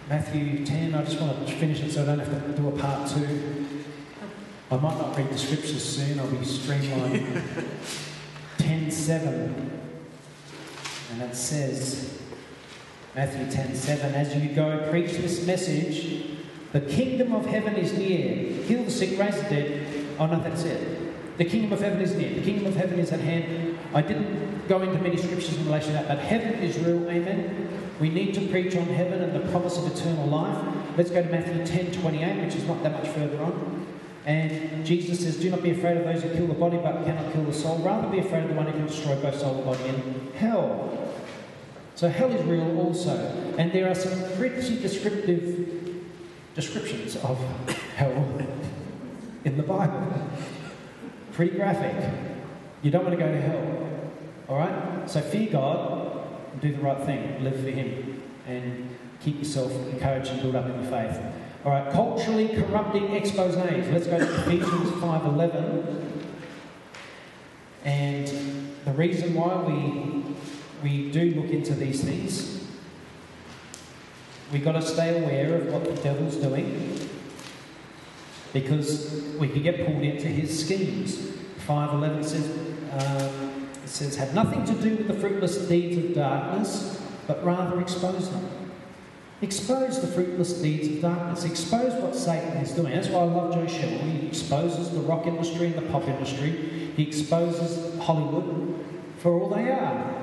Matthew 0.08 0.64
10, 0.64 0.94
I 0.94 1.04
just 1.04 1.20
want 1.20 1.48
to 1.48 1.54
finish 1.56 1.82
it 1.82 1.92
so 1.92 2.04
I 2.04 2.06
don't 2.06 2.20
have 2.20 2.56
to 2.56 2.62
do 2.62 2.68
a 2.68 2.72
part 2.74 3.10
two. 3.10 3.66
I 4.70 4.78
might 4.78 5.00
not 5.00 5.18
read 5.18 5.32
the 5.32 5.38
scriptures 5.40 5.84
soon, 5.84 6.20
I'll 6.20 6.28
be 6.28 6.46
streamlined. 6.46 7.44
10 8.60 8.92
7. 8.92 9.82
And 11.14 11.22
it 11.24 11.36
says, 11.36 12.22
Matthew 13.16 13.50
10 13.50 13.74
7, 13.74 14.14
as 14.14 14.36
you 14.36 14.54
go, 14.54 14.88
preach 14.92 15.14
this 15.14 15.48
message. 15.48 16.41
The 16.74 16.82
kingdom 16.82 17.34
of 17.34 17.46
heaven 17.46 17.76
is 17.76 17.94
near. 17.98 18.64
Heal 18.64 18.84
the 18.84 18.92
sick, 18.92 19.20
raise 19.20 19.36
the 19.36 19.50
dead. 19.50 20.08
Oh, 20.20 20.28
no, 20.28 20.40
that's 20.40 20.64
it. 20.64 21.38
The 21.38 21.46
kingdom 21.46 21.74
of 21.74 21.82
heaven 21.82 22.02
is 22.02 22.16
near. 22.16 22.34
The 22.34 22.42
kingdom 22.42 22.68
of 22.68 22.76
heaven 22.76 23.00
is 23.00 23.12
at 23.12 23.20
hand. 23.20 23.78
I 23.94 24.02
didn't 24.02 24.68
go 24.68 24.82
into 24.82 25.02
many 25.02 25.18
scriptures 25.18 25.58
in 25.58 25.66
relation 25.66 25.90
to 25.90 25.94
that, 25.94 26.08
but 26.08 26.20
heaven 26.20 26.54
is 26.60 26.78
real. 26.80 27.10
Amen. 27.10 27.68
We 28.00 28.10
need 28.10 28.34
to 28.36 28.48
preach 28.48 28.76
on 28.76 28.86
heaven 28.86 29.22
and 29.22 29.36
the 29.36 29.52
promise 29.52 29.78
of 29.78 29.86
eternal 29.88 30.28
life. 30.28 30.58
Let's 30.98 31.10
go 31.10 31.22
to 31.22 31.30
Matthew 31.30 31.66
10 31.66 31.92
28, 32.02 32.46
which 32.46 32.56
is 32.56 32.66
not 32.66 32.82
that 32.84 32.94
much 32.94 33.08
further 33.14 33.42
on. 33.44 33.88
And 34.26 34.86
Jesus 34.86 35.22
says, 35.22 35.38
Do 35.38 35.50
not 35.50 35.64
be 35.64 35.72
afraid 35.72 35.98
of 35.98 36.04
those 36.04 36.24
who 36.24 36.30
kill 36.30 36.48
the 36.48 36.54
body 36.54 36.78
but 36.78 37.04
cannot 37.06 37.34
kill 37.34 37.44
the 37.44 37.54
soul. 37.54 37.80
Rather 37.80 38.08
be 38.08 38.20
afraid 38.20 38.44
of 38.44 38.50
the 38.50 38.56
one 38.56 38.68
who 38.68 38.74
can 38.74 38.88
destroy 38.88 39.16
both 39.16 39.40
soul 39.40 39.56
and 39.56 39.66
body 39.66 39.90
in 39.90 40.32
hell. 40.38 41.16
So 41.96 42.08
hell 42.08 42.32
is 42.32 42.44
real 42.46 42.80
also. 42.80 43.16
And 43.58 43.72
there 43.72 43.90
are 43.90 43.96
some 43.96 44.38
pretty 44.38 44.80
descriptive 44.80 45.81
descriptions 46.56 47.16
of 47.18 47.38
hell 47.96 48.42
in 49.46 49.58
the 49.58 49.64
Bible. 49.64 50.30
Pretty 51.34 51.56
graphic. 51.56 51.96
You 52.82 52.92
don't 52.92 53.04
want 53.06 53.18
to 53.18 53.24
go 53.24 53.32
to 53.32 53.42
hell. 53.42 53.88
Alright? 54.50 55.10
So 55.10 55.22
fear 55.22 55.50
God 55.52 56.28
do 56.60 56.72
the 56.74 56.82
right 56.82 57.02
thing. 57.06 57.44
Live 57.44 57.56
for 57.56 57.70
Him. 57.70 58.24
And 58.48 58.98
keep 59.22 59.38
yourself 59.40 59.72
encouraged 59.72 60.32
and 60.32 60.42
build 60.42 60.56
up 60.56 60.66
in 60.66 60.84
the 60.84 60.90
faith. 60.90 61.20
Alright, 61.66 61.92
culturally 61.94 62.50
corrupting 62.50 63.08
exposés. 63.10 63.92
Let's 63.92 64.08
go 64.08 64.20
to 64.20 64.36
Ephesians 64.42 64.90
5.11. 64.92 66.22
And 67.86 68.28
the 68.86 68.92
reason 68.92 69.34
why 69.36 69.62
we 69.62 70.12
we 70.84 71.12
do 71.12 71.32
look 71.40 71.52
into 71.52 71.74
these 71.74 72.04
things, 72.04 72.61
we've 74.52 74.64
got 74.64 74.74
to 74.74 74.82
stay 74.82 75.24
aware 75.24 75.56
of 75.56 75.68
what 75.68 75.84
the 75.84 76.02
devil's 76.02 76.36
doing 76.36 77.10
because 78.54 79.24
we 79.40 79.48
can 79.48 79.64
get 79.64 79.86
pulled 79.86 80.04
into 80.04 80.28
his 80.28 80.66
schemes. 80.66 81.16
5.11 81.68 82.26
says, 82.26 83.08
um, 83.08 83.70
says, 83.86 84.16
have 84.18 84.34
nothing 84.34 84.66
to 84.66 84.74
do 84.74 84.98
with 84.98 85.08
the 85.08 85.14
fruitless 85.14 85.58
deeds 85.68 85.98
of 85.98 86.14
darkness, 86.14 87.02
but 87.28 87.44
rather 87.46 87.80
expose 87.80 88.30
them. 88.30 88.48
Expose 89.42 90.02
the 90.02 90.08
fruitless 90.08 90.54
deeds 90.54 90.88
of 90.88 91.02
darkness. 91.02 91.46
Expose 91.46 91.94
what 92.02 92.16
Satan 92.16 92.58
is 92.58 92.72
doing. 92.74 92.94
That's 92.94 93.08
why 93.08 93.22
I 93.22 93.24
love 93.24 93.54
Joe 93.54 93.66
Schimmel. 93.66 94.00
He 94.00 94.28
exposes 94.28 94.92
the 94.92 95.00
rock 95.00 95.26
industry 95.26 95.68
and 95.68 95.76
the 95.76 95.90
pop 95.92 96.04
industry. 96.04 96.52
He 96.96 97.04
exposes 97.04 97.98
Hollywood 98.00 98.86
for 99.18 99.32
all 99.32 99.50
they 99.50 99.72
are. 99.72 100.22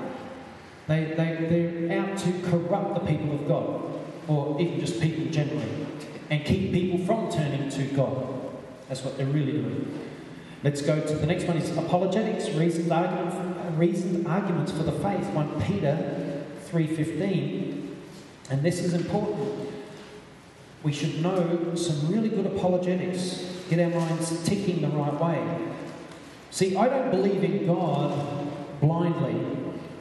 They, 0.87 1.05
they, 1.05 1.47
they're 1.85 2.01
out 2.01 2.17
to 2.19 2.33
corrupt 2.49 2.95
the 2.95 3.01
people 3.01 3.35
of 3.35 3.49
God, 3.49 3.98
or 4.29 4.61
even 4.61 4.79
just 4.79 5.01
people 5.01 5.25
generally, 5.33 5.87
and 6.31 6.45
keep 6.45 6.73
people 6.73 7.05
from 7.07 7.31
turning 7.33 7.71
to 7.71 7.85
God. 7.97 8.29
That's 8.89 9.03
what 9.03 9.17
they're 9.17 9.27
really 9.27 9.53
doing. 9.53 10.09
Let's 10.63 10.83
go 10.83 11.01
to 11.01 11.15
the 11.15 11.27
next 11.27 11.45
one 11.45 11.57
is 11.57 11.77
apologetics, 11.77 12.51
reasoned, 12.51 12.93
argument, 12.93 13.79
reasoned 13.79 14.27
arguments 14.27 14.73
for 14.73 14.83
the 14.83 14.93
faith. 14.93 15.25
1 15.31 15.63
Peter 15.63 16.45
3.15. 16.71 17.95
And 18.51 18.63
this 18.63 18.81
is 18.81 18.95
important. 18.95 19.71
We 20.83 20.93
should 20.93 21.23
know 21.23 21.75
some 21.75 22.13
really 22.13 22.29
good 22.29 22.47
apologetics. 22.47 23.45
Get 23.71 23.79
our 23.81 24.01
minds 24.01 24.45
ticking 24.45 24.81
the 24.81 24.89
right 24.89 25.21
way. 25.21 25.75
See, 26.51 26.77
I 26.77 26.89
don't 26.89 27.11
believe 27.11 27.45
in 27.45 27.67
God 27.67 28.51
blindly. 28.81 29.37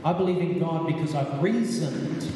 I 0.03 0.13
believe 0.13 0.39
in 0.39 0.59
God 0.59 0.87
because 0.87 1.13
I've 1.13 1.41
reasoned, 1.41 2.31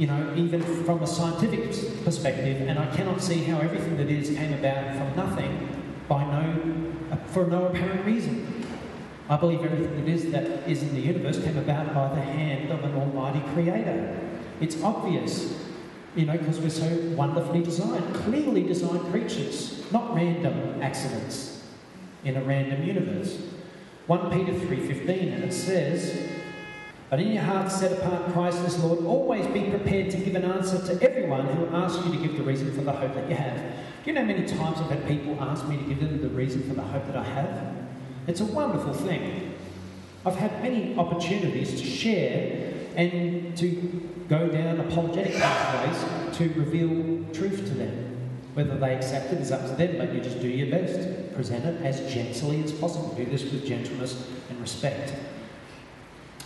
you 0.00 0.06
know, 0.06 0.32
even 0.34 0.62
from 0.86 1.02
a 1.02 1.06
scientific 1.06 2.04
perspective, 2.06 2.66
and 2.66 2.78
I 2.78 2.86
cannot 2.96 3.22
see 3.22 3.44
how 3.44 3.58
everything 3.58 3.98
that 3.98 4.08
is 4.08 4.30
came 4.30 4.54
about 4.54 4.96
from 4.96 5.14
nothing 5.14 5.68
by 6.08 6.24
no, 6.24 7.18
for 7.26 7.46
no 7.46 7.66
apparent 7.66 8.06
reason. 8.06 8.64
I 9.28 9.36
believe 9.36 9.62
everything 9.62 10.02
that 10.02 10.08
is 10.08 10.32
that 10.32 10.46
is 10.66 10.82
in 10.82 10.94
the 10.94 11.02
universe 11.02 11.38
came 11.44 11.58
about 11.58 11.94
by 11.94 12.14
the 12.14 12.22
hand 12.22 12.70
of 12.70 12.82
an 12.82 12.94
almighty 12.94 13.42
creator. 13.52 14.18
It's 14.58 14.82
obvious, 14.82 15.68
you 16.16 16.24
know, 16.24 16.38
because 16.38 16.60
we're 16.60 16.70
so 16.70 16.88
wonderfully 17.14 17.62
designed, 17.62 18.14
clearly 18.14 18.62
designed 18.62 19.02
creatures, 19.12 19.84
not 19.92 20.14
random 20.14 20.80
accidents 20.80 21.62
in 22.24 22.38
a 22.38 22.42
random 22.42 22.84
universe. 22.84 23.36
1 24.06 24.30
Peter 24.30 24.58
3:15 24.58 25.34
and 25.34 25.44
it 25.44 25.52
says 25.52 26.39
but 27.10 27.18
in 27.18 27.32
your 27.32 27.42
heart, 27.42 27.72
set 27.72 27.90
apart 27.90 28.32
Christ 28.32 28.58
as 28.60 28.78
Lord. 28.82 29.04
Always 29.04 29.44
be 29.48 29.68
prepared 29.68 30.12
to 30.12 30.16
give 30.16 30.36
an 30.36 30.44
answer 30.44 30.78
to 30.86 31.02
everyone 31.02 31.44
who 31.46 31.66
asks 31.74 32.06
you 32.06 32.12
to 32.12 32.18
give 32.18 32.36
the 32.36 32.44
reason 32.44 32.72
for 32.72 32.82
the 32.82 32.92
hope 32.92 33.14
that 33.14 33.28
you 33.28 33.34
have. 33.34 33.56
Do 33.56 34.06
you 34.06 34.12
know 34.12 34.20
how 34.20 34.28
many 34.28 34.46
times 34.46 34.78
I've 34.78 34.90
had 34.90 35.08
people 35.08 35.36
ask 35.40 35.66
me 35.66 35.76
to 35.76 35.82
give 35.82 35.98
them 35.98 36.22
the 36.22 36.28
reason 36.28 36.62
for 36.68 36.74
the 36.74 36.82
hope 36.82 37.04
that 37.06 37.16
I 37.16 37.24
have? 37.24 37.74
It's 38.28 38.40
a 38.40 38.44
wonderful 38.44 38.94
thing. 38.94 39.54
I've 40.24 40.36
had 40.36 40.62
many 40.62 40.96
opportunities 40.96 41.80
to 41.80 41.84
share 41.84 42.74
and 42.94 43.56
to 43.56 43.68
go 44.28 44.48
down 44.48 44.78
apologetic 44.78 45.34
pathways 45.34 46.38
to 46.38 46.48
reveal 46.60 47.24
truth 47.32 47.66
to 47.66 47.74
them. 47.74 48.06
Whether 48.54 48.78
they 48.78 48.94
accept 48.94 49.32
it 49.32 49.40
is 49.40 49.50
up 49.50 49.62
to 49.62 49.74
them, 49.74 49.98
but 49.98 50.14
you 50.14 50.20
just 50.20 50.40
do 50.40 50.48
your 50.48 50.70
best. 50.70 51.34
Present 51.34 51.64
it 51.64 51.82
as 51.82 52.12
gently 52.12 52.62
as 52.62 52.72
possible. 52.72 53.14
Do 53.16 53.24
this 53.24 53.42
with 53.42 53.66
gentleness 53.66 54.28
and 54.48 54.60
respect. 54.60 55.12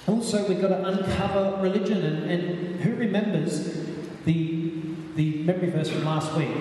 Also, 0.07 0.47
we've 0.47 0.61
got 0.61 0.69
to 0.69 0.85
uncover 0.85 1.63
religion. 1.63 2.05
And, 2.05 2.31
and 2.31 2.81
who 2.81 2.95
remembers 2.97 3.75
the, 4.25 4.73
the 5.15 5.43
memory 5.45 5.71
verse 5.71 5.89
from 5.89 6.05
last 6.05 6.35
week? 6.37 6.55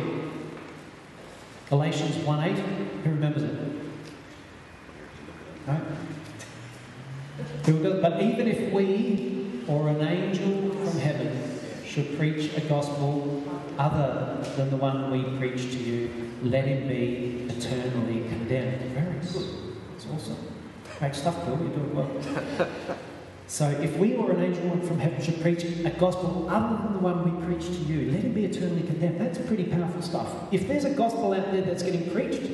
Galatians 1.70 2.16
1 2.26 2.44
8. 2.44 2.58
Who 2.58 3.10
remembers 3.10 3.44
it? 3.44 3.56
No? 5.68 5.82
But 8.02 8.22
even 8.22 8.48
if 8.48 8.72
we 8.72 9.62
or 9.68 9.88
an 9.88 10.02
angel 10.02 10.70
from 10.72 11.00
heaven 11.00 11.60
should 11.86 12.18
preach 12.18 12.56
a 12.58 12.62
gospel 12.62 13.44
other 13.78 14.44
than 14.56 14.70
the 14.70 14.78
one 14.78 15.12
we 15.12 15.38
preach 15.38 15.72
to 15.72 15.78
you, 15.78 16.10
let 16.44 16.66
him 16.66 16.88
be 16.88 17.48
eternally 17.50 18.28
condemned. 18.30 18.82
Very 18.92 19.14
good. 19.14 19.48
That's 19.92 20.08
awesome. 20.14 20.38
Great 21.00 21.16
stuff, 21.16 21.46
Bill. 21.46 21.58
You're 21.60 21.70
doing 21.70 21.96
well. 21.96 22.98
So 23.48 23.70
if 23.70 23.96
we 23.98 24.16
or 24.16 24.32
an 24.32 24.42
angel 24.42 24.88
from 24.88 25.00
heaven 25.00 25.22
should 25.22 25.42
preach 25.42 25.64
a 25.64 25.92
gospel 26.00 26.48
other 26.50 26.84
than 26.84 26.94
the 26.94 27.00
one 27.00 27.24
we 27.24 27.46
preach 27.46 27.68
to 27.68 27.84
you, 27.84 28.12
let 28.12 28.22
him 28.22 28.34
be 28.34 28.46
eternally 28.46 28.82
condemned. 28.82 29.20
That's 29.20 29.38
pretty 29.38 29.66
powerful 29.66 30.02
stuff. 30.02 30.34
If 30.52 30.68
there's 30.68 30.86
a 30.86 30.92
gospel 30.92 31.34
out 31.34 31.52
there 31.52 31.62
that's 31.62 31.84
getting 31.84 32.10
preached, 32.12 32.50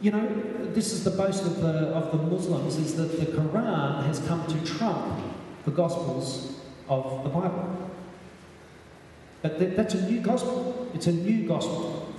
you 0.00 0.10
know, 0.10 0.26
this 0.72 0.92
is 0.92 1.04
the 1.04 1.10
boast 1.10 1.44
of 1.44 1.60
the, 1.60 1.88
of 1.88 2.10
the 2.10 2.18
Muslims, 2.24 2.76
is 2.76 2.96
that 2.96 3.20
the 3.20 3.26
Quran 3.26 4.04
has 4.06 4.18
come 4.20 4.46
to 4.46 4.64
trump 4.64 5.22
the 5.64 5.70
gospels 5.70 6.60
of 6.88 7.22
the 7.22 7.28
Bible. 7.28 7.90
But 9.42 9.58
th- 9.58 9.76
that's 9.76 9.94
a 9.94 10.10
new 10.10 10.20
gospel. 10.20 10.90
It's 10.94 11.06
a 11.06 11.12
new 11.12 11.46
gospel. 11.46 12.14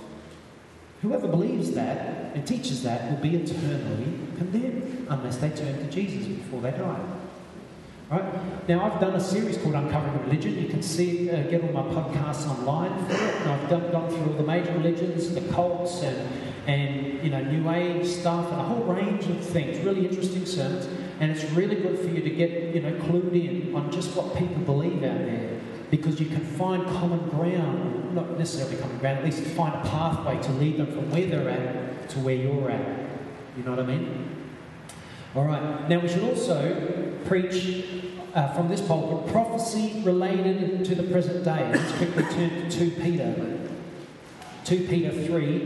Whoever 1.02 1.26
believes 1.26 1.72
that 1.72 2.34
and 2.34 2.46
teaches 2.46 2.82
that 2.84 3.10
will 3.10 3.18
be 3.18 3.36
eternally 3.36 4.18
condemned 4.38 5.06
unless 5.10 5.38
they 5.38 5.50
turn 5.50 5.78
to 5.78 5.90
Jesus 5.90 6.26
before 6.26 6.60
they 6.60 6.70
die. 6.70 7.00
Right? 8.12 8.68
Now, 8.68 8.84
I've 8.84 9.00
done 9.00 9.14
a 9.14 9.20
series 9.20 9.56
called 9.56 9.74
Uncovering 9.74 10.20
Religion. 10.24 10.62
You 10.62 10.68
can 10.68 10.82
see, 10.82 11.30
uh, 11.30 11.44
get 11.44 11.62
all 11.62 11.72
my 11.72 11.80
podcasts 11.80 12.46
online 12.46 13.02
for 13.06 13.14
it. 13.14 13.34
And 13.40 13.50
I've 13.50 13.70
done, 13.70 13.90
gone 13.90 14.10
through 14.10 14.32
all 14.32 14.36
the 14.36 14.42
major 14.42 14.70
religions, 14.72 15.34
the 15.34 15.40
cults, 15.50 16.02
and, 16.02 16.28
and 16.66 17.24
you 17.24 17.30
know, 17.30 17.42
New 17.42 17.70
Age 17.70 18.06
stuff, 18.06 18.52
and 18.52 18.60
a 18.60 18.64
whole 18.64 18.84
range 18.84 19.24
of 19.28 19.42
things. 19.42 19.82
Really 19.82 20.06
interesting 20.06 20.44
sermons. 20.44 20.90
And 21.20 21.30
it's 21.30 21.44
really 21.52 21.76
good 21.76 21.98
for 22.00 22.08
you 22.08 22.20
to 22.20 22.28
get, 22.28 22.74
you 22.74 22.82
know, 22.82 22.92
clued 22.92 23.32
in 23.32 23.74
on 23.74 23.90
just 23.90 24.14
what 24.14 24.36
people 24.36 24.62
believe 24.62 25.02
out 25.04 25.18
there. 25.18 25.58
Because 25.90 26.20
you 26.20 26.26
can 26.26 26.44
find 26.44 26.84
common 26.88 27.30
ground, 27.30 28.14
not 28.14 28.38
necessarily 28.38 28.76
common 28.76 28.98
ground, 28.98 29.20
at 29.20 29.24
least 29.24 29.42
find 29.56 29.74
a 29.74 29.88
pathway 29.88 30.38
to 30.42 30.52
lead 30.52 30.76
them 30.76 30.86
from 30.92 31.10
where 31.10 31.26
they're 31.26 31.48
at 31.48 32.10
to 32.10 32.18
where 32.18 32.34
you're 32.34 32.70
at. 32.70 33.08
You 33.56 33.62
know 33.62 33.70
what 33.70 33.80
I 33.80 33.86
mean? 33.86 34.41
All 35.34 35.44
right. 35.44 35.88
Now 35.88 35.98
we 35.98 36.08
should 36.08 36.24
also 36.24 37.14
preach 37.24 37.86
uh, 38.34 38.52
from 38.52 38.68
this 38.68 38.82
pulpit 38.82 39.32
prophecy 39.32 40.02
related 40.04 40.84
to 40.84 40.94
the 40.94 41.04
present 41.04 41.42
day. 41.42 41.70
Let's 41.72 41.92
quickly 41.96 42.24
turn 42.24 42.68
to 42.68 42.90
2 42.90 42.90
Peter. 43.02 43.58
2 44.64 44.86
Peter 44.88 45.10
3, 45.10 45.58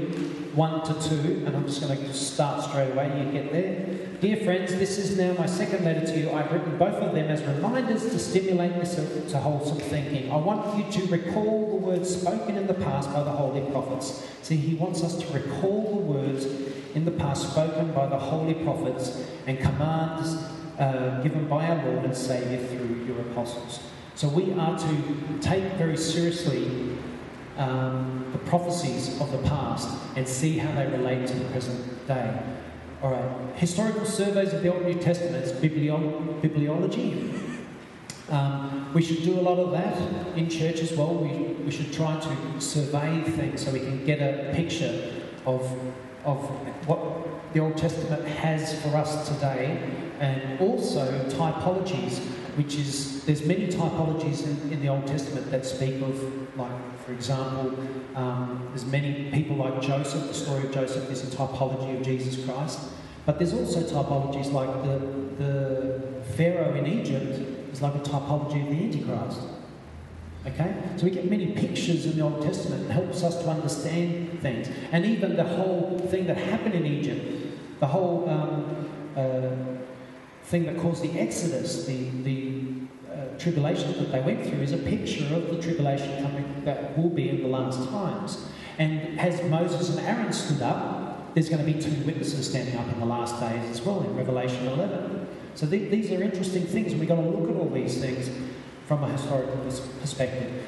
1 0.55 0.87
to 0.87 1.09
2, 1.09 1.47
and 1.47 1.57
I'm 1.57 1.67
just 1.67 1.81
going 1.81 1.99
to 1.99 2.15
start 2.15 2.63
straight 2.63 2.93
away. 2.93 3.25
You 3.25 3.33
get 3.33 3.53
there. 3.53 4.09
Dear 4.21 4.37
friends, 4.39 4.75
this 4.77 4.99
is 4.99 5.19
now 5.19 5.35
my 5.35 5.47
second 5.47 5.85
letter 5.85 6.07
to 6.07 6.19
you. 6.19 6.31
I've 6.31 6.51
written 6.51 6.79
both 6.79 6.95
of 6.95 7.15
them 7.15 7.29
as 7.29 7.43
reminders 7.43 8.05
to 8.05 8.19
stimulate 8.21 8.75
you 8.77 9.29
to 9.31 9.39
wholesome 9.39 9.79
thinking. 9.79 10.31
I 10.31 10.37
want 10.37 10.79
you 10.79 10.91
to 10.93 11.07
recall 11.09 11.71
the 11.73 11.87
words 11.87 12.21
spoken 12.21 12.57
in 12.57 12.69
the 12.69 12.75
past 12.75 13.13
by 13.13 13.25
the 13.25 13.33
holy 13.33 13.69
prophets. 13.73 14.27
See, 14.43 14.57
he 14.57 14.77
wants 14.77 15.03
us 15.03 15.17
to 15.17 15.27
recall 15.35 15.91
the 15.91 16.01
words 16.01 16.47
in 16.95 17.05
the 17.05 17.11
past 17.11 17.51
spoken 17.51 17.93
by 17.93 18.07
the 18.07 18.19
holy 18.19 18.55
prophets 18.55 19.27
and 19.47 19.59
commands 19.61 20.43
uh, 20.79 21.21
given 21.23 21.49
by 21.49 21.67
our 21.69 21.85
Lord 21.87 22.05
and 22.05 22.17
Saviour 22.17 22.59
through 22.67 23.05
your 23.07 23.21
apostles. 23.21 23.81
So 24.15 24.29
we 24.29 24.53
are 24.53 24.79
to 24.79 25.39
take 25.41 25.65
very 25.75 25.97
seriously 25.97 26.97
um, 27.59 28.27
the 28.33 28.39
prophecies 28.39 29.21
of 29.21 29.31
the 29.33 29.39
past 29.49 29.89
and 30.17 30.27
see 30.27 30.59
how 30.59 30.75
they 30.75 30.87
relate 30.87 31.27
to 31.27 31.35
the 31.35 31.45
present 31.47 32.07
day. 32.07 32.43
All 33.03 33.11
right, 33.11 33.57
historical 33.57 34.07
surveys 34.07 34.53
of 34.53 34.63
the 34.63 34.73
Old 34.73 34.85
New 34.85 34.95
Testaments, 34.95 35.53
biblio- 35.53 36.41
bibliology. 36.41 37.43
Um, 38.31 38.91
we 38.93 39.03
should 39.03 39.23
do 39.23 39.39
a 39.39 39.43
lot 39.43 39.59
of 39.59 39.71
that 39.73 40.37
in 40.37 40.51
church 40.51 40.81
as 40.81 40.93
well. 40.93 41.15
We, 41.15 41.29
we 41.65 41.71
should 41.71 41.93
try 41.93 42.19
to 42.19 42.61
survey 42.61 43.23
things 43.23 43.65
so 43.65 43.71
we 43.71 43.81
can 43.81 44.05
get 44.05 44.19
a 44.19 44.53
picture 44.55 45.13
of, 45.45 45.63
of 46.27 46.39
what 46.87 47.53
the 47.55 47.61
Old 47.61 47.79
Testament 47.79 48.27
has 48.27 48.81
for 48.83 48.97
us 48.97 49.29
today 49.29 49.81
and 50.21 50.61
also 50.61 51.07
typologies 51.29 52.21
which 52.57 52.77
is 52.77 53.23
there's 53.25 53.45
many 53.45 53.67
typologies 53.69 54.45
in, 54.45 54.73
in 54.73 54.81
the 54.81 54.89
Old 54.89 55.07
Testament 55.07 55.51
that 55.51 55.67
speak 55.67 56.01
of, 56.01 56.59
like 56.59 56.99
for 57.05 57.13
example, 57.13 57.79
um, 58.15 58.67
there's 58.71 58.87
many 58.87 59.31
people 59.31 59.57
like 59.57 59.81
Joseph. 59.83 60.27
The 60.27 60.35
story 60.35 60.65
of 60.65 60.73
Joseph 60.73 61.11
is 61.11 61.23
a 61.23 61.37
typology 61.37 61.99
of 61.99 62.03
Jesus 62.03 62.43
Christ, 62.45 62.81
but 63.27 63.39
there's 63.39 63.53
also 63.53 63.83
typologies 63.83 64.53
like 64.53 64.73
the 64.83 65.45
the 65.45 66.23
Pharaoh 66.35 66.75
in 66.75 66.87
Egypt 66.87 67.39
is 67.73 67.83
like 67.83 67.95
a 67.95 67.99
typology 67.99 68.63
of 68.63 68.71
the 68.71 68.85
Antichrist. 68.85 69.41
Okay? 70.47 70.75
So 70.97 71.05
we 71.05 71.11
get 71.11 71.29
many 71.29 71.49
pictures 71.49 72.07
in 72.07 72.17
the 72.17 72.23
Old 72.23 72.43
Testament 72.43 72.87
that 72.87 72.95
helps 72.95 73.23
us 73.23 73.37
to 73.43 73.49
understand 73.49 74.41
things. 74.41 74.69
And 74.93 75.05
even 75.05 75.37
the 75.37 75.45
whole 75.45 75.99
thing 76.11 76.27
that 76.27 76.37
happened 76.37 76.75
in 76.75 76.87
Egypt, 76.87 77.81
the 77.81 77.87
whole 77.87 78.29
um, 78.29 78.89
uh, 79.17 79.51
thing 80.45 80.67
that 80.67 80.79
caused 80.79 81.03
the 81.03 81.19
Exodus, 81.19 81.85
the, 81.87 82.11
the 82.23 82.63
uh, 83.13 83.39
tribulation 83.39 83.93
that 83.99 84.13
they 84.13 84.21
went 84.21 84.47
through, 84.47 84.61
is 84.61 84.73
a 84.73 84.79
picture 84.79 85.35
of 85.35 85.49
the 85.49 85.61
tribulation 85.61 86.23
coming 86.23 86.65
that 86.65 86.97
will 86.97 87.11
be 87.11 87.29
in 87.29 87.43
the 87.43 87.49
last 87.49 87.89
times. 87.91 88.47
And 88.79 89.19
as 89.19 89.43
Moses 89.51 89.97
and 89.97 90.07
Aaron 90.07 90.33
stood 90.33 90.63
up, 90.63 91.35
there's 91.35 91.49
going 91.49 91.65
to 91.65 91.71
be 91.71 91.79
two 91.79 92.05
witnesses 92.05 92.49
standing 92.49 92.77
up 92.77 92.91
in 92.93 93.01
the 93.01 93.07
last 93.07 93.41
days 93.41 93.69
as 93.69 93.83
well 93.83 94.03
in 94.03 94.15
Revelation 94.17 94.67
11. 94.69 95.27
So 95.55 95.67
th- 95.67 95.91
these 95.91 96.11
are 96.13 96.23
interesting 96.23 96.65
things, 96.67 96.95
we've 96.95 97.09
got 97.09 97.17
to 97.17 97.23
look 97.23 97.51
at 97.51 97.57
all 97.57 97.69
these 97.69 97.99
things 97.99 98.31
from 98.87 99.03
a 99.05 99.09
historical 99.11 99.57
perspective. 100.01 100.65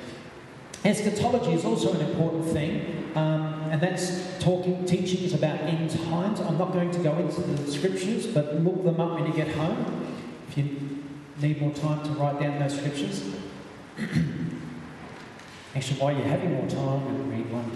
Eschatology 0.84 1.52
is 1.52 1.64
also 1.64 1.92
an 1.92 2.00
important 2.00 2.44
thing, 2.46 3.10
um, 3.14 3.68
and 3.70 3.80
that's 3.80 4.38
talking, 4.38 4.84
teachings 4.84 5.34
about 5.34 5.60
end 5.60 5.90
times. 5.90 6.40
I'm 6.40 6.56
not 6.56 6.72
going 6.72 6.90
to 6.92 6.98
go 7.00 7.16
into 7.18 7.40
the 7.40 7.70
scriptures, 7.70 8.26
but 8.26 8.62
look 8.62 8.84
them 8.84 9.00
up 9.00 9.14
when 9.14 9.26
you 9.26 9.32
get 9.32 9.48
home. 9.56 10.16
If 10.48 10.58
you 10.58 11.02
need 11.40 11.60
more 11.60 11.72
time 11.72 12.02
to 12.04 12.10
write 12.10 12.40
down 12.40 12.58
those 12.58 12.76
scriptures. 12.76 13.24
Actually, 15.74 16.00
while 16.00 16.12
you're 16.12 16.22
having 16.22 16.52
more 16.54 16.68
time, 16.68 17.06
and 17.08 17.30
read 17.30 17.52
one. 17.52 17.70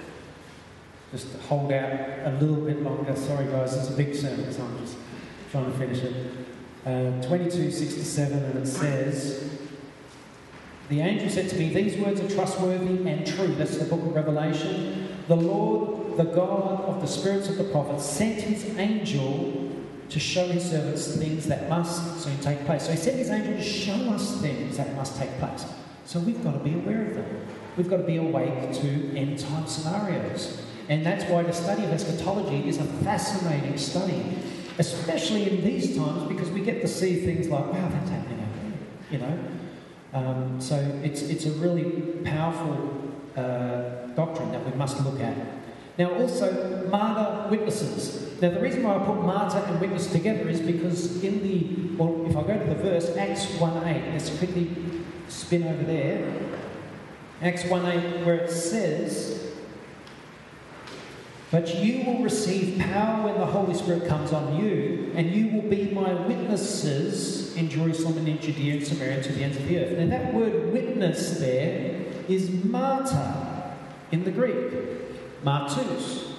just 1.12 1.34
hold 1.42 1.72
out 1.72 1.90
a 2.24 2.36
little 2.40 2.56
bit 2.56 2.82
longer. 2.82 3.14
Sorry, 3.16 3.46
guys, 3.46 3.76
it's 3.76 3.90
a 3.90 3.96
big 3.96 4.14
sermon, 4.14 4.52
so 4.52 4.62
I'm 4.64 4.78
just 4.78 4.96
trying 5.50 5.70
to 5.70 5.78
finish 5.78 6.02
it. 6.02 6.55
Uh, 6.86 7.10
2267, 7.20 8.44
and 8.44 8.58
it 8.60 8.66
says, 8.68 9.58
The 10.88 11.00
angel 11.00 11.28
said 11.28 11.50
to 11.50 11.56
me, 11.56 11.74
These 11.74 11.96
words 11.96 12.20
are 12.20 12.32
trustworthy 12.32 13.08
and 13.08 13.26
true. 13.26 13.48
That's 13.56 13.76
the 13.76 13.86
book 13.86 14.02
of 14.02 14.14
Revelation. 14.14 15.08
The 15.26 15.34
Lord, 15.34 16.16
the 16.16 16.22
God 16.22 16.84
of 16.84 17.00
the 17.00 17.08
spirits 17.08 17.48
of 17.48 17.56
the 17.56 17.64
prophets, 17.64 18.06
sent 18.06 18.40
his 18.40 18.78
angel 18.78 19.72
to 20.10 20.20
show 20.20 20.46
his 20.46 20.70
servants 20.70 21.16
things 21.16 21.46
that 21.46 21.68
must 21.68 22.20
soon 22.20 22.38
take 22.38 22.64
place. 22.66 22.84
So 22.84 22.92
he 22.92 22.96
sent 22.96 23.16
his 23.16 23.30
angel 23.30 23.54
to 23.54 23.62
show 23.64 24.12
us 24.12 24.40
things 24.40 24.76
that 24.76 24.94
must 24.94 25.18
take 25.18 25.36
place. 25.40 25.66
So 26.04 26.20
we've 26.20 26.44
got 26.44 26.52
to 26.52 26.60
be 26.60 26.74
aware 26.74 27.04
of 27.04 27.14
them. 27.16 27.48
We've 27.76 27.90
got 27.90 27.96
to 27.96 28.04
be 28.04 28.18
awake 28.18 28.72
to 28.74 29.16
end 29.16 29.40
time 29.40 29.66
scenarios. 29.66 30.62
And 30.88 31.04
that's 31.04 31.24
why 31.24 31.42
the 31.42 31.52
study 31.52 31.82
of 31.82 31.90
eschatology 31.90 32.68
is 32.68 32.78
a 32.78 32.84
fascinating 32.84 33.76
study, 33.76 34.38
especially 34.78 35.50
in 35.50 35.64
these 35.64 35.96
times, 35.96 36.28
because 36.28 36.50
we 36.50 36.60
get 36.60 36.80
to 36.82 36.88
see 36.88 37.24
things 37.24 37.48
like, 37.48 37.66
wow, 37.72 37.88
that's 37.88 38.10
happening 38.10 38.40
over 38.40 38.58
there, 38.60 39.10
you 39.10 39.18
know. 39.18 39.38
Um, 40.12 40.60
so 40.60 40.76
it's, 41.02 41.22
it's 41.22 41.46
a 41.46 41.52
really 41.52 42.22
powerful 42.24 43.12
uh, 43.36 44.06
doctrine 44.14 44.52
that 44.52 44.64
we 44.64 44.72
must 44.76 45.02
look 45.04 45.20
at. 45.20 45.36
Now, 45.98 46.14
also, 46.14 46.86
martyr 46.88 47.48
witnesses. 47.48 48.40
Now, 48.40 48.50
the 48.50 48.60
reason 48.60 48.82
why 48.82 48.96
I 48.96 48.98
put 48.98 49.22
martyr 49.22 49.58
and 49.58 49.80
witness 49.80 50.12
together 50.12 50.48
is 50.48 50.60
because 50.60 51.22
in 51.24 51.42
the, 51.42 51.96
well, 51.96 52.26
if 52.26 52.36
I 52.36 52.42
go 52.42 52.58
to 52.58 52.64
the 52.64 52.74
verse, 52.74 53.16
Acts 53.16 53.46
1 53.58 53.88
8, 53.88 54.12
let's 54.12 54.36
quickly 54.36 54.70
spin 55.28 55.64
over 55.64 55.82
there. 55.84 56.32
Acts 57.40 57.64
1 57.64 57.86
8, 57.86 58.26
where 58.26 58.36
it 58.36 58.50
says, 58.50 59.55
but 61.50 61.76
you 61.76 62.04
will 62.04 62.22
receive 62.22 62.78
power 62.78 63.24
when 63.24 63.38
the 63.38 63.46
Holy 63.46 63.74
Spirit 63.74 64.08
comes 64.08 64.32
on 64.32 64.56
you, 64.56 65.12
and 65.14 65.30
you 65.30 65.48
will 65.48 65.68
be 65.68 65.90
my 65.90 66.12
witnesses 66.26 67.54
in 67.56 67.70
Jerusalem 67.70 68.18
and 68.18 68.28
in 68.28 68.40
Judea 68.40 68.74
and 68.74 68.86
Samaria 68.86 69.22
to 69.22 69.32
the 69.32 69.44
ends 69.44 69.56
of 69.56 69.68
the 69.68 69.78
earth. 69.78 69.96
Now, 69.96 70.18
that 70.18 70.34
word 70.34 70.72
witness 70.72 71.38
there 71.38 72.04
is 72.28 72.50
martyr 72.64 73.74
in 74.10 74.24
the 74.24 74.32
Greek, 74.32 75.44
martus. 75.44 76.32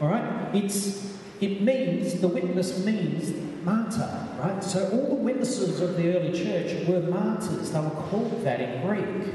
All 0.00 0.08
right? 0.08 0.54
It's, 0.54 1.18
it 1.40 1.60
means, 1.60 2.20
the 2.20 2.28
witness 2.28 2.82
means 2.84 3.34
martyr, 3.64 4.28
right? 4.38 4.64
So 4.64 4.88
all 4.90 5.08
the 5.08 5.22
witnesses 5.22 5.80
of 5.80 5.96
the 5.96 6.16
early 6.16 6.32
church 6.32 6.86
were 6.88 7.02
martyrs. 7.02 7.70
They 7.70 7.80
were 7.80 7.90
called 7.90 8.42
that 8.44 8.60
in 8.60 8.86
Greek. 8.86 9.34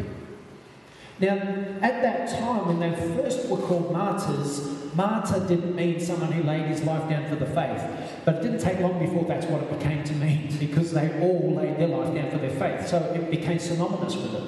Now, 1.24 1.36
at 1.82 2.02
that 2.02 2.30
time, 2.38 2.68
when 2.68 2.80
they 2.82 2.94
first 3.16 3.48
were 3.48 3.56
called 3.56 3.94
martyrs, 3.94 4.60
martyr 4.94 5.40
didn't 5.48 5.74
mean 5.74 5.98
someone 6.02 6.34
who 6.34 6.44
laid 6.44 6.66
his 6.66 6.84
life 6.84 7.10
down 7.10 7.30
for 7.30 7.38
the 7.38 7.46
faith. 7.46 7.82
But 8.26 8.36
it 8.36 8.42
didn't 8.42 8.60
take 8.60 8.82
long 8.82 9.00
before 9.00 9.24
that's 9.24 9.46
what 9.46 9.64
it 9.64 9.80
became 9.80 10.04
to 10.04 10.14
mean, 10.16 10.54
because 10.60 10.92
they 10.92 11.18
all 11.22 11.56
laid 11.56 11.78
their 11.78 11.88
life 11.88 12.14
down 12.14 12.30
for 12.30 12.40
their 12.40 12.50
faith. 12.50 12.90
So 12.90 12.98
it 13.16 13.32
became 13.32 13.58
synonymous 13.58 14.18
with 14.18 14.36
it. 14.36 14.44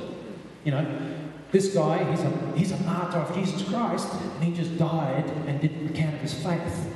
You 0.65 0.71
know, 0.71 1.01
this 1.53 1.73
guy, 1.73 2.11
he's 2.11 2.19
a, 2.19 2.53
he's 2.57 2.71
a 2.73 2.80
martyr 2.84 3.19
of 3.19 3.34
Jesus 3.34 3.65
Christ, 3.69 4.11
and 4.13 4.43
he 4.43 4.53
just 4.53 4.78
died 4.78 5.30
and 5.47 5.61
didn't 5.61 5.88
recount 5.88 6.15
of 6.15 6.21
his 6.21 6.34
faith. 6.34 6.93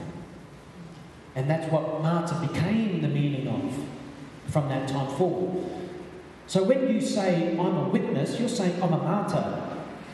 And 1.36 1.50
that's 1.50 1.72
what 1.72 2.02
martyr 2.02 2.36
became 2.46 3.02
the 3.02 3.08
meaning 3.08 3.48
of 3.48 4.52
from 4.52 4.68
that 4.68 4.90
time 4.90 5.08
forward. 5.16 5.64
So 6.48 6.64
when 6.64 6.94
you 6.94 7.00
say, 7.00 7.52
I'm 7.52 7.78
a 7.78 7.88
witness, 7.88 8.38
you're 8.40 8.50
saying, 8.50 8.82
I'm 8.82 8.92
a 8.92 8.98
martyr. 8.98 9.69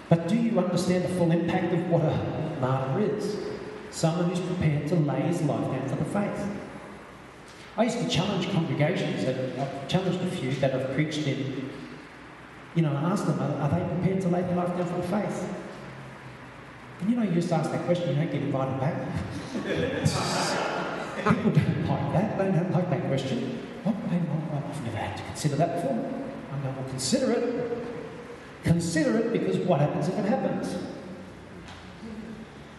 But 0.10 0.28
do 0.28 0.36
you 0.36 0.60
understand 0.60 1.04
the 1.04 1.10
full 1.10 1.32
impact 1.32 1.74
of 1.74 1.90
what 1.90 2.04
a 2.04 2.58
martyr 2.62 3.16
is? 3.16 3.38
Someone 3.90 4.30
who's 4.30 4.40
prepared 4.40 4.88
to 4.90 4.96
lay 4.96 5.22
his 5.22 5.42
life 5.44 5.66
down 5.72 5.88
for 5.88 5.96
the 5.96 6.06
faith. 6.06 6.48
I 7.78 7.84
used 7.84 8.00
to 8.00 8.08
challenge 8.08 8.50
congregations, 8.52 9.24
and 9.24 9.60
I've 9.60 9.88
challenged 9.88 10.22
a 10.22 10.32
few 10.32 10.52
that 10.56 10.74
I've 10.74 10.94
preached 10.94 11.28
in, 11.28 11.70
you 12.74 12.82
know, 12.82 12.96
and 12.96 13.06
ask 13.08 13.26
them, 13.26 13.40
are, 13.40 13.62
are 13.62 13.70
they 13.70 13.86
prepared 13.96 14.22
to 14.22 14.30
lay 14.30 14.42
their 14.42 14.56
life 14.56 14.78
down 14.78 14.88
for 14.88 14.98
the 14.98 15.08
faith? 15.08 15.54
And 17.02 17.10
you 17.10 17.16
know, 17.16 17.24
you 17.24 17.32
just 17.32 17.52
ask 17.52 17.72
that 17.72 17.86
question, 17.86 18.10
you 18.10 18.16
don't 18.16 18.32
get 18.32 18.42
invited 18.42 18.80
back. 18.80 18.96
People 21.16 21.52
don't 21.52 21.88
like 21.88 22.14
that, 22.14 22.38
they 22.38 22.52
don't 22.52 22.72
like 22.72 22.90
that 22.90 23.08
question. 23.08 23.68
What? 23.84 23.96
I've 24.06 24.84
never 24.84 24.98
had 24.98 25.18
to 25.18 25.24
consider 25.24 25.56
that 25.58 25.76
before. 25.76 25.92
I'm 26.52 26.62
going, 26.64 26.76
well, 26.76 26.90
consider 26.90 27.32
it. 27.32 27.95
Consider 28.66 29.20
it 29.20 29.32
because 29.32 29.58
what 29.58 29.80
happens 29.80 30.08
if 30.08 30.18
it 30.18 30.26
happens? 30.26 30.76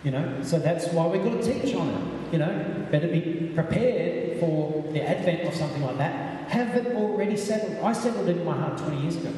You 0.02 0.10
know, 0.10 0.42
so 0.42 0.58
that's 0.58 0.88
why 0.88 1.06
we've 1.06 1.22
got 1.22 1.40
to 1.40 1.42
teach 1.42 1.74
on 1.74 1.88
it. 1.88 2.32
You 2.32 2.38
know, 2.40 2.86
better 2.90 3.06
be 3.06 3.52
prepared 3.54 4.40
for 4.40 4.84
the 4.92 5.00
advent 5.02 5.48
of 5.48 5.54
something 5.54 5.82
like 5.82 5.96
that. 5.98 6.48
Have 6.48 6.74
it 6.76 6.94
already 6.96 7.36
settled. 7.36 7.78
I 7.78 7.92
settled 7.92 8.28
it 8.28 8.36
in 8.36 8.44
my 8.44 8.56
heart 8.56 8.78
20 8.78 9.00
years 9.00 9.16
ago. 9.16 9.32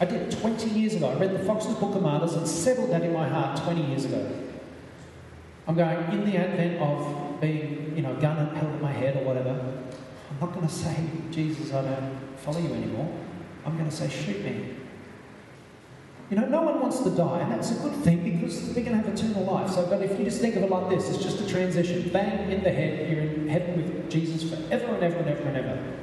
I 0.00 0.04
did 0.04 0.30
20 0.30 0.70
years 0.70 0.94
ago. 0.94 1.10
I 1.10 1.14
read 1.14 1.34
the 1.34 1.44
Foxe's 1.44 1.74
Book 1.74 1.96
of 1.96 2.02
Martyrs 2.02 2.34
and 2.34 2.46
settled 2.46 2.90
that 2.90 3.02
in 3.02 3.12
my 3.12 3.28
heart 3.28 3.60
20 3.62 3.88
years 3.88 4.04
ago. 4.04 4.30
I'm 5.66 5.74
going, 5.74 5.98
in 6.12 6.24
the 6.24 6.36
advent 6.36 6.80
of 6.80 7.40
being, 7.40 7.92
you 7.96 8.02
know, 8.02 8.14
gun 8.16 8.54
held 8.54 8.74
at 8.74 8.80
my 8.80 8.92
head 8.92 9.16
or 9.16 9.24
whatever, 9.24 9.50
I'm 9.50 10.40
not 10.40 10.54
going 10.54 10.66
to 10.66 10.72
say, 10.72 10.94
Jesus, 11.32 11.72
I 11.72 11.82
don't 11.82 12.18
follow 12.36 12.60
you 12.60 12.72
anymore. 12.72 13.12
I'm 13.64 13.76
going 13.76 13.90
to 13.90 13.96
say, 13.96 14.08
shoot 14.08 14.44
me. 14.44 14.75
You 16.30 16.36
know, 16.36 16.46
no 16.46 16.62
one 16.62 16.80
wants 16.80 17.00
to 17.00 17.10
die, 17.10 17.40
and 17.40 17.52
that's 17.52 17.70
a 17.70 17.74
good 17.76 17.94
thing 18.02 18.24
because 18.24 18.60
we're 18.68 18.84
going 18.84 18.86
to 18.86 18.96
have 18.96 19.08
eternal 19.08 19.44
life. 19.44 19.70
So, 19.70 19.86
but 19.86 20.02
if 20.02 20.18
you 20.18 20.24
just 20.24 20.40
think 20.40 20.56
of 20.56 20.64
it 20.64 20.70
like 20.70 20.90
this, 20.90 21.08
it's 21.08 21.22
just 21.22 21.40
a 21.40 21.46
transition. 21.46 22.08
Bang, 22.08 22.50
in 22.50 22.64
the 22.64 22.70
head, 22.70 23.08
you're 23.08 23.20
in 23.20 23.48
heaven 23.48 23.76
with 23.76 24.10
Jesus 24.10 24.42
forever 24.42 24.86
and 24.86 25.04
ever 25.04 25.16
and 25.18 25.28
ever 25.28 25.42
and 25.42 25.56
ever. 25.56 25.94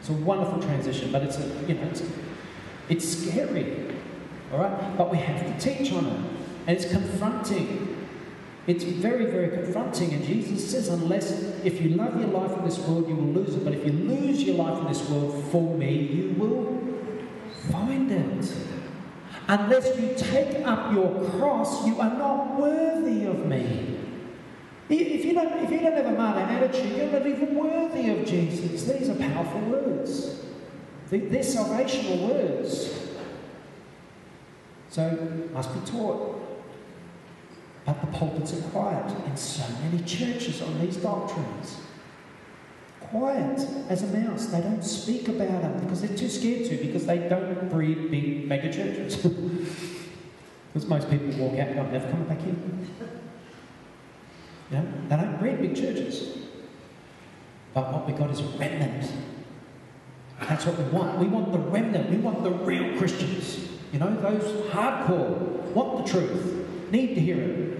It's 0.00 0.10
a 0.10 0.12
wonderful 0.12 0.60
transition, 0.60 1.10
but 1.10 1.22
it's 1.22 1.38
a, 1.38 1.46
you 1.66 1.74
know, 1.74 1.84
it's, 1.84 2.02
it's 2.90 3.08
scary. 3.08 3.94
All 4.52 4.58
right? 4.58 4.98
But 4.98 5.10
we 5.10 5.16
have 5.16 5.40
to 5.46 5.74
teach 5.74 5.90
on 5.92 6.04
it. 6.04 6.20
And 6.66 6.76
it's 6.76 6.90
confronting. 6.90 8.06
It's 8.66 8.84
very, 8.84 9.24
very 9.24 9.48
confronting. 9.48 10.12
And 10.12 10.22
Jesus 10.22 10.70
says, 10.70 10.88
unless, 10.88 11.32
if 11.64 11.80
you 11.80 11.90
love 11.90 12.20
your 12.20 12.28
life 12.28 12.52
in 12.58 12.64
this 12.64 12.78
world, 12.80 13.08
you 13.08 13.16
will 13.16 13.32
lose 13.32 13.54
it. 13.54 13.64
But 13.64 13.72
if 13.72 13.86
you 13.86 13.92
lose 13.92 14.42
your 14.42 14.56
life 14.56 14.78
in 14.82 14.86
this 14.86 15.08
world 15.08 15.44
for 15.50 15.74
me, 15.76 15.96
you 15.96 16.34
will 16.34 16.78
find 17.70 18.12
it. 18.12 18.54
Unless 19.48 19.98
you 19.98 20.14
take 20.16 20.66
up 20.66 20.92
your 20.92 21.28
cross, 21.30 21.86
you 21.86 22.00
are 22.00 22.14
not 22.16 22.58
worthy 22.58 23.26
of 23.26 23.44
me. 23.46 23.98
If 24.88 25.24
you 25.24 25.32
don't, 25.32 25.52
if 25.64 25.70
you 25.70 25.80
don't 25.80 25.96
have 25.96 26.06
a 26.06 26.12
martyr 26.12 26.40
attitude, 26.40 26.96
you're 26.96 27.10
not 27.10 27.26
even 27.26 27.54
worthy 27.54 28.10
of 28.10 28.26
Jesus. 28.26 28.84
These 28.84 29.08
are 29.08 29.14
powerful 29.14 29.60
words. 29.62 30.40
They're 31.08 31.20
salvational 31.20 32.28
words. 32.28 32.90
So, 34.90 35.48
must 35.52 35.72
be 35.74 35.90
taught. 35.90 36.38
But 37.84 38.00
the 38.00 38.06
pulpits 38.08 38.54
are 38.54 38.62
quiet 38.70 39.10
in 39.26 39.36
so 39.36 39.64
many 39.82 40.02
churches 40.04 40.62
on 40.62 40.80
these 40.80 40.98
doctrines. 40.98 41.78
Quiet 43.12 43.60
as 43.88 44.02
a 44.02 44.18
mouse. 44.18 44.46
They 44.46 44.60
don't 44.60 44.82
speak 44.82 45.28
about 45.28 45.62
them 45.62 45.78
because 45.80 46.00
they're 46.00 46.16
too 46.16 46.28
scared 46.28 46.68
to, 46.68 46.76
because 46.76 47.06
they 47.06 47.18
don't 47.28 47.70
breed 47.70 48.10
big 48.10 48.48
mega 48.48 48.72
churches. 48.72 49.16
because 50.72 50.88
most 50.88 51.08
people 51.08 51.28
walk 51.36 51.58
out 51.60 51.68
and 51.68 51.76
go, 51.76 51.86
never 51.86 52.10
come 52.10 52.24
back 52.24 52.40
in. 52.40 52.88
Know, 54.72 54.86
they 55.08 55.16
don't 55.16 55.38
breed 55.38 55.60
big 55.60 55.76
churches. 55.76 56.38
But 57.74 57.92
what 57.92 58.06
we 58.06 58.14
got 58.14 58.30
is 58.30 58.40
a 58.40 58.44
remnant. 58.58 59.10
That's 60.40 60.64
what 60.64 60.78
we 60.78 60.84
want. 60.84 61.18
We 61.18 61.26
want 61.26 61.52
the 61.52 61.58
remnant. 61.58 62.10
We 62.10 62.16
want 62.16 62.42
the 62.42 62.50
real 62.50 62.96
Christians. 62.96 63.68
You 63.92 63.98
know, 63.98 64.14
those 64.16 64.70
hardcore, 64.70 65.38
want 65.72 66.04
the 66.04 66.10
truth, 66.10 66.90
need 66.90 67.14
to 67.14 67.20
hear 67.20 67.38
it, 67.38 67.78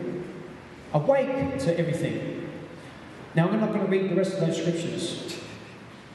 awake 0.92 1.58
to 1.60 1.78
everything. 1.78 2.41
Now, 3.34 3.48
I'm 3.48 3.60
not 3.60 3.72
going 3.72 3.84
to 3.84 3.90
read 3.90 4.10
the 4.10 4.14
rest 4.14 4.34
of 4.34 4.40
those 4.40 4.58
scriptures. 4.58 5.38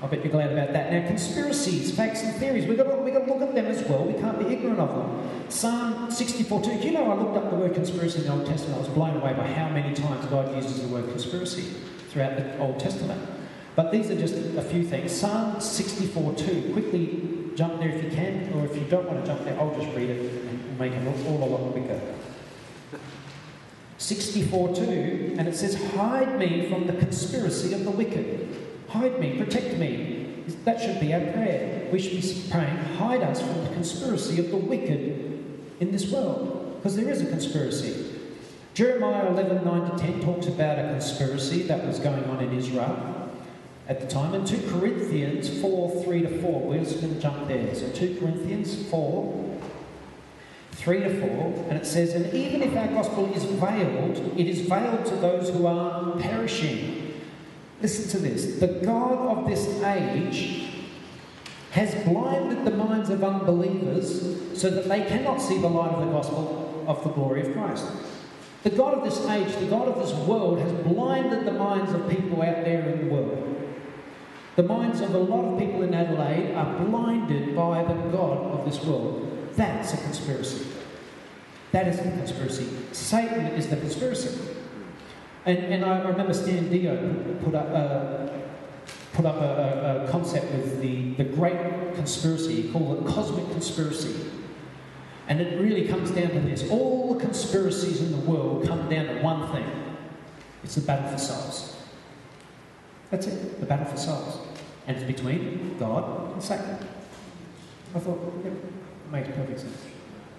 I 0.02 0.06
bet 0.06 0.24
you're 0.24 0.32
glad 0.32 0.52
about 0.52 0.74
that. 0.74 0.92
Now, 0.92 1.08
conspiracies, 1.08 1.96
facts, 1.96 2.22
and 2.22 2.36
theories, 2.36 2.68
we've 2.68 2.78
got, 2.78 2.84
to, 2.84 2.98
we've 2.98 3.14
got 3.14 3.26
to 3.26 3.34
look 3.34 3.42
at 3.42 3.56
them 3.56 3.66
as 3.66 3.84
well. 3.88 4.04
We 4.04 4.14
can't 4.14 4.38
be 4.38 4.54
ignorant 4.54 4.80
of 4.80 4.90
them. 4.90 5.50
Psalm 5.50 6.12
64 6.12 6.62
2. 6.62 6.72
You 6.76 6.92
know, 6.92 7.12
I 7.12 7.16
looked 7.16 7.36
up 7.36 7.50
the 7.50 7.56
word 7.56 7.74
conspiracy 7.74 8.20
in 8.20 8.26
the 8.26 8.34
Old 8.34 8.46
Testament. 8.46 8.76
I 8.76 8.80
was 8.80 8.90
blown 8.90 9.18
away 9.18 9.34
by 9.34 9.48
how 9.48 9.70
many 9.70 9.96
times 9.96 10.26
God 10.28 10.56
uses 10.56 10.84
the 10.84 10.88
word 10.90 11.10
conspiracy 11.10 11.74
throughout 12.10 12.36
the 12.36 12.60
Old 12.60 12.80
Testament. 12.80 13.28
But 13.76 13.92
these 13.92 14.12
are 14.12 14.20
just 14.20 14.36
a 14.36 14.62
few 14.62 14.84
things. 14.84 15.12
Psalm 15.12 15.60
64 15.60 16.36
2. 16.36 16.74
Quickly 16.74 17.52
jump 17.56 17.80
there 17.80 17.90
if 17.90 18.04
you 18.04 18.12
can, 18.12 18.54
or 18.54 18.66
if 18.66 18.76
you 18.76 18.84
don't 18.84 19.08
want 19.08 19.20
to 19.20 19.26
jump 19.26 19.44
there, 19.44 19.60
I'll 19.60 19.74
just 19.74 19.96
read 19.96 20.12
it 20.12 20.32
and 20.32 20.80
make 20.80 20.94
it 20.94 21.08
all 21.28 21.44
a 21.44 21.46
lot 21.46 21.72
quicker. 21.72 22.00
64 23.98 24.76
2, 24.76 25.36
and 25.38 25.48
it 25.48 25.56
says, 25.56 25.76
Hide 25.94 26.38
me 26.38 26.70
from 26.70 26.88
the 26.88 26.94
conspiracy 26.94 27.74
of 27.74 27.84
the 27.84 27.92
wicked. 27.92 28.56
Hide 28.90 29.20
me, 29.20 29.38
protect 29.38 29.78
me. 29.78 30.44
That 30.64 30.80
should 30.80 31.00
be 31.00 31.14
our 31.14 31.20
prayer. 31.20 31.90
We 31.92 32.00
should 32.00 32.22
be 32.22 32.50
praying, 32.52 32.78
Hide 32.98 33.24
us 33.24 33.42
from 33.42 33.64
the 33.64 33.70
conspiracy 33.72 34.40
of 34.40 34.50
the 34.50 34.58
wicked 34.58 35.28
in 35.80 35.92
this 35.92 36.12
world. 36.12 36.76
Because 36.78 36.96
there 36.96 37.10
is 37.10 37.22
a 37.22 37.26
conspiracy. 37.26 38.14
Jeremiah 38.74 39.28
11 39.32 39.66
9 39.66 39.92
to 39.92 39.98
10 39.98 40.22
talks 40.22 40.46
about 40.46 40.78
a 40.78 40.84
conspiracy 40.84 41.64
that 41.64 41.86
was 41.86 42.00
going 42.00 42.24
on 42.26 42.44
in 42.44 42.54
Israel 42.54 43.32
at 43.88 44.00
the 44.00 44.08
time. 44.08 44.36
And 44.36 44.46
2 44.46 44.70
Corinthians 44.70 45.60
4 45.62 46.04
3 46.04 46.22
to 46.22 46.42
4. 46.42 46.62
We're 46.62 46.84
just 46.84 47.02
going 47.02 47.16
to 47.16 47.20
jump 47.20 47.48
there. 47.48 47.74
So 47.74 47.90
2 47.90 48.20
Corinthians 48.20 48.88
4 48.90 49.60
3 50.78 51.00
to 51.00 51.20
4, 51.20 51.66
and 51.70 51.78
it 51.78 51.88
says, 51.88 52.14
And 52.14 52.32
even 52.34 52.62
if 52.62 52.78
our 52.78 52.88
gospel 52.88 53.34
is 53.34 53.44
veiled, 53.46 54.18
it 54.40 54.48
is 54.48 54.62
veiled 54.62 55.06
to 55.08 55.16
those 55.16 55.50
who 55.50 55.66
are 55.66 56.12
perishing. 56.20 57.20
Listen 57.82 58.10
to 58.12 58.20
this 58.20 58.60
the 58.60 58.68
God 58.86 59.38
of 59.38 59.48
this 59.48 59.68
age 59.84 60.70
has 61.72 61.94
blinded 62.06 62.64
the 62.64 62.78
minds 62.78 63.10
of 63.10 63.24
unbelievers 63.24 64.38
so 64.54 64.70
that 64.70 64.88
they 64.88 65.04
cannot 65.06 65.42
see 65.42 65.60
the 65.60 65.68
light 65.68 65.92
of 65.92 66.06
the 66.06 66.12
gospel 66.12 66.86
of 66.88 67.04
the 67.04 67.10
glory 67.10 67.42
of 67.48 67.54
Christ. 67.54 67.86
The 68.62 68.70
God 68.70 68.96
of 68.96 69.04
this 69.04 69.20
age, 69.28 69.56
the 69.60 69.68
God 69.68 69.88
of 69.88 70.00
this 70.00 70.14
world, 70.28 70.60
has 70.60 70.72
blinded 70.72 71.46
the 71.46 71.54
minds 71.54 71.92
of 71.92 72.08
people 72.08 72.42
out 72.42 72.64
there 72.64 72.82
in 72.90 73.08
the 73.08 73.14
world. 73.14 73.44
The 74.56 74.64
minds 74.64 75.02
of 75.02 75.14
a 75.14 75.20
lot 75.20 75.54
of 75.54 75.60
people 75.60 75.84
in 75.84 75.94
Adelaide 75.94 76.54
are 76.54 76.86
blinded 76.86 77.56
by 77.56 77.84
the 77.84 77.94
God 78.10 78.60
of 78.60 78.66
this 78.66 78.84
world. 78.84 79.27
That's 79.58 79.94
a 79.94 79.98
conspiracy. 79.98 80.68
That 81.72 81.88
is 81.88 82.00
a 82.00 82.04
conspiracy. 82.04 82.70
Satan 82.92 83.48
is 83.48 83.68
the 83.68 83.78
conspiracy. 83.78 84.40
And, 85.46 85.58
and 85.58 85.84
I 85.84 86.08
remember 86.08 86.34
Stan 86.34 86.70
Deyo 86.70 87.44
put 87.44 87.56
up, 87.56 87.70
uh, 87.74 88.28
put 89.14 89.26
up 89.26 89.36
a, 89.36 90.06
a, 90.06 90.12
concept 90.12 90.52
with 90.54 90.80
the, 90.80 91.14
the 91.16 91.24
great 91.24 91.58
conspiracy. 91.96 92.62
He 92.62 92.72
called 92.72 93.02
it 93.02 93.12
cosmic 93.12 93.50
conspiracy. 93.52 94.30
And 95.28 95.42
it 95.42 95.60
really 95.60 95.88
comes 95.88 96.12
down 96.12 96.30
to 96.30 96.40
this. 96.42 96.70
All 96.70 97.16
the 97.16 97.20
conspiracies 97.20 98.02
in 98.02 98.12
the 98.12 98.30
world 98.30 98.68
come 98.68 98.90
down 98.90 99.08
to 99.08 99.22
one 99.22 99.52
thing. 99.52 99.66
It's 100.64 100.76
the 100.76 100.82
battle 100.82 101.10
for 101.12 101.18
souls. 101.18 101.78
That's 103.10 103.26
it, 103.26 103.60
the 103.60 103.66
battle 103.66 103.86
for 103.86 103.98
souls. 103.98 104.40
And 104.86 104.98
it's 104.98 105.06
between 105.06 105.78
God 105.80 106.34
and 106.34 106.44
Satan. 106.44 106.78
I 107.96 108.00
thought, 108.00 108.20
makes 109.12 109.30
perfect 109.30 109.60
sense. 109.60 109.86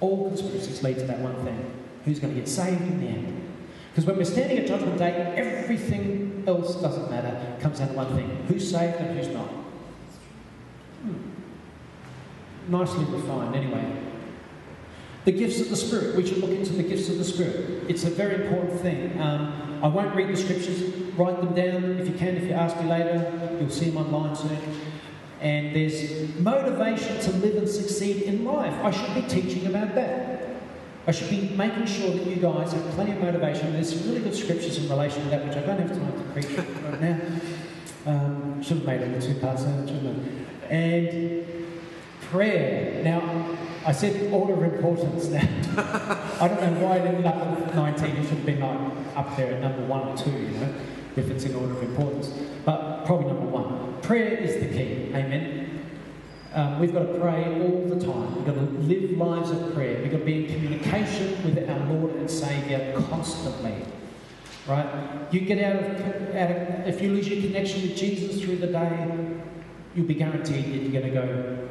All 0.01 0.29
conspiracies 0.29 0.83
lead 0.83 0.97
to 0.99 1.05
that 1.05 1.19
one 1.19 1.35
thing. 1.45 1.73
Who's 2.05 2.19
going 2.19 2.35
to 2.35 2.41
get 2.41 2.49
saved 2.49 2.81
in 2.81 3.01
the 3.01 3.07
end? 3.07 3.55
Because 3.91 4.07
when 4.07 4.17
we're 4.17 4.25
standing 4.25 4.59
at 4.59 4.67
Judgment 4.67 4.99
Day, 4.99 5.13
everything 5.37 6.45
else 6.47 6.77
doesn't 6.77 7.11
matter. 7.11 7.37
It 7.57 7.61
comes 7.61 7.79
down 7.79 7.89
to 7.89 7.95
one 7.95 8.15
thing. 8.15 8.29
Who's 8.47 8.71
saved 8.71 8.97
and 8.97 9.19
who's 9.19 9.29
not. 9.29 9.49
Hmm. 11.03 11.17
Nicely 12.69 13.05
refined, 13.07 13.57
anyway. 13.57 14.03
The 15.25 15.33
gifts 15.33 15.61
of 15.61 15.71
the 15.71 15.77
Spirit. 15.77 16.17
We 16.17 16.27
should 16.27 16.39
look 16.39 16.51
into 16.51 16.73
the 16.75 16.85
gifts 16.85 17.09
of 17.09 17.19
the 17.19 17.25
Spirit. 17.25 17.85
It's 17.89 18.05
a 18.05 18.11
very 18.11 18.47
important 18.47 18.81
thing. 18.81 19.21
Um, 19.21 19.81
I 19.83 19.89
won't 19.89 20.15
read 20.15 20.29
the 20.29 20.37
scriptures. 20.37 20.81
Write 21.17 21.41
them 21.41 21.55
down 21.55 21.99
if 21.99 22.09
you 22.09 22.15
can. 22.15 22.37
If 22.37 22.45
you 22.45 22.53
ask 22.53 22.77
me 22.81 22.89
later, 22.89 23.59
you'll 23.61 23.71
see 23.71 23.91
them 23.91 23.99
online 23.99 24.37
soon 24.37 24.57
and 25.41 25.75
there's 25.75 26.35
motivation 26.39 27.21
to 27.21 27.33
live 27.39 27.57
and 27.57 27.69
succeed 27.69 28.23
in 28.23 28.45
life. 28.45 28.75
I 28.85 28.91
should 28.91 29.15
be 29.15 29.23
teaching 29.23 29.67
about 29.67 29.95
that. 29.95 30.49
I 31.07 31.11
should 31.11 31.31
be 31.31 31.49
making 31.57 31.87
sure 31.87 32.11
that 32.11 32.27
you 32.27 32.37
guys 32.37 32.73
have 32.73 32.85
plenty 32.91 33.13
of 33.13 33.21
motivation. 33.21 33.73
There's 33.73 33.97
some 33.97 34.09
really 34.09 34.21
good 34.21 34.35
scriptures 34.35 34.77
in 34.79 34.89
relation 34.89 35.23
to 35.25 35.31
that, 35.31 35.47
which 35.47 35.57
I 35.57 35.61
don't 35.61 35.79
have 35.79 35.91
time 35.91 36.13
to 36.13 36.33
preach 36.33 36.59
right 36.59 37.01
now. 37.01 37.21
Um, 38.07 38.63
should 38.63 38.79
have 38.79 38.87
made 38.87 39.01
it 39.01 39.23
two 39.23 39.35
parts, 39.41 39.63
shouldn't 39.63 40.27
I? 40.69 40.75
And 40.75 41.47
prayer. 42.31 43.03
Now, 43.03 43.57
I 43.87 43.93
said 43.93 44.31
order 44.33 44.53
of 44.53 44.75
importance 44.75 45.29
now. 45.29 45.41
I 46.41 46.49
don't 46.49 46.61
know 46.61 46.87
why 46.87 46.97
it 46.97 47.07
ended 47.07 47.27
up 47.27 47.37
at 47.37 47.75
19. 47.75 48.05
It 48.05 48.23
should 48.23 48.37
have 48.37 48.47
been 48.47 48.61
like 48.61 49.17
up 49.17 49.37
there 49.37 49.55
at 49.55 49.61
number 49.63 49.87
one 49.87 50.09
or 50.09 50.17
two, 50.17 50.31
you 50.31 50.59
know, 50.59 50.75
if 51.17 51.31
it's 51.31 51.45
in 51.45 51.55
order 51.55 51.73
of 51.73 51.83
importance. 51.83 52.29
But 52.65 53.07
probably 53.07 53.29
number 53.29 53.47
one. 53.47 53.78
Prayer 54.09 54.39
is 54.39 54.55
the 54.55 54.69
key. 54.69 55.13
Amen. 55.15 55.85
Um, 56.55 56.79
we've 56.79 56.95
got 56.95 57.01
to 57.01 57.19
pray 57.19 57.45
all 57.61 57.85
the 57.87 58.03
time. 58.03 58.37
We've 58.37 58.47
got 58.47 58.55
to 58.55 58.63
live 58.63 59.11
lives 59.11 59.51
of 59.51 59.75
prayer. 59.75 60.01
We've 60.01 60.11
got 60.11 60.21
to 60.21 60.25
be 60.25 60.47
in 60.47 60.55
communication 60.55 61.45
with 61.45 61.69
our 61.69 61.79
Lord 61.93 62.15
and 62.15 62.31
Saviour 62.31 63.03
constantly. 63.11 63.85
Right? 64.67 64.87
You 65.31 65.41
get 65.41 65.63
out 65.63 65.77
of, 65.83 66.35
out 66.35 66.51
of 66.51 66.89
if 66.89 67.03
you 67.03 67.13
lose 67.13 67.29
your 67.29 67.43
connection 67.43 67.83
with 67.83 67.99
Jesus 67.99 68.43
through 68.43 68.57
the 68.57 68.69
day, 68.69 69.37
you'll 69.95 70.07
be 70.07 70.15
guaranteed 70.15 70.65
that 70.65 70.79
you're 70.79 71.03
going 71.03 71.13
to 71.13 71.21
go 71.21 71.69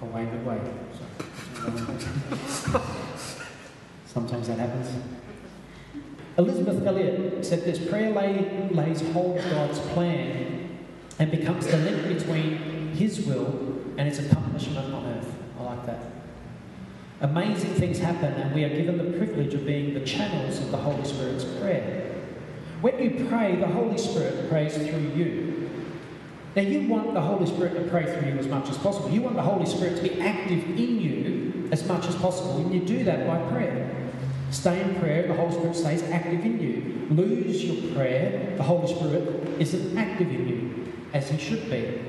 away 0.00 0.24
the 0.24 0.38
way. 0.38 0.60
So, 0.94 1.04
sometimes 4.06 4.48
that 4.48 4.58
happens. 4.58 4.90
Elisabeth 6.38 6.86
Elliot 6.86 7.44
said 7.44 7.62
this 7.62 7.86
prayer 7.90 8.10
lay, 8.10 8.70
lays 8.72 9.02
hold 9.12 9.36
of 9.36 9.50
God's 9.50 9.80
plan 9.80 10.63
and 11.18 11.30
becomes 11.30 11.66
the 11.66 11.76
link 11.78 12.18
between 12.18 12.92
His 12.94 13.20
will 13.20 13.74
and 13.96 14.08
its 14.08 14.18
accomplishment 14.18 14.92
on 14.92 15.06
earth. 15.06 15.34
I 15.58 15.62
like 15.62 15.86
that. 15.86 16.00
Amazing 17.20 17.74
things 17.74 17.98
happen, 17.98 18.32
and 18.34 18.54
we 18.54 18.64
are 18.64 18.68
given 18.68 18.98
the 18.98 19.16
privilege 19.16 19.54
of 19.54 19.64
being 19.64 19.94
the 19.94 20.00
channels 20.00 20.58
of 20.58 20.70
the 20.70 20.76
Holy 20.76 21.04
Spirit's 21.04 21.44
prayer. 21.44 22.12
When 22.80 23.00
you 23.00 23.26
pray, 23.28 23.56
the 23.56 23.68
Holy 23.68 23.96
Spirit 23.96 24.48
prays 24.50 24.76
through 24.76 25.12
you. 25.14 25.70
Now, 26.56 26.62
you 26.62 26.88
want 26.88 27.14
the 27.14 27.20
Holy 27.20 27.46
Spirit 27.46 27.74
to 27.74 27.90
pray 27.90 28.04
through 28.04 28.32
you 28.32 28.38
as 28.38 28.46
much 28.46 28.68
as 28.68 28.78
possible. 28.78 29.10
You 29.10 29.22
want 29.22 29.36
the 29.36 29.42
Holy 29.42 29.66
Spirit 29.66 29.96
to 29.96 30.02
be 30.02 30.20
active 30.20 30.62
in 30.78 31.00
you 31.00 31.68
as 31.72 31.86
much 31.86 32.06
as 32.06 32.14
possible, 32.16 32.58
and 32.58 32.74
you 32.74 32.80
do 32.80 33.04
that 33.04 33.26
by 33.26 33.38
prayer. 33.50 33.90
Stay 34.50 34.80
in 34.80 34.94
prayer, 35.00 35.26
the 35.26 35.34
Holy 35.34 35.52
Spirit 35.52 35.76
stays 35.76 36.02
active 36.10 36.44
in 36.44 36.60
you. 36.60 37.06
Lose 37.10 37.64
your 37.64 37.94
prayer, 37.94 38.54
the 38.56 38.62
Holy 38.62 38.86
Spirit 38.86 39.48
isn't 39.58 39.96
active 39.96 40.28
in 40.28 40.48
you 40.48 40.93
as 41.14 41.30
he 41.30 41.38
should 41.38 41.70
be. 41.70 42.00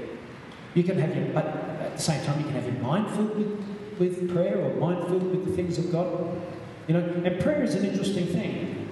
You 0.74 0.84
can 0.84 1.00
have 1.00 1.16
your, 1.16 1.28
but 1.28 1.46
at 1.46 1.96
the 1.96 2.02
same 2.02 2.26
time, 2.26 2.40
you 2.40 2.46
can 2.46 2.56
have 2.56 2.66
your 2.66 2.82
mind 2.84 3.10
filled 3.12 3.38
with, 3.38 4.00
with 4.00 4.34
prayer 4.34 4.60
or 4.60 4.74
mind 4.74 5.08
filled 5.08 5.32
with 5.32 5.46
the 5.46 5.52
things 5.54 5.78
of 5.78 5.92
God. 5.92 6.42
You 6.88 6.96
know, 6.96 7.00
and 7.00 7.40
prayer 7.42 7.64
is 7.64 7.76
an 7.76 7.86
interesting 7.86 8.28
thing. 8.28 8.90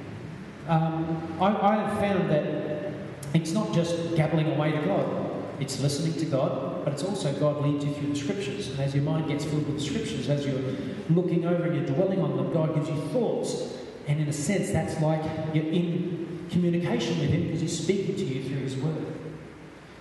Um, 0.68 1.36
I, 1.42 1.48
I 1.48 1.76
have 1.76 2.00
found 2.00 2.30
that 2.30 2.94
it's 3.34 3.52
not 3.52 3.74
just 3.74 4.16
gabbling 4.16 4.56
away 4.56 4.72
to 4.72 4.82
God. 4.84 5.20
It's 5.60 5.80
listening 5.82 6.14
to 6.20 6.26
God, 6.26 6.86
but 6.86 6.94
it's 6.94 7.04
also 7.04 7.34
God 7.34 7.64
leads 7.66 7.86
you 7.86 7.94
through 7.94 8.14
the 8.14 8.20
scriptures. 8.20 8.70
And 8.70 8.80
as 8.80 8.96
your 8.96 9.04
mind 9.04 9.28
gets 9.28 9.46
filled 9.46 9.68
with 9.68 9.80
the 9.80 9.86
scriptures, 9.86 10.30
as 10.30 10.46
you're 10.46 10.62
looking 11.10 11.46
over 11.46 11.66
and 11.66 11.76
you're 11.76 11.96
dwelling 11.96 12.22
on 12.22 12.38
them, 12.38 12.54
God 12.54 12.74
gives 12.76 12.90
you 12.90 12.96
thoughts. 13.10 13.78
And 14.08 14.20
in 14.20 14.28
a 14.28 14.34
sense, 14.34 14.72
that's 14.72 15.00
like 15.02 15.22
you're 15.54 15.66
in 15.66 16.48
communication 16.50 17.20
with 17.20 17.30
Him 17.30 17.44
because 17.44 17.62
He's 17.62 17.78
speaking 17.78 18.16
to 18.16 18.24
you 18.24 18.44
through 18.44 18.58
His 18.58 18.76
Word. 18.78 19.23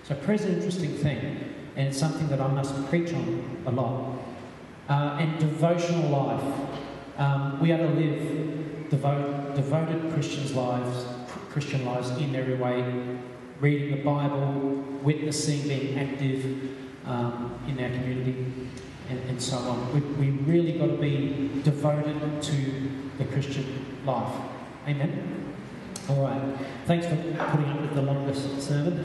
So 0.04 0.14
prayer 0.16 0.34
is 0.34 0.44
an 0.44 0.54
interesting 0.56 0.94
thing, 0.96 1.54
and 1.76 1.88
it's 1.88 1.98
something 1.98 2.28
that 2.28 2.40
I 2.40 2.48
must 2.48 2.74
preach 2.88 3.12
on 3.12 3.62
a 3.66 3.70
lot. 3.70 4.18
Uh, 4.88 5.16
and 5.20 5.38
devotional 5.38 6.10
life. 6.10 6.54
Um, 7.18 7.60
we 7.60 7.70
are 7.72 7.78
to 7.78 7.88
live 7.88 8.90
devote, 8.90 9.54
devoted 9.54 10.12
Christians' 10.12 10.54
lives, 10.54 11.06
Christian 11.50 11.84
lives 11.86 12.10
in 12.10 12.34
every 12.34 12.56
way 12.56 13.20
reading 13.62 13.96
the 13.96 14.02
Bible, 14.02 14.84
witnessing, 15.02 15.62
being 15.68 15.96
active 15.96 16.44
um, 17.06 17.56
in 17.68 17.82
our 17.82 17.90
community, 17.90 18.68
and, 19.08 19.20
and 19.28 19.40
so 19.40 19.56
on. 19.56 19.94
We, 19.94 20.00
we 20.00 20.30
really 20.42 20.72
got 20.72 20.86
to 20.86 20.96
be 20.96 21.48
devoted 21.62 22.42
to 22.42 22.90
the 23.18 23.24
Christian 23.26 23.86
life. 24.04 24.34
Amen. 24.88 25.51
All 26.12 26.24
right. 26.24 26.58
Thanks 26.84 27.06
for 27.06 27.16
putting 27.16 27.70
up 27.70 27.80
with 27.80 27.94
the 27.94 28.02
longest 28.02 28.60
sermon. 28.60 28.98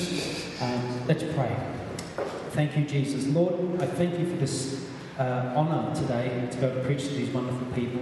Um, 0.59 1.07
let's 1.07 1.23
pray. 1.23 1.55
Thank 2.49 2.75
you, 2.75 2.83
Jesus. 2.83 3.27
Lord, 3.27 3.81
I 3.81 3.85
thank 3.85 4.19
you 4.19 4.29
for 4.29 4.35
this 4.35 4.89
uh, 5.17 5.53
honour 5.55 5.95
today 5.95 6.49
to 6.51 6.57
go 6.57 6.75
to 6.75 6.81
preach 6.81 7.03
to 7.03 7.13
these 7.13 7.29
wonderful 7.29 7.65
people. 7.67 8.01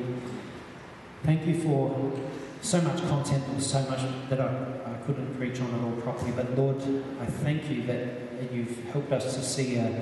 Thank 1.23 1.45
you 1.45 1.61
for 1.61 2.19
so 2.61 2.81
much 2.81 2.99
content 3.07 3.45
and 3.49 3.61
so 3.61 3.79
much 3.81 4.01
that 4.29 4.41
I, 4.41 4.93
I 4.93 4.93
couldn't 5.05 5.35
preach 5.35 5.59
on 5.59 5.67
it 5.67 5.83
all 5.83 6.01
properly. 6.01 6.31
But 6.31 6.57
Lord, 6.57 6.81
I 7.21 7.27
thank 7.27 7.69
you 7.69 7.83
that, 7.83 8.51
you've 8.51 8.85
helped 8.85 9.11
us 9.11 9.35
to 9.35 9.43
see 9.43 9.75
a, 9.75 10.01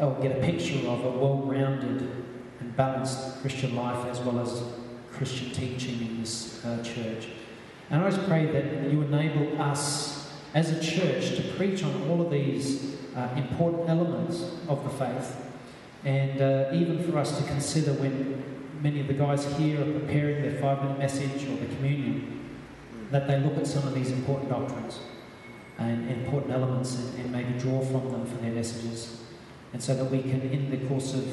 or 0.00 0.14
get 0.20 0.36
a 0.36 0.40
picture 0.40 0.84
of 0.88 1.04
a 1.04 1.10
well-rounded 1.10 2.10
and 2.58 2.76
balanced 2.76 3.40
Christian 3.40 3.76
life 3.76 4.04
as 4.08 4.18
well 4.20 4.40
as 4.40 4.64
Christian 5.12 5.52
teaching 5.52 6.00
in 6.00 6.20
this 6.20 6.64
uh, 6.64 6.82
church. 6.82 7.28
And 7.92 8.02
I 8.02 8.10
just 8.10 8.26
pray 8.26 8.46
that 8.46 8.90
you 8.90 9.02
enable 9.02 9.60
us 9.60 10.32
as 10.54 10.70
a 10.70 10.80
church 10.80 11.36
to 11.36 11.42
preach 11.58 11.84
on 11.84 12.08
all 12.08 12.22
of 12.22 12.30
these 12.30 12.96
uh, 13.14 13.28
important 13.36 13.90
elements 13.90 14.44
of 14.66 14.82
the 14.82 14.88
faith, 14.88 15.36
and 16.02 16.40
uh, 16.40 16.70
even 16.72 17.04
for 17.04 17.18
us 17.18 17.36
to 17.36 17.44
consider 17.44 17.92
when 17.92 18.42
many 18.80 19.00
of 19.00 19.08
the 19.08 19.12
guys 19.12 19.44
here 19.58 19.82
are 19.82 20.00
preparing 20.00 20.40
their 20.40 20.58
five 20.58 20.82
minute 20.82 20.98
message 20.98 21.44
or 21.44 21.56
the 21.56 21.66
communion, 21.76 22.40
that 23.10 23.26
they 23.26 23.38
look 23.38 23.58
at 23.58 23.66
some 23.66 23.86
of 23.86 23.92
these 23.92 24.10
important 24.10 24.48
doctrines 24.48 25.00
and 25.78 26.10
important 26.10 26.50
elements 26.50 26.94
and, 26.96 27.18
and 27.20 27.30
maybe 27.30 27.52
draw 27.58 27.84
from 27.84 28.10
them 28.10 28.24
for 28.24 28.36
their 28.36 28.52
messages. 28.52 29.20
And 29.74 29.82
so 29.82 29.94
that 29.94 30.06
we 30.06 30.22
can, 30.22 30.40
in 30.40 30.70
the 30.70 30.78
course 30.88 31.12
of 31.12 31.24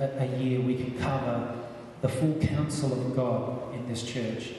a, 0.00 0.24
a 0.24 0.36
year, 0.36 0.60
we 0.60 0.74
can 0.74 0.98
cover 0.98 1.56
the 2.00 2.08
full 2.08 2.34
counsel 2.40 2.92
of 2.92 3.14
God 3.14 3.72
in 3.72 3.88
this 3.88 4.02
church. 4.02 4.54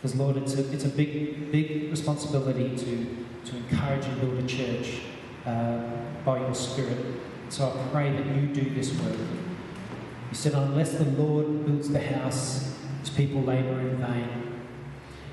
Because, 0.00 0.16
Lord, 0.16 0.38
it's 0.38 0.54
a, 0.54 0.72
it's 0.72 0.86
a 0.86 0.88
big, 0.88 1.52
big 1.52 1.90
responsibility 1.90 2.74
to, 2.74 3.50
to 3.50 3.56
encourage 3.56 4.06
and 4.06 4.20
build 4.20 4.38
a 4.38 4.46
church 4.46 5.00
uh, 5.44 5.82
by 6.24 6.38
your 6.38 6.54
Spirit. 6.54 6.96
So 7.50 7.68
I 7.68 7.92
pray 7.92 8.10
that 8.10 8.24
you 8.24 8.46
do 8.46 8.70
this 8.70 8.98
work. 8.98 9.18
You 10.30 10.34
said, 10.34 10.54
unless 10.54 10.92
the 10.92 11.04
Lord 11.04 11.66
builds 11.66 11.90
the 11.90 12.00
house, 12.00 12.74
his 13.00 13.10
people 13.10 13.42
labour 13.42 13.78
in 13.80 13.98
vain. 13.98 14.60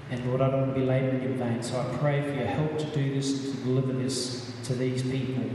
And 0.09 0.27
Lord, 0.27 0.41
I 0.41 0.49
don't 0.49 0.61
want 0.61 0.73
to 0.73 0.79
be 0.81 0.85
labouring 0.85 1.23
in 1.23 1.37
vain. 1.37 1.63
So 1.63 1.79
I 1.79 1.97
pray 1.99 2.21
for 2.21 2.33
your 2.33 2.47
help 2.47 2.77
to 2.77 2.85
do 2.87 3.13
this, 3.15 3.51
to 3.51 3.57
deliver 3.57 3.93
this 3.93 4.51
to 4.65 4.73
these 4.75 5.01
people 5.01 5.49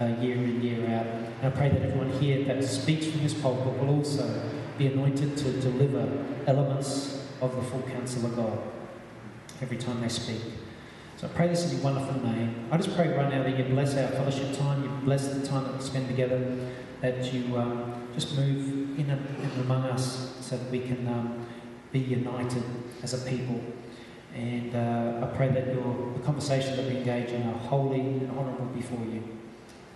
uh, 0.00 0.06
year 0.20 0.36
in, 0.36 0.62
year 0.62 0.84
out. 0.90 1.06
And 1.06 1.46
I 1.46 1.50
pray 1.50 1.68
that 1.68 1.82
everyone 1.82 2.10
here 2.20 2.44
that 2.44 2.62
speaks 2.62 3.06
from 3.06 3.22
this 3.22 3.34
pulpit 3.34 3.76
will 3.80 3.96
also 3.96 4.42
be 4.78 4.86
anointed 4.86 5.36
to 5.38 5.52
deliver 5.60 6.08
elements 6.46 7.21
of 7.42 7.54
the 7.56 7.62
full 7.62 7.82
counsel 7.82 8.24
of 8.24 8.36
God 8.36 8.58
every 9.60 9.76
time 9.76 10.00
they 10.00 10.08
speak. 10.08 10.40
So 11.18 11.26
I 11.26 11.30
pray 11.30 11.48
this 11.48 11.70
in 11.70 11.76
your 11.76 11.84
wonderful 11.84 12.20
name. 12.22 12.68
I 12.70 12.76
just 12.76 12.96
pray 12.96 13.08
right 13.08 13.30
now 13.30 13.42
that 13.42 13.58
you 13.58 13.64
bless 13.64 13.96
our 13.96 14.08
fellowship 14.08 14.56
time, 14.56 14.82
you 14.82 14.88
bless 15.04 15.28
the 15.28 15.46
time 15.46 15.64
that 15.64 15.74
we 15.74 15.82
spend 15.82 16.08
together, 16.08 16.56
that 17.00 17.32
you 17.32 17.56
um, 17.56 18.08
just 18.14 18.36
move 18.36 18.98
in 18.98 19.10
and, 19.10 19.60
among 19.60 19.84
us 19.84 20.36
so 20.40 20.56
that 20.56 20.70
we 20.70 20.80
can 20.80 21.06
um, 21.08 21.46
be 21.92 21.98
united 21.98 22.62
as 23.02 23.12
a 23.12 23.28
people. 23.28 23.60
And 24.34 24.74
uh, 24.74 25.26
I 25.26 25.36
pray 25.36 25.48
that 25.48 25.66
your, 25.74 26.12
the 26.14 26.20
conversations 26.24 26.76
that 26.76 26.86
we 26.86 26.96
engage 26.96 27.30
in 27.30 27.42
are 27.42 27.58
holy 27.58 28.00
and 28.00 28.30
honourable 28.30 28.66
before 28.66 29.04
you. 29.04 29.22